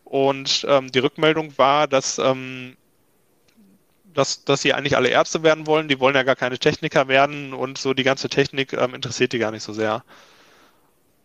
Und 0.04 0.66
ähm, 0.68 0.92
die 0.92 1.00
Rückmeldung 1.00 1.58
war, 1.58 1.88
dass, 1.88 2.18
ähm, 2.18 2.76
dass, 4.14 4.44
dass 4.46 4.62
sie 4.62 4.74
eigentlich 4.74 4.96
alle 4.98 5.10
Ärzte 5.10 5.44
werden 5.44 5.68
wollen. 5.68 5.88
Die 5.88 6.00
wollen 6.00 6.16
ja 6.16 6.24
gar 6.24 6.36
keine 6.36 6.60
Techniker 6.60 7.08
werden 7.08 7.54
und 7.54 7.78
so 7.78 7.94
die 7.94 8.04
ganze 8.04 8.30
Technik 8.30 8.74
ähm, 8.74 8.94
interessiert 8.96 9.34
die 9.34 9.40
gar 9.40 9.52
nicht 9.52 9.64
so 9.64 9.74
sehr. 9.74 10.04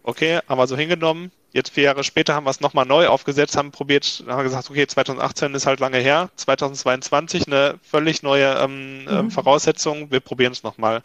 Okay, 0.03 0.41
haben 0.49 0.59
wir 0.59 0.67
so 0.67 0.77
hingenommen. 0.77 1.33
Jetzt 1.53 1.71
vier 1.71 1.85
Jahre 1.85 2.05
später 2.05 2.35
haben 2.35 2.45
wir 2.45 2.51
es 2.51 2.61
nochmal 2.61 2.87
neu 2.87 3.09
aufgesetzt, 3.09 3.57
haben 3.57 3.73
probiert, 3.73 4.23
haben 4.29 4.43
gesagt, 4.45 4.71
okay, 4.71 4.87
2018 4.87 5.55
ist 5.55 5.67
halt 5.67 5.81
lange 5.81 5.99
her, 5.99 6.31
2022 6.37 7.47
eine 7.47 7.79
völlig 7.83 8.23
neue 8.23 8.55
ähm, 8.55 9.03
mhm. 9.03 9.09
Ähm, 9.09 9.31
Voraussetzung, 9.31 10.11
wir 10.11 10.21
probieren 10.21 10.53
es 10.53 10.63
nochmal. 10.63 11.03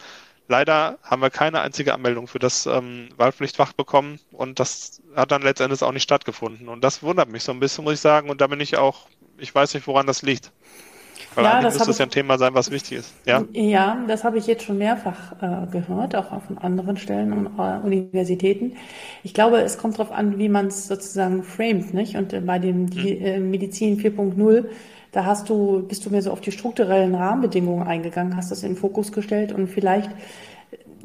Leider 0.48 1.00
haben 1.04 1.22
wir 1.22 1.30
keine 1.30 1.62
einzige 1.62 1.94
Anmeldung 1.94 2.28
für 2.28 2.38
das 2.38 2.66
ähm, 2.66 3.10
Wahlpflichtfach 3.16 3.74
bekommen 3.74 4.20
und 4.34 4.60
das 4.60 5.02
hat 5.16 5.32
dann 5.32 5.42
letztendlich 5.42 5.82
auch 5.82 5.94
nicht 5.94 6.04
stattgefunden. 6.04 6.68
Und 6.68 6.84
das 6.84 7.02
wundert 7.02 7.30
mich 7.30 7.44
so 7.44 7.54
ein 7.54 7.60
bisschen, 7.62 7.86
muss 7.86 7.94
ich 7.94 8.02
sagen. 8.02 8.30
Und 8.30 8.42
da 8.42 8.48
bin 8.48 8.60
ich 8.60 8.78
auch, 8.78 9.08
ich 9.38 9.56
weiß 9.56 9.74
nicht, 9.74 9.88
woran 9.88 10.08
das 10.08 10.22
liegt. 10.22 10.52
Weil 11.36 11.46
ja, 11.46 11.62
müsste 11.62 11.90
es 11.90 11.98
ja 11.98 12.06
ein 12.06 12.12
Thema 12.12 12.38
sein, 12.38 12.54
was 12.54 12.72
wichtig 12.72 13.00
ist. 13.00 13.14
Ja, 13.26 13.44
ja 13.54 13.98
das 14.08 14.24
habe 14.24 14.38
ich 14.38 14.48
jetzt 14.48 14.64
schon 14.64 14.78
mehrfach 14.78 15.34
äh, 15.42 15.68
gehört, 15.72 16.16
auch 16.16 16.42
von 16.42 16.58
anderen 16.58 16.98
Stellen 16.98 17.32
und 17.34 17.58
äh, 17.58 17.86
Universitäten. 17.86 18.74
Ich 19.24 19.34
glaube, 19.34 19.62
es 19.62 19.78
kommt 19.78 19.98
darauf 19.98 20.12
an, 20.12 20.38
wie 20.38 20.50
man 20.50 20.68
es 20.68 20.88
sozusagen 20.88 21.44
framet, 21.44 21.94
nicht? 21.94 22.16
Und 22.16 22.34
äh, 22.34 22.42
bei 22.42 22.60
dem 22.60 22.90
die, 22.90 23.18
hm. 23.18 23.26
äh, 23.26 23.40
Medizin 23.40 24.00
4.0 24.00 24.66
da 25.12 25.26
hast 25.26 25.50
du, 25.50 25.86
bist 25.86 26.06
du 26.06 26.10
mir 26.10 26.22
so 26.22 26.32
auf 26.32 26.40
die 26.40 26.54
strukturellen 26.54 27.16
Rahmenbedingungen 27.16 27.86
eingegangen, 27.86 28.38
hast 28.38 28.50
das 28.50 28.64
in 28.64 28.72
den 28.72 28.78
Fokus 28.78 29.12
gestellt 29.12 29.52
und 29.52 29.68
vielleicht 29.68 30.10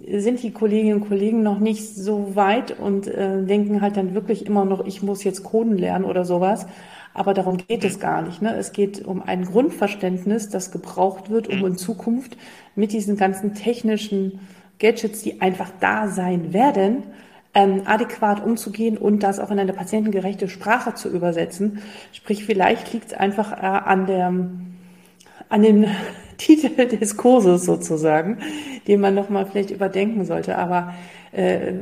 sind 0.09 0.43
die 0.43 0.53
Kolleginnen 0.53 1.03
und 1.03 1.09
Kollegen 1.09 1.43
noch 1.43 1.59
nicht 1.59 1.97
so 1.97 2.37
weit 2.37 2.79
und 2.79 3.09
äh, 3.09 3.43
denken 3.43 3.81
halt 3.81 3.97
dann 3.97 4.15
wirklich 4.15 4.47
immer 4.47 4.65
noch, 4.65 4.87
ich 4.87 5.03
muss 5.03 5.25
jetzt 5.25 5.43
Coden 5.43 5.77
lernen 5.77 6.05
oder 6.05 6.25
sowas. 6.25 6.67
Aber 7.17 7.33
darum 7.33 7.57
geht 7.57 7.83
es 7.83 7.99
gar 7.99 8.21
nicht. 8.21 8.43
Ne? 8.43 8.55
Es 8.57 8.73
geht 8.73 9.03
um 9.03 9.23
ein 9.23 9.47
Grundverständnis, 9.47 10.51
das 10.51 10.71
gebraucht 10.71 11.31
wird, 11.31 11.49
um 11.49 11.65
in 11.65 11.79
Zukunft 11.79 12.37
mit 12.75 12.93
diesen 12.93 13.17
ganzen 13.17 13.55
technischen 13.55 14.41
Gadgets, 14.79 15.23
die 15.23 15.41
einfach 15.41 15.71
da 15.81 16.09
sein 16.09 16.53
werden, 16.53 17.05
ähm, 17.55 17.81
adäquat 17.87 18.45
umzugehen 18.45 18.99
und 18.99 19.23
das 19.23 19.41
auch 19.41 19.51
in 19.51 19.59
eine 19.59 19.73
patientengerechte 19.73 20.51
Sprache 20.51 20.93
zu 20.93 21.09
übersetzen. 21.09 21.79
Sprich, 22.13 22.45
vielleicht 22.45 22.93
liegt 22.93 23.07
es 23.07 23.15
einfach 23.15 23.51
äh, 23.51 23.65
an 23.65 24.05
der 24.05 24.35
an 25.49 25.63
dem 25.63 25.87
Titel 26.37 26.69
des 26.87 27.17
Kurses 27.17 27.65
sozusagen, 27.65 28.41
den 28.87 29.01
man 29.01 29.15
nochmal 29.15 29.47
vielleicht 29.47 29.71
überdenken 29.71 30.27
sollte. 30.27 30.59
Aber 30.59 30.93
äh, 31.33 31.73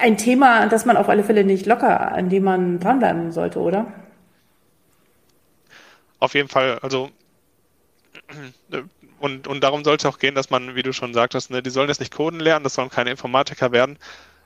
ein 0.00 0.16
Thema, 0.16 0.66
das 0.66 0.84
man 0.84 0.96
auf 0.96 1.08
alle 1.08 1.24
Fälle 1.24 1.44
nicht 1.44 1.66
locker, 1.66 2.12
an 2.12 2.28
dem 2.28 2.44
man 2.44 2.80
dranbleiben 2.80 3.32
sollte, 3.32 3.60
oder? 3.60 3.86
Auf 6.18 6.34
jeden 6.34 6.48
Fall. 6.48 6.78
Also 6.80 7.10
und, 9.18 9.46
und 9.46 9.62
darum 9.62 9.84
soll 9.84 9.96
es 9.96 10.04
auch 10.04 10.18
gehen, 10.18 10.34
dass 10.34 10.50
man, 10.50 10.74
wie 10.74 10.82
du 10.82 10.92
schon 10.92 11.14
sagtest, 11.14 11.50
ne, 11.50 11.62
die 11.62 11.70
sollen 11.70 11.88
jetzt 11.88 12.00
nicht 12.00 12.14
Coden 12.14 12.40
lernen, 12.40 12.64
das 12.64 12.74
sollen 12.74 12.90
keine 12.90 13.10
Informatiker 13.10 13.72
werden. 13.72 13.98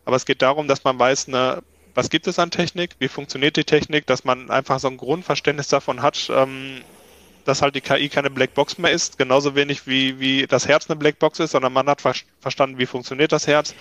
Aber 0.05 0.17
es 0.17 0.25
geht 0.25 0.41
darum, 0.43 0.69
dass 0.69 0.85
man 0.85 0.99
weiß, 0.99 1.29
ne, 1.29 1.63
was 1.95 2.11
gibt 2.11 2.27
es 2.29 2.39
an 2.39 2.51
Technik, 2.51 2.95
wie 3.01 3.09
funktioniert 3.09 3.57
die 3.57 3.65
Technik, 3.65 4.07
dass 4.07 4.25
man 4.25 4.51
einfach 4.51 4.79
so 4.79 4.89
ein 4.89 4.97
Grundverständnis 4.97 5.69
davon 5.69 6.01
hat, 6.01 6.31
ähm, 6.33 6.81
dass 7.45 7.61
halt 7.61 7.75
die 7.75 7.81
KI 7.81 8.09
keine 8.09 8.31
Blackbox 8.31 8.79
mehr 8.79 8.93
ist, 8.93 9.19
genauso 9.19 9.55
wenig 9.55 9.87
wie, 9.87 10.21
wie 10.21 10.47
das 10.47 10.69
Herz 10.69 10.89
eine 10.89 10.97
Blackbox 10.97 11.41
ist, 11.41 11.53
sondern 11.53 11.73
man 11.73 11.89
hat 11.89 12.01
ver 12.01 12.15
verstanden, 12.41 12.79
wie 12.79 12.87
funktioniert 12.87 13.33
das 13.33 13.47
Herz. 13.49 13.75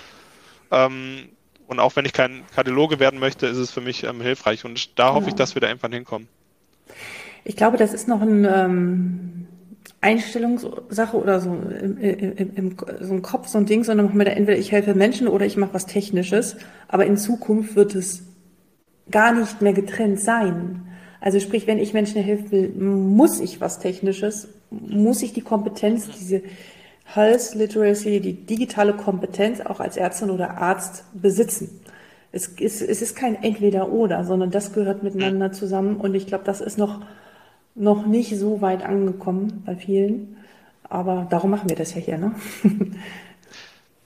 Ähm, 0.71 1.29
und 1.67 1.79
auch 1.79 1.95
wenn 1.95 2.05
ich 2.05 2.13
kein 2.13 2.43
Kardiologe 2.55 2.99
werden 2.99 3.19
möchte, 3.19 3.47
ist 3.47 3.57
es 3.57 3.71
für 3.71 3.81
mich 3.81 4.03
ähm, 4.03 4.21
hilfreich. 4.21 4.65
Und 4.65 4.97
da 4.97 5.13
hoffe 5.13 5.25
ja. 5.25 5.29
ich, 5.29 5.35
dass 5.35 5.55
wir 5.55 5.61
da 5.61 5.67
irgendwann 5.67 5.91
hinkommen. 5.91 6.27
Ich 7.43 7.55
glaube, 7.55 7.77
das 7.77 7.93
ist 7.93 8.07
noch 8.07 8.21
ein, 8.21 8.45
ähm, 8.45 9.47
Einstellungssache 9.99 11.17
oder 11.17 11.39
so 11.39 11.53
im, 11.53 11.97
im, 11.97 12.55
im, 12.55 12.75
so 13.01 13.13
ein 13.13 13.21
Kopf, 13.21 13.47
so 13.47 13.57
ein 13.57 13.65
Ding, 13.65 13.83
sondern 13.83 14.05
machen 14.05 14.19
wir 14.19 14.25
da 14.25 14.31
entweder 14.31 14.57
ich 14.57 14.71
helfe 14.71 14.93
Menschen 14.93 15.27
oder 15.27 15.45
ich 15.45 15.57
mache 15.57 15.73
was 15.73 15.85
Technisches. 15.85 16.57
Aber 16.87 17.05
in 17.05 17.17
Zukunft 17.17 17.75
wird 17.75 17.95
es 17.95 18.23
gar 19.09 19.33
nicht 19.33 19.61
mehr 19.61 19.73
getrennt 19.73 20.19
sein. 20.19 20.87
Also 21.19 21.39
sprich, 21.39 21.65
wenn 21.65 21.79
ich 21.79 21.93
Menschen 21.93 22.21
helfen 22.21 22.51
will, 22.51 22.69
muss 22.69 23.39
ich 23.39 23.59
was 23.59 23.79
Technisches 23.79 24.49
muss 24.69 25.21
ich 25.21 25.33
die 25.33 25.41
Kompetenz, 25.41 26.09
diese 26.09 26.41
Health 27.13 27.55
Literacy, 27.55 28.19
die 28.19 28.33
digitale 28.33 28.93
Kompetenz 28.93 29.61
auch 29.61 29.79
als 29.79 29.97
Ärztin 29.97 30.29
oder 30.29 30.57
Arzt 30.57 31.03
besitzen. 31.13 31.81
Es 32.31 32.47
ist, 32.47 32.81
es 32.81 33.01
ist 33.01 33.15
kein 33.15 33.41
Entweder-Oder, 33.41 34.25
sondern 34.25 34.51
das 34.51 34.73
gehört 34.73 35.03
miteinander 35.03 35.53
zusammen. 35.53 35.95
Und 35.97 36.13
ich 36.15 36.27
glaube, 36.27 36.43
das 36.43 36.59
ist 36.59 36.77
noch, 36.77 37.01
noch 37.75 38.05
nicht 38.05 38.37
so 38.37 38.61
weit 38.61 38.83
angekommen 38.83 39.63
bei 39.65 39.75
vielen. 39.75 40.37
Aber 40.83 41.27
darum 41.29 41.51
machen 41.51 41.69
wir 41.69 41.77
das 41.77 41.93
ja 41.95 42.01
hier. 42.01 42.17
Ne? 42.17 42.35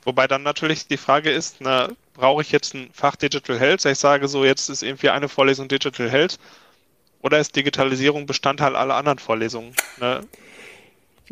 Wobei 0.03 0.27
dann 0.27 0.43
natürlich 0.43 0.87
die 0.87 0.97
Frage 0.97 1.31
ist, 1.31 1.57
na, 1.59 1.89
brauche 2.13 2.41
ich 2.41 2.51
jetzt 2.51 2.73
ein 2.75 2.89
Fach 2.93 3.15
Digital 3.15 3.59
Health? 3.59 3.85
Ich 3.85 3.99
sage 3.99 4.27
so, 4.27 4.45
jetzt 4.45 4.69
ist 4.69 4.83
irgendwie 4.83 5.09
eine 5.09 5.27
Vorlesung 5.27 5.67
Digital 5.67 6.09
Health. 6.09 6.39
Oder 7.23 7.39
ist 7.39 7.55
Digitalisierung 7.55 8.25
Bestandteil 8.25 8.75
aller 8.75 8.95
anderen 8.95 9.19
Vorlesungen? 9.19 9.73
Ne? 9.99 10.21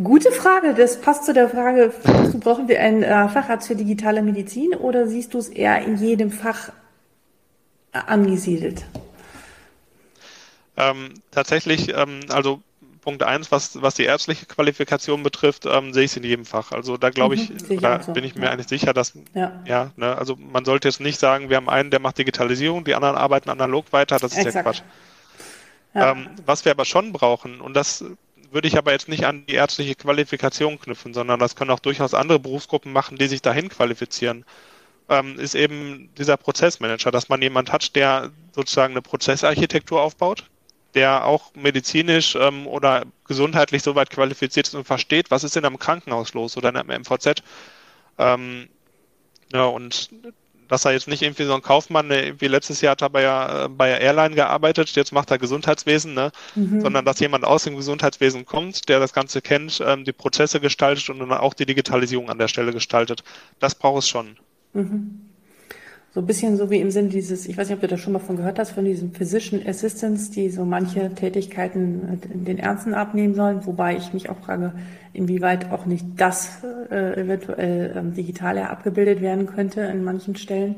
Gute 0.01 0.31
Frage. 0.31 0.73
Das 0.73 1.01
passt 1.01 1.25
zu 1.25 1.33
der 1.33 1.49
Frage, 1.49 1.91
brauchen 2.39 2.69
wir 2.69 2.79
einen 2.79 3.03
äh, 3.03 3.27
Facharzt 3.27 3.67
für 3.67 3.75
digitale 3.75 4.21
Medizin 4.21 4.73
oder 4.73 5.07
siehst 5.07 5.33
du 5.33 5.39
es 5.39 5.49
eher 5.49 5.81
in 5.81 5.97
jedem 5.97 6.31
Fach 6.31 6.69
äh, 7.91 7.99
angesiedelt? 8.07 8.85
Ähm, 10.77 11.15
tatsächlich, 11.31 11.89
ähm, 11.93 12.21
also 12.29 12.61
Punkt 13.01 13.23
eins, 13.23 13.51
was, 13.51 13.81
was 13.81 13.95
die 13.95 14.03
ärztliche 14.03 14.45
Qualifikation 14.45 15.21
betrifft, 15.21 15.65
ähm, 15.65 15.93
sehe 15.93 16.03
ich 16.03 16.11
es 16.11 16.17
in 16.17 16.23
jedem 16.23 16.45
Fach. 16.45 16.71
Also 16.71 16.95
da 16.95 17.09
glaube 17.09 17.35
ich, 17.35 17.49
mhm, 17.49 17.81
da 17.81 18.01
so. 18.01 18.13
bin 18.13 18.23
ich 18.23 18.35
mir 18.35 18.45
ja. 18.45 18.51
eigentlich 18.51 18.69
sicher, 18.69 18.93
dass, 18.93 19.13
ja, 19.33 19.61
ja 19.65 19.91
ne, 19.97 20.17
also 20.17 20.37
man 20.37 20.63
sollte 20.63 20.87
jetzt 20.87 21.01
nicht 21.01 21.19
sagen, 21.19 21.49
wir 21.49 21.57
haben 21.57 21.69
einen, 21.69 21.91
der 21.91 21.99
macht 21.99 22.17
Digitalisierung, 22.17 22.85
die 22.85 22.95
anderen 22.95 23.17
arbeiten 23.17 23.49
analog 23.49 23.91
weiter, 23.91 24.17
das 24.17 24.31
ist 24.31 24.37
Exakt. 24.37 24.55
der 24.55 24.63
Quatsch. 24.63 24.81
Ja. 25.93 26.11
Ähm, 26.11 26.29
was 26.45 26.63
wir 26.63 26.71
aber 26.71 26.85
schon 26.85 27.11
brauchen, 27.11 27.59
und 27.59 27.73
das 27.73 28.05
würde 28.51 28.67
ich 28.67 28.77
aber 28.77 28.91
jetzt 28.91 29.07
nicht 29.07 29.25
an 29.25 29.45
die 29.45 29.53
ärztliche 29.53 29.95
Qualifikation 29.95 30.79
knüpfen, 30.79 31.13
sondern 31.13 31.39
das 31.39 31.55
können 31.55 31.71
auch 31.71 31.79
durchaus 31.79 32.13
andere 32.13 32.39
Berufsgruppen 32.39 32.91
machen, 32.91 33.17
die 33.17 33.27
sich 33.27 33.41
dahin 33.41 33.69
qualifizieren, 33.69 34.45
ähm, 35.09 35.39
ist 35.39 35.55
eben 35.55 36.09
dieser 36.17 36.37
Prozessmanager, 36.37 37.11
dass 37.11 37.29
man 37.29 37.41
jemand 37.41 37.71
hat, 37.71 37.95
der 37.95 38.31
sozusagen 38.53 38.93
eine 38.93 39.01
Prozessarchitektur 39.01 40.01
aufbaut, 40.01 40.45
der 40.93 41.25
auch 41.25 41.53
medizinisch 41.55 42.35
ähm, 42.35 42.67
oder 42.67 43.05
gesundheitlich 43.27 43.83
so 43.83 43.95
weit 43.95 44.09
qualifiziert 44.09 44.67
ist 44.67 44.75
und 44.75 44.85
versteht, 44.85 45.31
was 45.31 45.43
ist 45.43 45.55
denn 45.55 45.65
am 45.65 45.79
Krankenhaus 45.79 46.33
los 46.33 46.57
oder 46.57 46.69
einem 46.69 47.01
MVZ. 47.01 47.43
Ähm, 48.17 48.69
ja, 49.53 49.65
und 49.65 50.09
dass 50.69 50.85
er 50.85 50.93
jetzt 50.93 51.09
nicht 51.09 51.21
irgendwie 51.21 51.43
so 51.43 51.53
ein 51.53 51.61
Kaufmann, 51.61 52.09
irgendwie 52.09 52.47
letztes 52.47 52.79
Jahr 52.79 52.91
hat 52.91 53.01
er 53.01 53.09
bei, 53.09 53.23
äh, 53.23 53.67
bei 53.67 53.89
der 53.89 54.01
Airline 54.01 54.35
gearbeitet, 54.35 54.89
jetzt 54.95 55.11
macht 55.11 55.31
er 55.31 55.37
Gesundheitswesen, 55.37 56.13
ne? 56.13 56.31
Mhm. 56.55 56.81
sondern 56.81 57.03
dass 57.03 57.19
jemand 57.19 57.43
aus 57.43 57.65
dem 57.65 57.75
Gesundheitswesen 57.75 58.45
kommt, 58.45 58.87
der 58.87 58.99
das 58.99 59.11
Ganze 59.11 59.41
kennt, 59.41 59.83
ähm, 59.85 60.05
die 60.05 60.13
Prozesse 60.13 60.61
gestaltet 60.61 61.09
und 61.09 61.19
dann 61.19 61.31
auch 61.33 61.53
die 61.53 61.65
Digitalisierung 61.65 62.29
an 62.29 62.37
der 62.37 62.47
Stelle 62.47 62.71
gestaltet. 62.71 63.23
Das 63.59 63.75
braucht 63.75 64.03
es 64.03 64.07
schon. 64.07 64.37
Mhm. 64.73 65.28
So 66.11 66.21
ein 66.21 66.25
bisschen 66.25 66.57
so 66.57 66.71
wie 66.71 66.79
im 66.79 66.89
Sinn 66.89 67.09
dieses, 67.09 67.45
ich 67.45 67.55
weiß 67.55 67.69
nicht, 67.69 67.75
ob 67.75 67.81
du 67.81 67.87
das 67.87 67.99
schon 67.99 68.13
mal 68.13 68.19
von 68.19 68.35
gehört 68.35 68.57
hast, 68.57 68.71
von 68.71 68.83
diesen 68.83 69.13
Physician 69.13 69.61
Assistants, 69.67 70.31
die 70.31 70.49
so 70.49 70.65
manche 70.65 71.13
Tätigkeiten 71.13 72.19
den 72.33 72.57
Ärzten 72.57 72.95
abnehmen 72.95 73.35
sollen, 73.35 73.65
wobei 73.67 73.95
ich 73.95 74.11
mich 74.11 74.27
auch 74.29 74.39
frage, 74.39 74.73
inwieweit 75.13 75.71
auch 75.71 75.85
nicht 75.85 76.05
das 76.17 76.63
äh, 76.89 77.21
eventuell 77.21 77.93
ähm, 77.95 78.13
digital 78.15 78.57
abgebildet 78.57 79.21
werden 79.21 79.45
könnte 79.45 79.81
in 79.81 80.03
manchen 80.03 80.35
Stellen, 80.35 80.77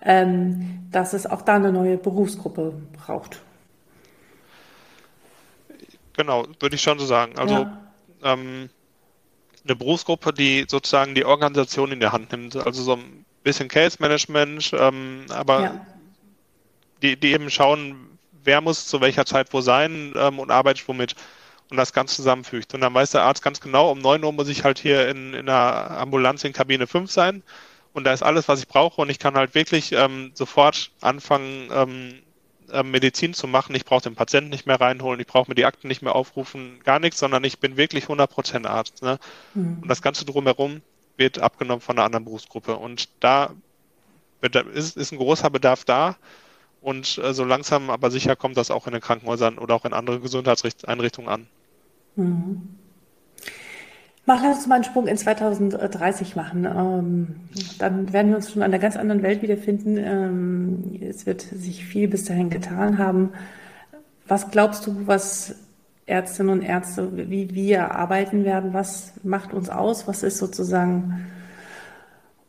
ähm, 0.00 0.88
dass 0.90 1.12
es 1.12 1.26
auch 1.26 1.42
da 1.42 1.56
eine 1.56 1.72
neue 1.72 1.98
Berufsgruppe 1.98 2.72
braucht. 2.94 3.42
Genau, 6.16 6.46
würde 6.58 6.76
ich 6.76 6.82
schon 6.82 6.98
so 6.98 7.04
sagen. 7.04 7.38
Also 7.38 7.54
ja. 7.54 7.78
ähm, 8.22 8.70
eine 9.64 9.76
Berufsgruppe, 9.76 10.32
die 10.32 10.64
sozusagen 10.66 11.14
die 11.14 11.26
Organisation 11.26 11.92
in 11.92 12.00
der 12.00 12.12
Hand 12.12 12.32
nimmt, 12.32 12.56
also 12.56 12.82
so 12.82 12.94
ein 12.94 13.26
bisschen 13.42 13.68
Case 13.68 13.96
Management, 14.00 14.72
ähm, 14.78 15.26
aber 15.30 15.62
ja. 15.62 15.86
die, 17.02 17.16
die 17.18 17.32
eben 17.32 17.50
schauen, 17.50 18.18
wer 18.44 18.60
muss 18.60 18.86
zu 18.86 19.00
welcher 19.00 19.26
Zeit 19.26 19.52
wo 19.52 19.60
sein 19.60 20.14
ähm, 20.16 20.38
und 20.38 20.50
arbeitet 20.50 20.86
womit 20.88 21.14
und 21.70 21.76
das 21.76 21.92
Ganze 21.92 22.16
zusammenfügt. 22.16 22.74
Und 22.74 22.80
dann 22.80 22.94
weiß 22.94 23.12
der 23.12 23.22
Arzt 23.22 23.42
ganz 23.42 23.60
genau, 23.60 23.90
um 23.90 24.00
9 24.00 24.24
Uhr 24.24 24.32
muss 24.32 24.48
ich 24.48 24.64
halt 24.64 24.78
hier 24.78 25.08
in, 25.08 25.34
in 25.34 25.48
einer 25.48 25.98
Ambulanz 25.98 26.44
in 26.44 26.52
Kabine 26.52 26.86
5 26.86 27.10
sein 27.10 27.42
und 27.92 28.04
da 28.04 28.12
ist 28.12 28.22
alles, 28.22 28.48
was 28.48 28.60
ich 28.60 28.68
brauche 28.68 29.00
und 29.00 29.10
ich 29.10 29.18
kann 29.18 29.34
halt 29.34 29.54
wirklich 29.54 29.92
ähm, 29.92 30.30
sofort 30.34 30.90
anfangen, 31.00 31.70
ähm, 31.72 32.22
äh, 32.70 32.82
Medizin 32.82 33.34
zu 33.34 33.48
machen. 33.48 33.74
Ich 33.74 33.84
brauche 33.84 34.02
den 34.02 34.14
Patienten 34.14 34.50
nicht 34.50 34.66
mehr 34.66 34.80
reinholen, 34.80 35.20
ich 35.20 35.26
brauche 35.26 35.50
mir 35.50 35.56
die 35.56 35.64
Akten 35.64 35.88
nicht 35.88 36.02
mehr 36.02 36.14
aufrufen, 36.14 36.80
gar 36.84 37.00
nichts, 37.00 37.18
sondern 37.18 37.42
ich 37.44 37.58
bin 37.58 37.76
wirklich 37.76 38.04
100% 38.04 38.66
Arzt. 38.66 39.02
Ne? 39.02 39.18
Mhm. 39.54 39.78
Und 39.82 39.88
das 39.88 40.02
Ganze 40.02 40.24
drumherum 40.24 40.82
wird 41.20 41.38
abgenommen 41.38 41.80
von 41.80 41.96
einer 41.96 42.04
anderen 42.04 42.24
Berufsgruppe. 42.24 42.76
Und 42.76 43.08
da 43.20 43.52
ist, 44.74 44.96
ist 44.96 45.12
ein 45.12 45.18
großer 45.18 45.50
Bedarf 45.50 45.84
da. 45.84 46.16
Und 46.80 47.20
äh, 47.22 47.32
so 47.34 47.44
langsam 47.44 47.90
aber 47.90 48.10
sicher 48.10 48.34
kommt 48.34 48.56
das 48.56 48.70
auch 48.72 48.86
in 48.86 48.92
den 48.94 49.02
Krankenhäusern 49.02 49.58
oder 49.58 49.74
auch 49.74 49.84
in 49.84 49.92
anderen 49.92 50.22
Gesundheitseinrichtungen 50.22 51.30
an. 51.30 51.46
Mhm. 52.16 52.76
Mach, 54.26 54.42
lass 54.42 54.58
uns 54.58 54.66
mal 54.66 54.76
einen 54.76 54.84
Sprung 54.84 55.06
in 55.06 55.16
2030 55.16 56.36
machen. 56.36 56.64
Ähm, 56.64 57.36
dann 57.78 58.12
werden 58.12 58.28
wir 58.28 58.36
uns 58.36 58.52
schon 58.52 58.62
an 58.62 58.70
einer 58.70 58.78
ganz 58.78 58.96
anderen 58.96 59.22
Welt 59.22 59.42
wiederfinden. 59.42 59.96
Ähm, 59.98 61.00
es 61.02 61.26
wird 61.26 61.42
sich 61.42 61.84
viel 61.84 62.08
bis 62.08 62.24
dahin 62.24 62.50
getan 62.50 62.98
haben. 62.98 63.32
Was 64.26 64.50
glaubst 64.50 64.86
du, 64.86 65.06
was 65.06 65.56
Ärztinnen 66.10 66.58
und 66.58 66.62
Ärzte, 66.62 67.30
wie 67.30 67.54
wir 67.54 67.92
arbeiten 67.92 68.44
werden, 68.44 68.74
was 68.74 69.12
macht 69.22 69.54
uns 69.54 69.70
aus, 69.70 70.06
was 70.08 70.22
ist 70.22 70.38
sozusagen 70.38 71.26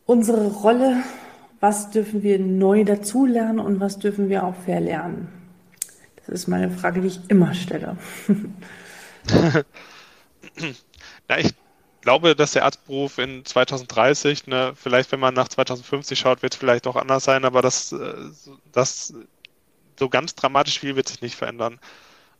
unsere 0.05 0.47
Rolle, 0.47 1.03
was 1.59 1.91
dürfen 1.91 2.23
wir 2.23 2.39
neu 2.39 2.83
dazulernen 2.83 3.59
und 3.59 3.79
was 3.79 3.99
dürfen 3.99 4.29
wir 4.29 4.43
auch 4.43 4.55
verlernen? 4.55 5.29
Das 6.17 6.29
ist 6.29 6.47
meine 6.47 6.71
Frage, 6.71 7.01
die 7.01 7.07
ich 7.07 7.19
immer 7.29 7.53
stelle. 7.53 7.97
Na, 11.29 11.39
ich 11.39 11.53
glaube, 12.01 12.35
dass 12.35 12.53
der 12.53 12.65
Arztberuf 12.65 13.19
in 13.19 13.45
2030, 13.45 14.47
ne, 14.47 14.73
vielleicht 14.75 15.11
wenn 15.11 15.19
man 15.19 15.33
nach 15.33 15.47
2050 15.47 16.19
schaut, 16.19 16.41
wird 16.41 16.53
es 16.53 16.59
vielleicht 16.59 16.87
auch 16.87 16.95
anders 16.95 17.23
sein, 17.23 17.45
aber 17.45 17.61
das, 17.61 17.91
äh, 17.91 18.13
das 18.71 19.13
so 19.97 20.09
ganz 20.09 20.35
dramatisch 20.35 20.79
viel 20.79 20.95
wird 20.95 21.07
sich 21.07 21.21
nicht 21.21 21.35
verändern. 21.35 21.79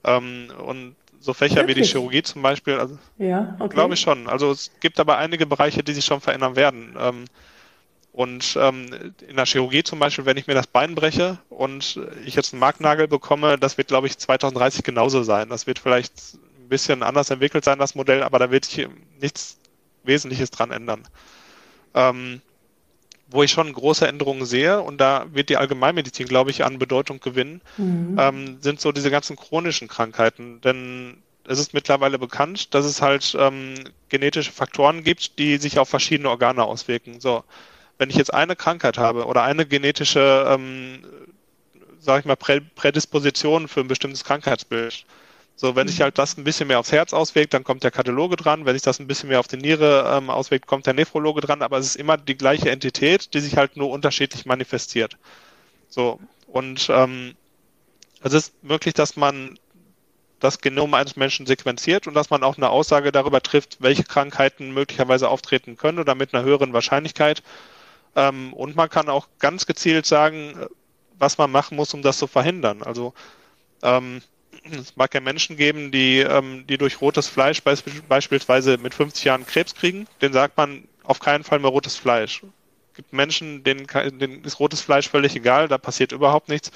Ähm, 0.04 0.52
und 0.66 0.96
so 1.22 1.34
Fächer 1.34 1.58
Wirklich? 1.58 1.78
wie 1.78 1.82
die 1.82 1.88
Chirurgie 1.88 2.24
zum 2.24 2.42
Beispiel, 2.42 2.80
also 2.80 2.98
ja, 3.18 3.56
okay. 3.60 3.74
glaube 3.74 3.94
ich 3.94 4.00
schon. 4.02 4.28
Also 4.28 4.52
es 4.52 4.72
gibt 4.80 5.00
aber 5.00 5.18
einige 5.18 5.46
Bereiche, 5.46 5.84
die 5.84 5.94
sich 5.94 6.04
schon 6.04 6.20
verändern 6.20 6.56
werden. 6.56 6.96
Ähm, 7.00 7.26
und 8.12 8.58
ähm, 8.60 9.14
in 9.26 9.38
der 9.38 9.46
Chirurgie 9.46 9.84
zum 9.84 10.00
Beispiel, 10.00 10.26
wenn 10.26 10.36
ich 10.36 10.48
mir 10.48 10.54
das 10.54 10.68
Bein 10.68 10.96
breche 10.96 11.38
und 11.50 12.00
ich 12.26 12.36
jetzt 12.36 12.54
einen 12.54 12.60
Marknagel 12.60 13.08
bekomme, 13.08 13.58
das 13.58 13.78
wird, 13.78 13.88
glaube 13.88 14.08
ich, 14.08 14.18
2030 14.18 14.84
genauso 14.84 15.24
sein. 15.24 15.48
Das 15.48 15.66
wird 15.66 15.80
vielleicht 15.80 16.14
ein 16.60 16.68
bisschen 16.68 17.04
anders 17.04 17.30
entwickelt 17.30 17.64
sein, 17.64 17.80
das 17.80 17.96
Modell, 17.96 18.24
aber 18.24 18.40
da 18.40 18.52
wird 18.52 18.66
sich 18.66 18.90
nichts 19.22 19.60
Wesentliches 20.04 20.50
dran 20.50 20.72
ändern. 20.72 21.08
Ähm, 21.94 22.42
wo 23.32 23.44
ich 23.44 23.52
schon 23.52 23.72
große 23.72 24.08
Änderungen 24.08 24.46
sehe, 24.46 24.82
und 24.82 25.00
da 25.00 25.26
wird 25.32 25.50
die 25.50 25.58
Allgemeinmedizin, 25.58 26.28
glaube 26.28 26.52
ich, 26.52 26.64
an 26.64 26.80
Bedeutung 26.80 27.20
gewinnen, 27.20 27.62
mhm. 27.78 28.18
ähm, 28.20 28.58
sind 28.62 28.82
so 28.82 28.92
diese 28.92 29.10
ganzen 29.10 29.38
chronischen 29.38 29.88
Krankheiten. 29.88 30.62
Denn 30.62 31.18
es 31.48 31.58
ist 31.60 31.74
mittlerweile 31.74 32.20
bekannt, 32.20 32.74
dass 32.74 32.86
es 32.86 33.02
halt 33.02 33.36
ähm, 33.40 33.76
genetische 34.10 34.52
Faktoren 34.52 35.04
gibt, 35.04 35.40
die 35.40 35.58
sich 35.58 35.80
auf 35.80 35.90
verschiedene 35.90 36.30
Organe 36.30 36.64
auswirken. 36.64 37.20
So, 37.20 37.44
wenn 37.98 38.10
ich 38.10 38.16
jetzt 38.16 38.34
eine 38.34 38.56
Krankheit 38.56 38.98
habe 38.98 39.26
oder 39.26 39.44
eine 39.44 39.66
genetische, 39.66 40.46
ähm, 40.48 41.00
sage 42.00 42.22
ich 42.22 42.26
mal, 42.26 42.36
Prädisposition 42.36 43.68
für 43.68 43.82
ein 43.82 43.88
bestimmtes 43.88 44.24
Krankheitsbild, 44.24 45.06
so, 45.62 45.76
wenn 45.76 45.88
sich 45.88 46.02
halt 46.02 46.18
das 46.18 46.38
ein 46.38 46.44
bisschen 46.44 46.70
mehr 46.70 46.80
aufs 46.80 46.92
Herz 46.92 47.14
auswirkt, 47.14 47.54
dann 47.54 47.64
kommt 47.64 47.84
der 47.84 47.92
Kardiologe 47.92 48.36
dran. 48.36 48.66
Wenn 48.66 48.74
sich 48.74 48.82
das 48.82 49.00
ein 49.00 49.06
bisschen 49.06 49.30
mehr 49.30 49.40
auf 49.40 49.48
die 49.48 49.58
Niere 49.58 50.12
ähm, 50.12 50.32
auswirkt, 50.32 50.66
kommt 50.66 50.88
der 50.88 50.96
Nephrologe 50.96 51.40
dran. 51.40 51.62
Aber 51.62 51.78
es 51.78 51.86
ist 51.86 51.98
immer 51.98 52.18
die 52.18 52.36
gleiche 52.36 52.72
Entität, 52.72 53.36
die 53.36 53.42
sich 53.42 53.58
halt 53.58 53.78
nur 53.78 53.92
unterschiedlich 53.92 54.48
manifestiert. 54.48 55.18
So, 55.88 56.20
und 56.48 56.90
ähm, 56.92 57.36
es 58.24 58.34
ist 58.34 58.64
möglich, 58.64 58.96
dass 58.96 59.16
man 59.16 59.60
das 60.40 60.62
Genom 60.62 60.96
eines 60.96 61.16
Menschen 61.16 61.46
sequenziert 61.46 62.08
und 62.08 62.16
dass 62.16 62.32
man 62.32 62.42
auch 62.42 62.58
eine 62.58 62.72
Aussage 62.72 63.12
darüber 63.12 63.44
trifft, 63.44 63.78
welche 63.82 64.04
Krankheiten 64.04 64.74
möglicherweise 64.74 65.30
auftreten 65.30 65.78
können 65.78 66.00
oder 66.00 66.16
mit 66.16 66.34
einer 66.34 66.44
höheren 66.44 66.74
Wahrscheinlichkeit. 66.74 67.44
Ähm, 68.16 68.52
und 68.54 68.76
man 68.76 68.90
kann 68.90 69.10
auch 69.10 69.28
ganz 69.38 69.68
gezielt 69.68 70.08
sagen, 70.08 70.56
was 71.20 71.38
man 71.38 71.52
machen 71.52 71.78
muss, 71.78 71.94
um 71.94 72.02
das 72.02 72.18
zu 72.18 72.26
verhindern. 72.26 72.82
Also 72.82 73.14
ähm, 73.84 74.24
es 74.64 74.96
mag 74.96 75.14
ja 75.14 75.20
Menschen 75.22 75.58
geben, 75.58 75.92
die, 75.92 76.20
ähm, 76.20 76.66
die 76.68 76.78
durch 76.78 77.02
rotes 77.02 77.28
Fleisch 77.28 77.64
beisp 77.64 77.88
beispielsweise 78.08 78.78
mit 78.78 78.94
50 78.94 79.24
Jahren 79.24 79.46
Krebs 79.46 79.76
kriegen. 79.76 80.08
Den 80.22 80.34
sagt 80.34 80.58
man 80.58 80.88
auf 81.04 81.20
keinen 81.20 81.44
Fall 81.44 81.60
mehr 81.60 81.72
rotes 81.72 81.96
Fleisch. 81.96 82.44
Es 82.92 82.96
gibt 82.96 83.14
Menschen, 83.14 83.64
denen, 83.64 83.88
denen 83.88 84.44
ist 84.44 84.60
rotes 84.60 84.82
Fleisch 84.82 85.10
völlig 85.10 85.36
egal, 85.36 85.68
da 85.68 85.78
passiert 85.78 86.12
überhaupt 86.12 86.50
nichts. 86.50 86.72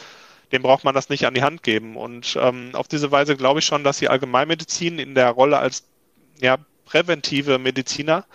Dem 0.52 0.62
braucht 0.62 0.84
man 0.84 0.96
das 0.96 1.10
nicht 1.10 1.26
an 1.26 1.34
die 1.34 1.44
Hand 1.44 1.64
geben. 1.64 1.96
Und 1.98 2.38
ähm, 2.40 2.72
auf 2.74 2.88
diese 2.88 3.12
Weise 3.12 3.36
glaube 3.36 3.60
ich 3.60 3.66
schon, 3.66 3.84
dass 3.84 4.00
die 4.00 4.10
Allgemeinmedizin 4.10 5.00
in 5.00 5.16
der 5.16 5.32
Rolle 5.32 5.58
als 5.58 5.84
ja, 6.40 6.58
präventive 6.86 7.60
Mediziner, 7.60 8.26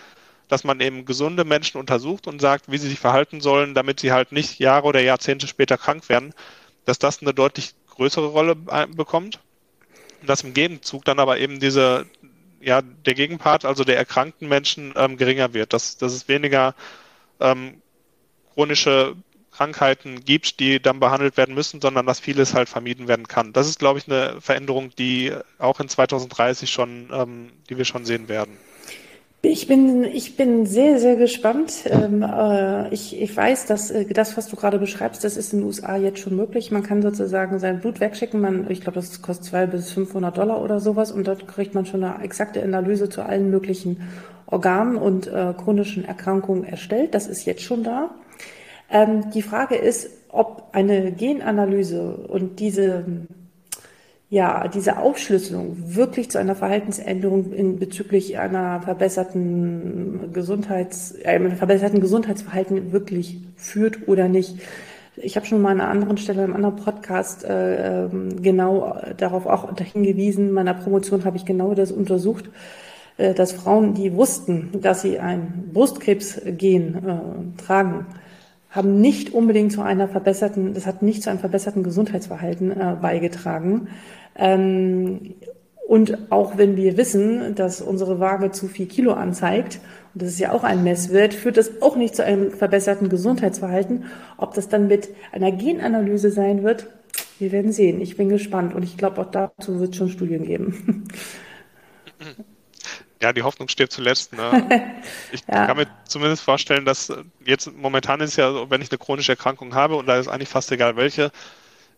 dass 0.49 0.65
man 0.65 0.81
eben 0.81 1.05
gesunde 1.05 1.45
Menschen 1.45 1.79
untersucht 1.79 2.27
und 2.27 2.41
sagt, 2.41 2.71
wie 2.71 2.79
sie 2.79 2.89
sich 2.89 2.99
verhalten 2.99 3.41
sollen, 3.41 3.75
damit 3.75 4.01
sie 4.01 4.13
halt 4.13 4.33
nicht 4.33 4.59
Jahre 4.59 4.87
oder 4.87 5.01
Jahrzehnte 5.01 5.47
später 5.47 5.79
krank 5.79 6.09
werden, 6.09 6.35
dass 6.85 6.99
das 6.99 7.23
eine 7.23 7.33
deutlich 7.33 7.75
größere 8.01 8.29
Rolle 8.29 8.57
bekommt. 8.57 9.41
Dass 10.23 10.43
im 10.43 10.55
Gegenzug 10.55 11.05
dann 11.05 11.19
aber 11.19 11.39
eben 11.39 11.61
diese, 11.61 12.07
ja, 12.61 12.81
der 12.83 13.15
Gegenpart, 13.15 13.65
also 13.67 13.85
der 13.85 13.99
erkrankten 13.99 14.49
Menschen, 14.49 14.95
ähm, 14.97 15.19
geringer 15.19 15.53
wird. 15.53 15.75
Dass, 15.75 15.99
dass 15.99 16.15
es 16.15 16.27
weniger 16.27 16.75
ähm, 17.41 17.83
chronische 18.55 19.17
Krankheiten 19.51 20.25
gibt, 20.25 20.61
die 20.61 20.81
dann 20.81 21.01
behandelt 21.01 21.37
werden 21.37 21.55
müssen, 21.55 21.83
sondern 21.83 22.07
dass 22.07 22.21
vieles 22.21 22.55
halt 22.55 22.71
vermieden 22.71 23.09
werden 23.09 23.29
kann. 23.29 23.53
Das 23.53 23.69
ist, 23.69 23.79
glaube 23.79 23.99
ich, 23.99 24.07
eine 24.07 24.41
Veränderung, 24.41 24.95
die 24.97 25.35
auch 25.59 25.81
in 25.81 25.89
2030 25.89 26.71
schon, 26.71 27.11
ähm, 27.13 27.53
die 27.69 27.77
wir 27.77 27.85
schon 27.85 28.07
sehen 28.07 28.29
werden. 28.29 28.57
Ich 29.43 29.67
bin, 29.67 30.05
ich 30.05 30.37
bin 30.37 30.67
sehr, 30.67 30.99
sehr 30.99 31.17
gespannt. 31.17 31.85
Ähm, 31.87 32.23
äh, 32.23 32.93
ich, 32.93 33.19
ich 33.19 33.35
weiß, 33.35 33.65
dass 33.65 33.91
äh, 33.91 34.05
das, 34.05 34.37
was 34.37 34.49
du 34.49 34.57
gerade 34.57 34.79
beschreibst, 34.79 35.25
das 35.25 35.39
ist 35.39 35.55
in 35.55 35.61
den 35.61 35.67
USA 35.67 35.97
jetzt 35.97 36.19
schon 36.19 36.37
möglich. 36.37 36.71
Man 36.71 36.83
kann 36.83 37.01
sozusagen 37.01 37.59
sein 37.59 37.81
Blut 37.81 38.01
wegschicken. 38.01 38.39
Man, 38.39 38.71
ich 38.71 38.83
glaube, 38.83 38.97
das 38.97 39.23
kostet 39.23 39.47
zwei 39.47 39.67
bis 39.67 39.93
500 39.93 40.37
Dollar 40.37 40.63
oder 40.63 40.79
sowas. 40.79 41.11
Und 41.11 41.27
dort 41.27 41.49
kriegt 41.49 41.75
man 41.75 41.87
schon 41.87 42.05
eine 42.05 42.23
exakte 42.23 42.63
Analyse 42.63 43.09
zu 43.09 43.23
allen 43.23 43.51
möglichen 43.51 44.03
Organen 44.45 44.97
und 44.97 45.27
äh, 45.29 45.55
chronischen 45.57 46.05
Erkrankungen 46.05 46.65
erstellt. 46.65 47.15
Das 47.15 47.27
ist 47.27 47.47
jetzt 47.47 47.63
schon 47.63 47.83
da. 47.83 48.11
Ähm, 48.91 49.31
die 49.31 49.43
Frage 49.43 49.77
ist, 49.77 50.11
ob 50.29 50.69
eine 50.73 51.13
Genanalyse 51.13 52.15
und 52.29 52.61
diese 52.61 53.05
ja, 54.31 54.69
diese 54.69 54.99
Aufschlüsselung 54.99 55.77
wirklich 55.97 56.31
zu 56.31 56.39
einer 56.39 56.55
Verhaltensänderung 56.55 57.53
in, 57.53 57.81
bezüglich 57.81 58.39
einer 58.39 58.81
verbesserten 58.81 60.33
Gesundheits, 60.33 61.13
äh, 61.23 61.51
verbesserten 61.57 62.01
Gesundheitsverhalten 62.01 62.93
wirklich 62.93 63.41
führt 63.57 64.07
oder 64.07 64.29
nicht. 64.29 64.61
Ich 65.17 65.35
habe 65.35 65.47
schon 65.47 65.61
mal 65.61 65.73
an 65.73 65.81
einer 65.81 65.91
anderen 65.91 66.17
Stelle, 66.17 66.39
in 66.39 66.45
einem 66.45 66.55
anderen 66.55 66.77
Podcast 66.77 67.45
äh, 67.45 68.05
ähm, 68.05 68.41
genau 68.41 69.01
darauf 69.17 69.47
auch 69.47 69.77
hingewiesen. 69.77 70.49
In 70.49 70.55
meiner 70.55 70.75
Promotion 70.75 71.25
habe 71.25 71.37
ich 71.37 71.45
genau 71.45 71.75
das 71.75 71.91
untersucht, 71.91 72.49
äh, 73.17 73.35
dass 73.35 73.51
Frauen, 73.51 73.95
die 73.95 74.15
wussten, 74.15 74.81
dass 74.81 75.03
sie 75.03 75.19
ein 75.19 75.71
Brustkrebsgen 75.73 76.95
äh, 76.95 77.61
tragen, 77.61 78.07
haben 78.71 79.01
nicht 79.01 79.35
unbedingt 79.35 79.73
zu 79.73 79.83
einer 79.83 80.09
verbesserten, 80.09 80.75
das 80.75 80.87
hat 80.87 81.03
nicht 81.03 81.23
zu 81.23 81.31
einem 81.31 81.41
verbesserten 81.41 81.83
Gesundheitsverhalten 81.83 82.71
äh, 82.71 82.97
beigetragen. 83.01 83.89
Ähm, 84.37 85.35
und 85.89 86.31
auch 86.31 86.57
wenn 86.57 86.77
wir 86.77 86.97
wissen, 86.97 87.57
dass 87.57 87.81
unsere 87.81 88.21
Waage 88.21 88.53
zu 88.53 88.69
viel 88.69 88.87
Kilo 88.87 89.13
anzeigt, 89.13 89.81
und 90.15 90.23
das 90.23 90.31
ist 90.31 90.39
ja 90.39 90.53
auch 90.53 90.63
ein 90.63 90.85
Messwert, 90.85 91.35
führt 91.35 91.57
das 91.57 91.83
auch 91.83 91.97
nicht 91.97 92.15
zu 92.15 92.25
einem 92.25 92.53
verbesserten 92.53 93.09
Gesundheitsverhalten. 93.09 94.05
Ob 94.37 94.55
das 94.55 94.69
dann 94.69 94.87
mit 94.87 95.09
einer 95.33 95.51
Genanalyse 95.51 96.31
sein 96.31 96.63
wird, 96.63 96.87
wir 97.41 97.51
werden 97.51 97.73
sehen. 97.73 98.01
Ich 98.01 98.17
bin 98.17 98.29
gespannt 98.29 98.75
und 98.75 98.85
ich 98.85 98.97
glaube, 98.97 99.21
auch 99.21 99.31
dazu 99.31 99.81
wird 99.81 99.91
es 99.91 99.97
schon 99.97 100.11
Studien 100.11 100.45
geben. 100.45 101.09
Ja, 103.23 103.33
die 103.33 103.43
Hoffnung 103.43 103.69
steht 103.69 103.93
zuletzt. 103.93 104.33
Ne? 104.33 104.93
Ich 105.33 105.43
ja. 105.47 105.67
kann 105.67 105.77
mir 105.77 105.87
zumindest 106.05 106.43
vorstellen, 106.43 106.85
dass 106.85 107.13
jetzt 107.45 107.73
momentan 107.77 108.21
ist 108.21 108.37
ja, 108.37 108.71
wenn 108.71 108.83
ich 108.83 108.91
eine 108.91 108.99
chronische 108.99 109.33
Erkrankung 109.33 109.75
habe 109.75 109.97
und 109.97 110.07
da 110.07 110.19
ist 110.19 110.29
eigentlich 110.29 110.49
fast 110.49 110.73
egal 110.73 110.97
welche, 110.97 111.31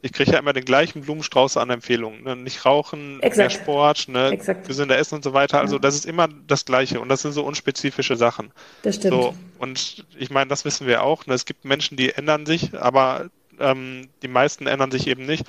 ich 0.05 0.13
kriege 0.13 0.33
ja 0.33 0.39
immer 0.39 0.53
den 0.53 0.65
gleichen 0.65 1.03
Blumenstrauß 1.03 1.57
an 1.57 1.71
Empfehlungen. 1.71 2.25
Ne? 2.25 2.35
Nicht 2.35 2.65
rauchen, 2.67 3.23
Exakt. 3.23 3.37
mehr 3.37 3.51
Sport, 3.51 4.09
ne? 4.09 4.37
gesünder 4.67 4.99
essen 4.99 5.15
und 5.15 5.25
so 5.25 5.33
weiter. 5.33 5.61
Also 5.61 5.77
ja. 5.77 5.81
das 5.81 5.95
ist 5.95 6.07
immer 6.07 6.29
das 6.29 6.65
Gleiche 6.65 7.01
und 7.01 7.09
das 7.09 7.23
sind 7.23 7.33
so 7.33 7.45
unspezifische 7.45 8.17
Sachen. 8.17 8.51
Das 8.83 8.97
stimmt. 8.97 9.15
So, 9.15 9.35
und 9.59 10.05
ich 10.19 10.31
meine, 10.31 10.49
das 10.49 10.65
wissen 10.65 10.89
wir 10.89 11.05
auch. 11.05 11.27
Ne? 11.27 11.35
Es 11.35 11.45
gibt 11.45 11.65
Menschen, 11.65 11.97
die 11.97 12.11
ändern 12.11 12.47
sich, 12.47 12.77
aber 12.77 13.31
ähm, 13.61 14.09
die 14.23 14.29
meisten 14.29 14.67
ändern 14.67 14.91
sich 14.91 15.07
eben 15.07 15.25
nicht. 15.25 15.47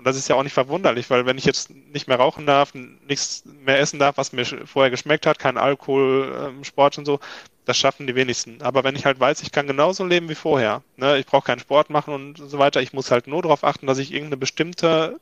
Und 0.00 0.06
das 0.06 0.16
ist 0.16 0.30
ja 0.30 0.34
auch 0.34 0.42
nicht 0.42 0.54
verwunderlich, 0.54 1.10
weil 1.10 1.26
wenn 1.26 1.36
ich 1.36 1.44
jetzt 1.44 1.68
nicht 1.92 2.08
mehr 2.08 2.16
rauchen 2.16 2.46
darf, 2.46 2.72
nichts 2.72 3.44
mehr 3.44 3.78
essen 3.80 3.98
darf, 3.98 4.16
was 4.16 4.32
mir 4.32 4.46
vorher 4.46 4.90
geschmeckt 4.90 5.26
hat, 5.26 5.38
kein 5.38 5.58
Alkohol, 5.58 6.34
ähm, 6.42 6.64
Sport 6.64 6.96
und 6.96 7.04
so, 7.04 7.20
das 7.66 7.76
schaffen 7.76 8.06
die 8.06 8.14
wenigsten. 8.14 8.62
Aber 8.62 8.82
wenn 8.82 8.96
ich 8.96 9.04
halt 9.04 9.20
weiß, 9.20 9.42
ich 9.42 9.52
kann 9.52 9.66
genauso 9.66 10.06
leben 10.06 10.30
wie 10.30 10.34
vorher, 10.34 10.82
ne, 10.96 11.18
ich 11.18 11.26
brauche 11.26 11.44
keinen 11.44 11.58
Sport 11.58 11.90
machen 11.90 12.14
und 12.14 12.38
so 12.38 12.58
weiter, 12.58 12.80
ich 12.80 12.94
muss 12.94 13.10
halt 13.10 13.26
nur 13.26 13.42
darauf 13.42 13.62
achten, 13.62 13.86
dass 13.86 13.98
ich 13.98 14.10
irgendeine 14.10 14.38
bestimmte, 14.38 15.20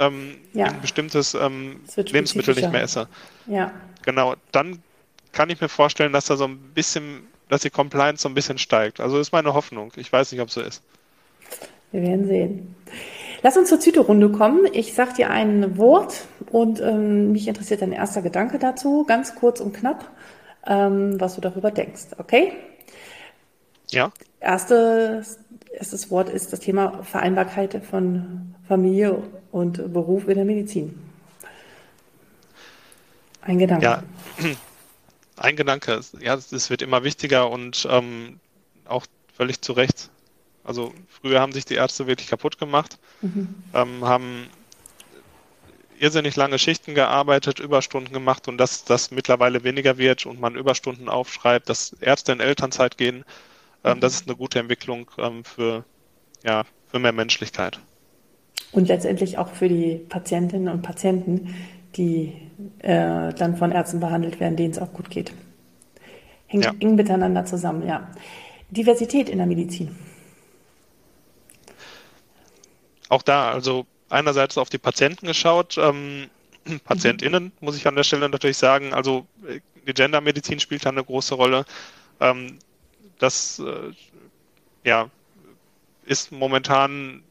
ähm, 0.00 0.34
ja. 0.52 0.66
ein 0.66 0.80
bestimmtes 0.80 1.34
ähm, 1.34 1.82
Lebensmittel 1.94 2.56
nicht 2.56 2.72
mehr 2.72 2.82
esse. 2.82 3.06
Ja. 3.46 3.70
Genau, 4.02 4.34
dann 4.50 4.82
kann 5.30 5.48
ich 5.48 5.60
mir 5.60 5.68
vorstellen, 5.68 6.12
dass 6.12 6.24
da 6.24 6.36
so 6.36 6.46
ein 6.46 6.58
bisschen, 6.58 7.28
dass 7.48 7.60
die 7.60 7.70
Compliance 7.70 8.22
so 8.22 8.28
ein 8.28 8.34
bisschen 8.34 8.58
steigt. 8.58 8.98
Also 8.98 9.20
ist 9.20 9.30
meine 9.30 9.54
Hoffnung. 9.54 9.92
Ich 9.94 10.12
weiß 10.12 10.32
nicht, 10.32 10.40
ob 10.40 10.48
es 10.48 10.54
so 10.54 10.60
ist. 10.60 10.82
Wir 11.92 12.02
werden 12.02 12.26
sehen. 12.26 12.74
Lass 13.42 13.56
uns 13.56 13.68
zur 13.68 13.78
Zytorunde 13.78 14.30
kommen. 14.30 14.66
Ich 14.72 14.94
sage 14.94 15.14
dir 15.14 15.30
ein 15.30 15.78
Wort 15.78 16.26
und 16.50 16.80
ähm, 16.80 17.32
mich 17.32 17.46
interessiert 17.46 17.82
dein 17.82 17.92
erster 17.92 18.22
Gedanke 18.22 18.58
dazu, 18.58 19.04
ganz 19.06 19.34
kurz 19.34 19.60
und 19.60 19.72
knapp, 19.72 20.10
ähm, 20.66 21.20
was 21.20 21.36
du 21.36 21.40
darüber 21.40 21.70
denkst. 21.70 22.06
Okay? 22.18 22.52
Ja. 23.90 24.12
Erstes, 24.40 25.38
erstes 25.72 26.10
Wort 26.10 26.28
ist 26.28 26.52
das 26.52 26.60
Thema 26.60 27.02
Vereinbarkeit 27.04 27.80
von 27.88 28.54
Familie 28.66 29.22
und 29.52 29.92
Beruf 29.92 30.28
in 30.28 30.34
der 30.34 30.44
Medizin. 30.44 30.98
Ein 33.40 33.58
Gedanke. 33.58 33.84
Ja, 33.84 34.02
ein 35.36 35.56
Gedanke. 35.56 36.00
Ja, 36.20 36.34
es 36.34 36.70
wird 36.70 36.82
immer 36.82 37.04
wichtiger 37.04 37.50
und 37.50 37.86
ähm, 37.90 38.40
auch 38.86 39.06
völlig 39.34 39.62
zu 39.62 39.72
Recht. 39.72 40.10
Also 40.68 40.92
früher 41.08 41.40
haben 41.40 41.52
sich 41.52 41.64
die 41.64 41.76
Ärzte 41.76 42.06
wirklich 42.06 42.28
kaputt 42.28 42.58
gemacht, 42.58 42.98
mhm. 43.22 43.54
ähm, 43.72 44.04
haben 44.04 44.48
irrsinnig 45.98 46.36
lange 46.36 46.58
Schichten 46.58 46.94
gearbeitet, 46.94 47.58
Überstunden 47.58 48.12
gemacht 48.12 48.48
und 48.48 48.58
dass 48.58 48.84
das 48.84 49.10
mittlerweile 49.10 49.64
weniger 49.64 49.96
wird 49.96 50.26
und 50.26 50.38
man 50.38 50.56
Überstunden 50.56 51.08
aufschreibt, 51.08 51.70
dass 51.70 51.94
Ärzte 52.02 52.32
in 52.32 52.40
Elternzeit 52.40 52.98
gehen, 52.98 53.24
ähm, 53.82 53.96
mhm. 53.96 54.00
das 54.00 54.16
ist 54.16 54.28
eine 54.28 54.36
gute 54.36 54.58
Entwicklung 54.58 55.10
ähm, 55.16 55.42
für, 55.42 55.86
ja, 56.44 56.64
für 56.86 56.98
mehr 56.98 57.12
Menschlichkeit. 57.12 57.80
Und 58.70 58.88
letztendlich 58.88 59.38
auch 59.38 59.48
für 59.48 59.70
die 59.70 59.94
Patientinnen 59.94 60.68
und 60.68 60.82
Patienten, 60.82 61.54
die 61.96 62.34
äh, 62.80 63.32
dann 63.32 63.56
von 63.56 63.72
Ärzten 63.72 64.00
behandelt 64.00 64.38
werden, 64.38 64.56
denen 64.56 64.72
es 64.72 64.78
auch 64.78 64.92
gut 64.92 65.08
geht. 65.08 65.32
Hängt 66.46 66.66
ja. 66.66 66.74
eng 66.78 66.94
miteinander 66.94 67.46
zusammen, 67.46 67.88
ja. 67.88 68.10
Diversität 68.70 69.30
in 69.30 69.38
der 69.38 69.46
Medizin 69.46 69.96
auch 73.08 73.22
da, 73.22 73.50
also 73.50 73.86
einerseits 74.08 74.58
auf 74.58 74.70
die 74.70 74.78
Patienten 74.78 75.26
geschaut, 75.26 75.76
ähm, 75.78 76.28
PatientInnen, 76.84 77.44
mhm. 77.44 77.52
muss 77.60 77.76
ich 77.76 77.86
an 77.86 77.96
der 77.96 78.04
Stelle 78.04 78.28
natürlich 78.28 78.56
sagen. 78.58 78.92
Also 78.92 79.26
die 79.86 79.94
Gendermedizin 79.94 80.60
spielt 80.60 80.84
da 80.84 80.90
eine 80.90 81.04
große 81.04 81.34
Rolle. 81.34 81.64
Ähm, 82.20 82.58
das 83.18 83.58
äh, 83.58 83.92
ja, 84.84 85.10
ist 86.04 86.32
momentan 86.32 87.22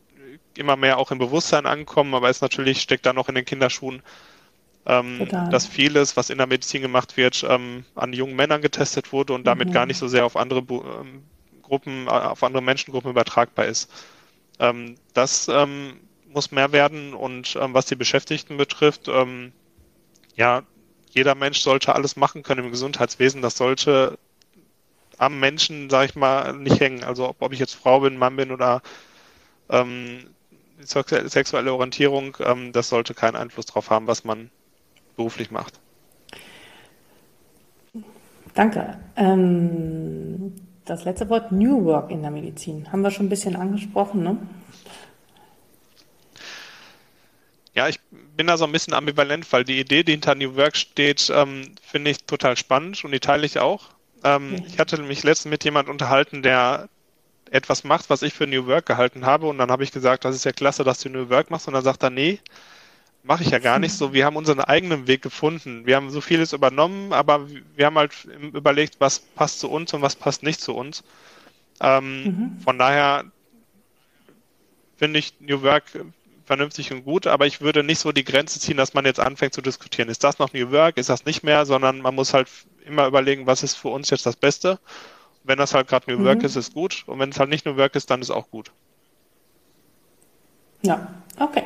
immer 0.56 0.76
mehr 0.76 0.98
auch 0.98 1.12
im 1.12 1.20
Bewusstsein 1.20 1.66
angekommen, 1.66 2.14
aber 2.14 2.30
es 2.30 2.42
natürlich 2.42 2.82
steckt 2.82 3.06
da 3.06 3.14
noch 3.14 3.30
in 3.30 3.36
den 3.36 3.46
Kinderschuhen, 3.46 4.02
ähm, 4.86 5.28
dass 5.52 5.68
vieles, 5.68 6.18
was 6.18 6.30
in 6.30 6.38
der 6.38 6.48
Medizin 6.48 6.82
gemacht 6.82 7.18
wird, 7.18 7.46
ähm, 7.48 7.86
an 7.96 8.14
jungen 8.14 8.36
Männern 8.36 8.62
getestet 8.62 9.12
wurde 9.12 9.34
und 9.34 9.46
damit 9.46 9.70
mhm. 9.70 9.74
gar 9.74 9.86
nicht 9.86 9.98
so 9.98 10.08
sehr 10.08 10.26
auf 10.26 10.36
andere 10.36 10.60
ähm, 10.60 11.24
Gruppen, 11.62 12.08
äh, 12.08 12.12
auf 12.12 12.44
andere 12.44 12.64
Menschengruppen 12.64 13.12
übertragbar 13.12 13.66
ist. 13.66 13.92
Ähm, 14.60 14.96
das 15.14 15.48
ähm, 15.48 16.00
muss 16.28 16.52
mehr 16.52 16.72
werden 16.72 17.14
und 17.14 17.58
ähm, 17.60 17.74
was 17.74 17.86
die 17.86 17.96
Beschäftigten 17.96 18.58
betrifft, 18.58 19.10
ja, 20.36 20.64
jeder 21.10 21.36
Mensch 21.36 21.62
sollte 21.62 21.96
alles 21.96 22.16
machen 22.16 22.44
können 22.44 22.66
im 22.66 22.72
Gesundheitswesen. 22.72 23.42
Das 23.42 23.58
sollte 23.58 24.20
am 25.18 25.40
Menschen, 25.40 25.90
sage 25.90 26.06
ich 26.06 26.16
mal, 26.16 26.54
nicht 26.54 26.80
hängen. 26.80 27.04
Also 27.04 27.28
ob, 27.28 27.42
ob, 27.42 27.54
ich 27.54 27.60
jetzt 27.60 27.74
Frau 27.74 28.02
bin, 28.02 28.18
Mann 28.18 28.36
bin 28.36 28.52
oder 28.52 28.82
ähm, 29.70 30.28
sexuelle 30.80 31.74
Orientierung, 31.74 32.38
ähm, 32.40 32.72
das 32.72 32.90
sollte 32.90 33.14
keinen 33.14 33.36
Einfluss 33.36 33.66
darauf 33.66 33.90
haben, 33.90 34.08
was 34.08 34.24
man 34.24 34.52
beruflich 35.16 35.50
macht. 35.50 35.80
Danke. 38.54 38.98
Ähm, 39.16 40.54
das 40.88 41.06
letzte 41.06 41.30
Wort 41.30 41.52
New 41.52 41.86
Work 41.86 42.12
in 42.12 42.22
der 42.22 42.32
Medizin 42.32 42.92
haben 42.92 43.02
wir 43.02 43.12
schon 43.12 43.28
ein 43.28 43.30
bisschen 43.30 43.56
angesprochen, 43.56 44.24
ne? 44.24 44.38
Ja, 47.74 47.88
ich 47.88 48.00
bin 48.36 48.48
da 48.48 48.58
so 48.58 48.66
ein 48.66 48.72
bisschen 48.72 48.94
ambivalent, 48.94 49.52
weil 49.54 49.64
die 49.64 49.80
Idee, 49.80 50.04
die 50.04 50.14
hinter 50.14 50.34
New 50.34 50.56
Work 50.56 50.76
steht, 50.76 51.32
ähm, 51.34 51.76
finde 51.84 52.10
ich 52.10 52.24
total 52.24 52.58
spannend 52.58 53.04
und 53.06 53.12
die 53.12 53.20
teile 53.20 53.46
ich 53.46 53.60
auch. 53.60 53.90
Ähm, 54.24 54.56
okay. 54.56 54.64
Ich 54.68 54.80
hatte 54.80 55.02
mich 55.04 55.24
letztens 55.24 55.52
mit 55.52 55.64
jemand 55.64 55.88
unterhalten, 55.88 56.42
der 56.42 56.90
etwas 57.52 57.84
macht, 57.84 58.10
was 58.10 58.24
ich 58.24 58.34
für 58.34 58.48
New 58.48 58.66
Work 58.66 58.88
gehalten 58.88 59.26
habe 59.26 59.48
und 59.48 59.58
dann 59.58 59.70
habe 59.70 59.84
ich 59.84 59.92
gesagt, 59.92 60.26
das 60.26 60.36
ist 60.36 60.44
ja 60.44 60.52
klasse, 60.52 60.84
dass 60.84 61.02
du 61.02 61.10
New 61.10 61.30
Work 61.30 61.52
machst 61.52 61.68
und 61.68 61.76
dann 61.76 61.84
sagt 61.84 62.04
er, 62.04 62.10
nee, 62.10 62.40
mache 63.28 63.44
ich 63.44 63.52
ja 63.52 63.60
gar 63.60 63.80
nicht 63.80 63.94
so. 63.98 64.14
Wir 64.14 64.26
haben 64.26 64.36
unseren 64.36 64.62
eigenen 64.62 65.08
Weg 65.08 65.22
gefunden. 65.22 65.86
Wir 65.86 65.96
haben 65.96 66.10
so 66.10 66.22
vieles 66.22 66.54
übernommen, 66.54 67.14
aber 67.14 67.48
wir 67.76 67.86
haben 67.86 67.98
halt 67.98 68.14
überlegt, 68.54 68.96
was 69.00 69.20
passt 69.20 69.60
zu 69.60 69.70
uns 69.70 69.94
und 69.94 70.02
was 70.02 70.16
passt 70.16 70.44
nicht 70.44 70.62
zu 70.62 70.74
uns. 70.74 71.04
Ähm, 71.80 72.24
mhm. 72.24 72.60
Von 72.64 72.78
daher 72.80 73.26
finde 74.98 75.20
ich 75.20 75.34
New 75.40 75.62
Work 75.62 75.84
vernünftig 76.46 76.92
und 76.92 77.04
gut, 77.04 77.28
aber 77.28 77.46
ich 77.46 77.62
würde 77.62 77.84
nicht 77.84 78.00
so 78.00 78.12
die 78.12 78.24
Grenze 78.24 78.60
ziehen, 78.60 78.78
dass 78.78 78.94
man 78.94 79.06
jetzt 79.06 79.20
anfängt 79.20 79.54
zu 79.54 79.62
diskutieren. 79.62 80.10
Ist 80.10 80.24
das 80.24 80.40
noch 80.40 80.54
New 80.54 80.72
Work? 80.72 80.98
Ist 80.98 81.10
das 81.10 81.26
nicht 81.26 81.44
mehr? 81.44 81.66
Sondern 81.66 82.00
man 82.00 82.16
muss 82.16 82.34
halt 82.34 82.48
immer 82.86 83.06
überlegen, 83.06 83.46
was 83.46 83.64
ist 83.64 83.76
für 83.76 83.90
uns 83.90 84.10
jetzt 84.10 84.26
das 84.26 84.38
Beste. 84.38 84.80
Wenn 85.44 85.58
das 85.58 85.74
halt 85.74 85.88
gerade 85.88 86.12
New 86.12 86.24
Work 86.26 86.40
mhm. 86.40 86.46
ist, 86.46 86.56
ist 86.56 86.74
gut. 86.74 87.04
Und 87.06 87.20
wenn 87.20 87.30
es 87.30 87.40
halt 87.40 87.50
nicht 87.50 87.66
New 87.66 87.78
Work 87.78 87.96
ist, 87.96 88.10
dann 88.10 88.22
ist 88.22 88.32
auch 88.32 88.50
gut. 88.50 88.72
Ja, 90.82 91.08
okay. 91.40 91.64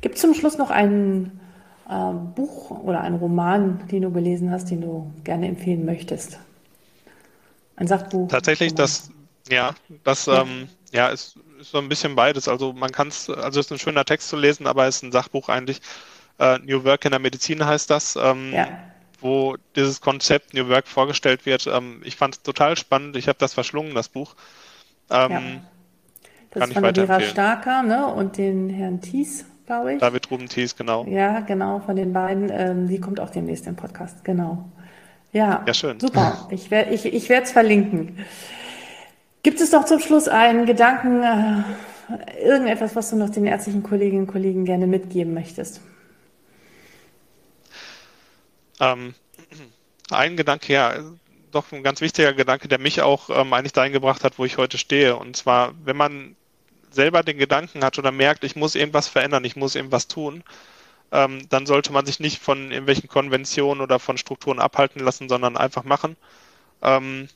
Gibt 0.00 0.16
es 0.16 0.20
zum 0.20 0.34
Schluss 0.34 0.58
noch 0.58 0.70
ein 0.70 1.40
äh, 1.88 2.12
Buch 2.34 2.70
oder 2.70 3.00
einen 3.00 3.16
Roman, 3.16 3.86
den 3.88 4.02
du 4.02 4.10
gelesen 4.10 4.50
hast, 4.50 4.70
den 4.70 4.80
du 4.80 5.10
gerne 5.24 5.48
empfehlen 5.48 5.84
möchtest? 5.84 6.38
Ein 7.76 7.86
Sachbuch? 7.86 8.28
Tatsächlich, 8.28 8.72
Roman. 8.72 8.76
das, 8.76 9.10
ja, 9.48 9.74
das 10.04 10.26
ja. 10.26 10.42
Ähm, 10.42 10.68
ja, 10.92 11.08
ist, 11.08 11.36
ist, 11.60 11.70
so 11.70 11.78
ein 11.78 11.88
bisschen 11.88 12.14
beides. 12.14 12.48
Also 12.48 12.72
man 12.72 12.92
kann 12.92 13.08
es, 13.08 13.28
also 13.28 13.60
es 13.60 13.66
ist 13.66 13.72
ein 13.72 13.78
schöner 13.78 14.04
Text 14.04 14.28
zu 14.28 14.36
lesen, 14.36 14.66
aber 14.66 14.86
es 14.86 14.96
ist 14.96 15.02
ein 15.02 15.12
Sachbuch 15.12 15.48
eigentlich. 15.48 15.80
Äh, 16.38 16.58
New 16.58 16.84
Work 16.84 17.04
in 17.04 17.12
der 17.12 17.20
Medizin 17.20 17.64
heißt 17.64 17.90
das. 17.90 18.16
Ähm, 18.16 18.52
ja. 18.52 18.68
wo 19.20 19.56
dieses 19.74 20.00
Konzept 20.00 20.54
New 20.54 20.68
Work 20.68 20.86
vorgestellt 20.86 21.46
wird. 21.46 21.66
Ähm, 21.66 22.02
ich 22.04 22.16
fand 22.16 22.34
es 22.34 22.42
total 22.42 22.76
spannend. 22.76 23.16
Ich 23.16 23.28
habe 23.28 23.38
das 23.38 23.54
verschlungen, 23.54 23.94
das 23.94 24.08
Buch. 24.08 24.34
Ähm, 25.10 25.30
ja. 25.30 25.40
Das 26.50 26.60
kann 26.70 26.84
von 26.84 26.94
der 26.94 27.06
Vera 27.06 27.20
Starker 27.20 27.82
ne? 27.82 28.06
und 28.06 28.38
den 28.38 28.70
Herrn 28.70 29.00
Thies, 29.02 29.44
glaube 29.66 29.94
ich. 29.94 30.00
David 30.00 30.30
Ruben 30.30 30.48
Thies, 30.48 30.76
genau. 30.76 31.04
Ja, 31.06 31.40
genau, 31.40 31.80
von 31.80 31.96
den 31.96 32.12
beiden. 32.12 32.50
Ähm, 32.50 32.88
die 32.88 33.00
kommt 33.00 33.20
auch 33.20 33.30
demnächst 33.30 33.66
im 33.66 33.76
Podcast, 33.76 34.24
genau. 34.24 34.64
Ja, 35.32 35.64
ja 35.66 35.74
schön. 35.74 36.00
super. 36.00 36.48
Ich, 36.50 36.70
werde 36.70 36.94
ich, 36.94 37.04
ich 37.04 37.28
es 37.28 37.52
verlinken. 37.52 38.18
Gibt 39.42 39.60
es 39.60 39.72
noch 39.72 39.84
zum 39.84 40.00
Schluss 40.00 40.28
einen 40.28 40.66
Gedanken, 40.66 41.22
äh, 41.22 42.42
irgendetwas, 42.42 42.96
was 42.96 43.10
du 43.10 43.16
noch 43.16 43.30
den 43.30 43.46
ärztlichen 43.46 43.82
Kolleginnen 43.82 44.22
und 44.22 44.32
Kollegen 44.32 44.64
gerne 44.64 44.86
mitgeben 44.86 45.34
möchtest? 45.34 45.80
Ähm, 48.80 49.14
ein 50.10 50.36
Gedanke, 50.36 50.72
ja, 50.72 50.94
doch 51.52 51.72
ein 51.72 51.82
ganz 51.82 52.00
wichtiger 52.00 52.32
Gedanke, 52.32 52.68
der 52.68 52.78
mich 52.78 53.02
auch 53.02 53.30
ähm, 53.30 53.52
eigentlich 53.52 53.72
dahin 53.72 53.92
gebracht 53.92 54.24
hat, 54.24 54.38
wo 54.38 54.44
ich 54.44 54.58
heute 54.58 54.78
stehe. 54.78 55.16
Und 55.16 55.36
zwar, 55.36 55.74
wenn 55.84 55.96
man 55.96 56.36
selber 56.96 57.22
den 57.22 57.38
Gedanken 57.38 57.84
hat 57.84 57.98
oder 57.98 58.10
merkt, 58.10 58.42
ich 58.42 58.56
muss 58.56 58.74
irgendwas 58.74 59.06
verändern, 59.06 59.44
ich 59.44 59.54
muss 59.54 59.76
irgendwas 59.76 60.08
tun, 60.08 60.42
ähm, 61.12 61.48
dann 61.48 61.66
sollte 61.66 61.92
man 61.92 62.04
sich 62.04 62.18
nicht 62.18 62.42
von 62.42 62.70
irgendwelchen 62.72 63.08
Konventionen 63.08 63.80
oder 63.80 64.00
von 64.00 64.18
Strukturen 64.18 64.58
abhalten 64.58 65.00
lassen, 65.00 65.28
sondern 65.28 65.56
einfach 65.56 65.84
machen 65.84 66.16
ähm, 66.82 67.28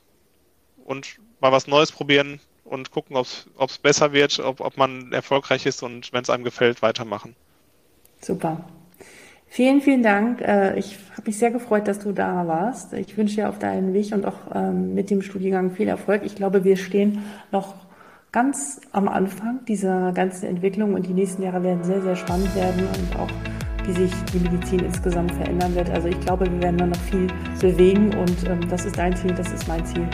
und 0.85 1.19
mal 1.41 1.53
was 1.53 1.69
Neues 1.69 1.93
probieren 1.93 2.41
und 2.65 2.91
gucken, 2.91 3.17
ob 3.17 3.27
es 3.71 3.79
besser 3.79 4.13
wird, 4.13 4.41
ob, 4.41 4.61
ob 4.61 4.77
man 4.77 5.13
erfolgreich 5.13 5.67
ist 5.67 5.83
und 5.83 6.13
wenn 6.13 6.23
es 6.23 6.31
einem 6.31 6.45
gefällt, 6.45 6.83
weitermachen. 6.83 7.37
Super. 8.21 8.65
Vielen, 9.53 9.81
vielen 9.81 10.05
Dank. 10.05 10.41
Äh, 10.43 10.79
ich 10.79 10.97
habe 11.13 11.23
mich 11.27 11.37
sehr 11.37 11.51
gefreut, 11.51 11.89
dass 11.89 11.99
du 11.99 12.13
da 12.13 12.47
warst. 12.47 12.93
Ich 12.93 13.17
wünsche 13.17 13.37
dir 13.37 13.49
auf 13.49 13.59
deinen 13.59 13.93
Weg 13.93 14.13
und 14.13 14.25
auch 14.25 14.55
ähm, 14.55 14.95
mit 14.95 15.11
dem 15.11 15.23
Studiengang 15.23 15.73
viel 15.73 15.89
Erfolg. 15.89 16.23
Ich 16.25 16.37
glaube, 16.37 16.63
wir 16.63 16.77
stehen 16.77 17.25
noch 17.51 17.75
ganz 18.33 18.81
am 18.93 19.09
Anfang 19.09 19.65
dieser 19.67 20.13
ganzen 20.13 20.47
Entwicklung 20.47 20.95
und 20.95 21.07
die 21.07 21.13
nächsten 21.13 21.43
Jahre 21.43 21.63
werden 21.63 21.83
sehr, 21.83 22.01
sehr 22.01 22.15
spannend 22.15 22.55
werden 22.55 22.87
und 22.87 23.19
auch 23.19 23.29
wie 23.87 23.93
sich 23.93 24.13
die 24.33 24.39
Medizin 24.39 24.81
insgesamt 24.81 25.33
verändern 25.33 25.75
wird. 25.75 25.91
Also 25.91 26.09
ich 26.09 26.21
glaube, 26.21 26.51
wir 26.51 26.63
werden 26.63 26.79
da 26.79 26.87
noch 26.87 27.01
viel 27.11 27.27
bewegen 27.61 28.15
und 28.15 28.49
ähm, 28.49 28.61
das 28.69 28.85
ist 28.85 28.97
dein 28.97 29.17
Ziel, 29.17 29.35
das 29.35 29.51
ist 29.51 29.67
mein 29.67 29.85
Ziel 29.85 30.07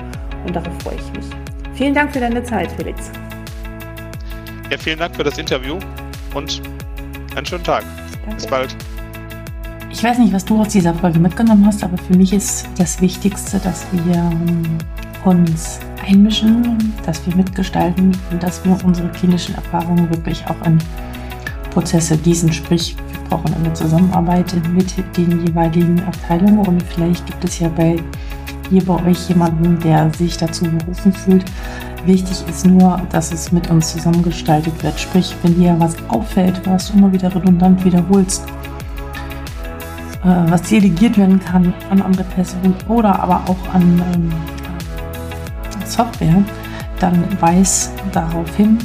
und 0.47 0.57
darauf 0.57 0.73
freue 0.83 0.95
ich 0.95 1.13
mich. 1.13 1.27
Vielen 1.75 1.93
Dank 1.93 2.13
für 2.13 2.21
deine 2.21 2.43
Zeit, 2.43 2.73
Felix. 2.73 3.11
Ja, 4.71 4.79
vielen 4.79 4.99
Dank 4.99 5.15
für 5.15 5.25
das 5.25 5.37
Interview 5.37 5.79
und 6.35 6.63
einen 7.37 7.45
schönen 7.45 7.65
Tag. 7.65 7.85
Danke. 8.23 8.37
Bis 8.37 8.47
bald. 8.47 8.77
Ich 9.91 10.03
weiß 10.03 10.19
nicht, 10.19 10.33
was 10.33 10.45
du 10.45 10.59
aus 10.61 10.69
dieser 10.69 10.95
Folge 10.95 11.19
mitgenommen 11.19 11.67
hast, 11.67 11.85
aber 11.85 11.99
für 11.99 12.17
mich 12.17 12.33
ist 12.33 12.67
das 12.79 13.01
Wichtigste, 13.01 13.59
dass 13.59 13.87
wir 13.93 14.15
ähm, 14.15 14.79
uns 15.27 15.81
einmischen, 16.07 16.95
dass 17.05 17.27
wir 17.27 17.35
mitgestalten 17.35 18.13
und 18.31 18.43
dass 18.43 18.65
wir 18.65 18.79
unsere 18.85 19.09
klinischen 19.09 19.55
Erfahrungen 19.57 20.09
wirklich 20.11 20.45
auch 20.47 20.67
in 20.67 20.79
Prozesse 21.71 22.17
gießen. 22.17 22.53
Sprich, 22.53 22.97
wir 22.97 23.29
brauchen 23.29 23.53
eine 23.55 23.73
Zusammenarbeit 23.73 24.55
mit 24.73 24.95
den 25.17 25.47
jeweiligen 25.47 26.01
Abteilungen 26.05 26.61
und 26.67 26.83
vielleicht 26.83 27.27
gibt 27.27 27.45
es 27.45 27.59
ja 27.59 27.69
bei 27.69 27.97
hier 28.71 28.85
bei 28.85 29.05
euch 29.05 29.29
jemanden, 29.29 29.79
der 29.81 30.13
sich 30.13 30.37
dazu 30.37 30.65
berufen 30.65 31.13
fühlt. 31.13 31.45
Wichtig 32.05 32.45
ist 32.49 32.67
nur, 32.67 33.01
dass 33.11 33.33
es 33.33 33.53
mit 33.53 33.71
uns 33.71 33.93
zusammengestaltet 33.93 34.83
wird. 34.83 34.99
Sprich, 34.99 35.35
wenn 35.43 35.57
dir 35.57 35.77
was 35.79 35.97
auffällt, 36.09 36.61
was 36.67 36.91
du 36.91 36.99
immer 36.99 37.13
wieder 37.13 37.35
redundant 37.35 37.85
wiederholst, 37.85 38.45
äh, 40.25 40.51
was 40.51 40.63
delegiert 40.63 41.19
werden 41.19 41.41
kann 41.41 41.75
an 41.91 42.03
andere 42.03 42.25
Personen 42.25 42.75
oder 42.89 43.21
aber 43.21 43.43
auch 43.49 43.75
an 43.75 44.03
ähm, 44.15 44.33
Software, 45.87 46.43
dann 47.01 47.25
weis 47.41 47.93
darauf 48.13 48.55
hin. 48.57 48.79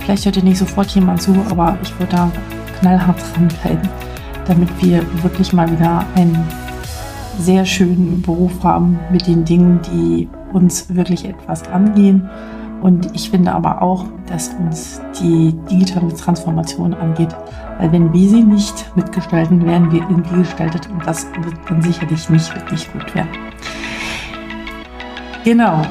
Vielleicht 0.00 0.24
hört 0.24 0.36
dir 0.36 0.44
nicht 0.44 0.58
sofort 0.58 0.88
jemand 0.90 1.22
zu, 1.22 1.34
aber 1.50 1.76
ich 1.82 1.98
würde 1.98 2.16
da 2.16 2.30
knallhart 2.80 3.16
dranbleiben, 3.34 3.88
damit 4.46 4.68
wir 4.80 5.02
wirklich 5.22 5.52
mal 5.52 5.70
wieder 5.70 6.04
einen 6.14 6.46
sehr 7.38 7.64
schönen 7.64 8.22
Beruf 8.22 8.62
haben 8.62 8.98
mit 9.10 9.26
den 9.26 9.44
Dingen, 9.44 9.80
die 9.92 10.28
uns 10.52 10.94
wirklich 10.94 11.28
etwas 11.28 11.68
angehen. 11.68 12.28
Und 12.82 13.14
ich 13.14 13.30
finde 13.30 13.52
aber 13.52 13.82
auch, 13.82 14.04
dass 14.26 14.50
uns 14.58 15.00
die 15.20 15.54
digitale 15.70 16.12
Transformation 16.14 16.94
angeht. 16.94 17.34
Weil 17.78 17.92
wenn 17.92 18.12
wir 18.12 18.28
sie 18.28 18.42
nicht 18.42 18.96
mitgestalten, 18.96 19.66
werden 19.66 19.90
wir 19.90 20.00
irgendwie 20.00 20.38
gestaltet 20.38 20.88
und 20.90 21.06
das 21.06 21.26
wird 21.42 21.56
dann 21.68 21.82
sicherlich 21.82 22.28
nicht 22.30 22.54
wirklich 22.54 22.90
gut 22.92 23.14
werden. 23.14 23.30
Genau. 25.44 25.82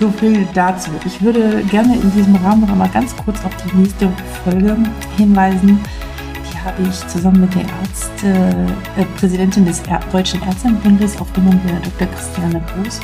So 0.00 0.10
viel 0.10 0.46
dazu. 0.54 0.90
Ich 1.06 1.22
würde 1.22 1.62
gerne 1.70 1.94
in 1.94 2.10
diesem 2.12 2.34
Rahmen 2.36 2.62
noch 2.62 2.70
einmal 2.70 2.88
ganz 2.88 3.14
kurz 3.16 3.44
auf 3.44 3.52
die 3.56 3.76
nächste 3.76 4.10
Folge 4.42 4.76
hinweisen. 5.16 5.78
Die 6.52 6.58
habe 6.58 6.82
ich 6.82 7.06
zusammen 7.08 7.42
mit 7.42 7.54
der 7.54 7.62
Ärzte, 7.62 8.66
äh, 8.96 9.04
Präsidentin 9.18 9.64
des 9.64 9.80
er 9.88 10.00
Deutschen 10.10 10.42
Ärztebundes 10.42 11.20
aufgenommen, 11.20 11.60
der 11.68 11.78
Dr. 11.80 12.08
Christiane 12.08 12.60
Groß. 12.74 13.00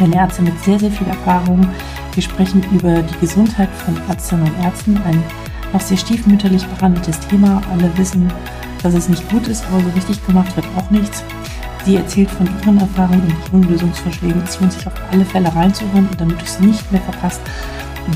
Eine 0.00 0.16
Ärztin 0.16 0.44
mit 0.44 0.58
sehr, 0.60 0.78
sehr 0.78 0.90
viel 0.90 1.06
Erfahrung. 1.08 1.66
Wir 2.14 2.22
sprechen 2.22 2.62
über 2.72 3.02
die 3.02 3.18
Gesundheit 3.20 3.68
von 3.84 3.96
Ärztinnen 4.08 4.46
und 4.46 4.64
Ärzten, 4.64 4.96
ein 5.04 5.22
noch 5.72 5.80
sehr 5.80 5.96
stiefmütterlich 5.96 6.66
behandeltes 6.66 7.18
Thema. 7.20 7.62
Alle 7.72 7.90
wissen, 7.96 8.30
dass 8.82 8.94
es 8.94 9.08
nicht 9.08 9.28
gut 9.30 9.48
ist, 9.48 9.64
aber 9.66 9.80
so 9.80 9.88
richtig 9.94 10.24
gemacht 10.26 10.54
wird 10.56 10.66
auch 10.76 10.90
nichts. 10.90 11.24
Sie 11.84 11.96
erzählt 11.96 12.30
von 12.30 12.48
ihren 12.62 12.78
Erfahrungen 12.78 13.22
und 13.22 13.64
ihren 13.64 13.72
Lösungsvorschlägen. 13.72 14.42
Es 14.42 14.60
lohnt 14.60 14.72
sich 14.72 14.86
auf 14.86 14.92
alle 15.10 15.24
Fälle 15.24 15.54
reinzuhören 15.54 16.08
und 16.08 16.20
damit 16.20 16.40
du 16.40 16.44
es 16.44 16.60
nicht 16.60 16.92
mehr 16.92 17.00
verpasst, 17.00 17.40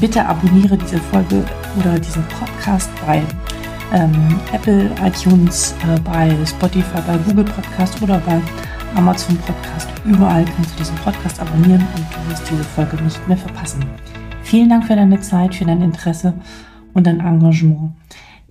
bitte 0.01 0.25
abonniere 0.25 0.77
diese 0.77 0.99
Folge 0.99 1.45
oder 1.79 1.99
diesen 1.99 2.23
Podcast 2.25 2.91
bei 3.07 3.23
ähm, 3.93 4.41
Apple, 4.53 4.91
iTunes, 5.03 5.75
äh, 5.87 5.99
bei 6.01 6.37
Spotify, 6.45 7.01
bei 7.07 7.19
Google 7.19 7.45
Podcast 7.45 8.01
oder 8.03 8.19
bei 8.21 8.41
Amazon 8.95 9.37
Podcast. 9.39 9.89
Überall 10.05 10.45
kannst 10.45 10.75
du 10.75 10.79
diesen 10.79 10.97
Podcast 10.97 11.41
abonnieren 11.41 11.85
und 11.97 12.05
du 12.05 12.31
wirst 12.31 12.51
diese 12.51 12.65
Folge 12.65 12.97
nicht 13.03 13.27
mehr 13.29 13.37
verpassen. 13.37 13.85
Vielen 14.43 14.69
Dank 14.69 14.87
für 14.87 14.97
deine 14.97 15.21
Zeit, 15.21 15.55
für 15.55 15.65
dein 15.65 15.83
Interesse 15.83 16.35
und 16.95 17.07
dein 17.07 17.21
Engagement. 17.21 17.95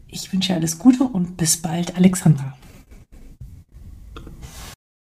Ich 0.08 0.32
wünsche 0.32 0.50
dir 0.50 0.60
alles 0.60 0.78
Gute 0.78 1.04
und 1.04 1.38
bis 1.38 1.58
bald, 1.58 1.96
Alexandra. 1.96 2.54